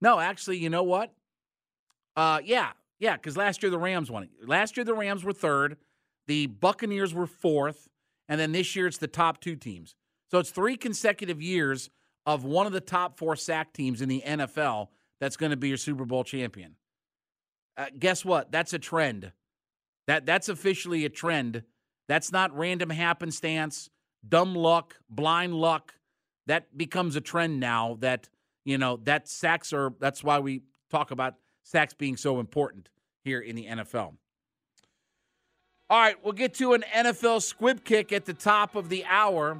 No, 0.00 0.20
actually, 0.20 0.58
you 0.58 0.68
know 0.68 0.82
what? 0.82 1.12
Uh, 2.16 2.40
yeah, 2.44 2.72
yeah, 2.98 3.16
because 3.16 3.36
last 3.36 3.62
year 3.62 3.70
the 3.70 3.78
Rams 3.78 4.10
won 4.10 4.24
it. 4.24 4.30
Last 4.46 4.76
year 4.76 4.84
the 4.84 4.94
Rams 4.94 5.24
were 5.24 5.32
third, 5.32 5.76
the 6.26 6.46
Buccaneers 6.46 7.14
were 7.14 7.26
fourth, 7.26 7.88
and 8.28 8.40
then 8.40 8.52
this 8.52 8.74
year 8.74 8.86
it's 8.86 8.98
the 8.98 9.06
top 9.06 9.40
two 9.40 9.56
teams. 9.56 9.94
So 10.30 10.38
it's 10.38 10.50
three 10.50 10.76
consecutive 10.76 11.40
years 11.40 11.90
of 12.24 12.44
one 12.44 12.66
of 12.66 12.72
the 12.72 12.80
top 12.80 13.18
four 13.18 13.36
sack 13.36 13.72
teams 13.72 14.02
in 14.02 14.08
the 14.08 14.22
NFL 14.26 14.88
that's 15.20 15.36
going 15.36 15.50
to 15.50 15.56
be 15.56 15.68
your 15.68 15.76
Super 15.76 16.04
Bowl 16.04 16.24
champion. 16.24 16.74
Uh, 17.76 17.86
guess 17.98 18.24
what? 18.24 18.50
That's 18.50 18.72
a 18.72 18.78
trend. 18.78 19.32
That 20.06 20.26
that's 20.26 20.48
officially 20.48 21.04
a 21.04 21.08
trend. 21.08 21.62
That's 22.08 22.32
not 22.32 22.56
random 22.56 22.90
happenstance, 22.90 23.90
dumb 24.26 24.54
luck, 24.54 24.96
blind 25.10 25.54
luck. 25.54 25.94
That 26.46 26.76
becomes 26.76 27.16
a 27.16 27.20
trend 27.20 27.58
now. 27.60 27.96
That 28.00 28.28
you 28.64 28.78
know 28.78 28.98
that 29.04 29.28
sacks 29.28 29.72
are. 29.72 29.92
That's 30.00 30.22
why 30.22 30.38
we 30.38 30.62
talk 30.90 31.10
about 31.10 31.34
sacks 31.66 31.92
being 31.92 32.16
so 32.16 32.38
important 32.38 32.88
here 33.24 33.40
in 33.40 33.56
the 33.56 33.66
NFL. 33.66 34.14
All 35.90 36.00
right, 36.00 36.16
we'll 36.22 36.32
get 36.32 36.54
to 36.54 36.74
an 36.74 36.84
NFL 36.94 37.42
squib 37.42 37.84
kick 37.84 38.12
at 38.12 38.24
the 38.24 38.34
top 38.34 38.76
of 38.76 38.88
the 38.88 39.04
hour. 39.04 39.58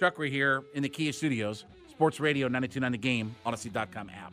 Chuck, 0.00 0.18
we're 0.18 0.30
here 0.30 0.62
in 0.74 0.82
the 0.82 0.88
Kia 0.88 1.12
Studios, 1.12 1.64
Sports 1.90 2.18
Radio 2.18 2.48
929 2.48 2.92
The 2.92 2.98
Game, 2.98 3.34
Audacy.com 3.44 4.10
app. 4.10 4.32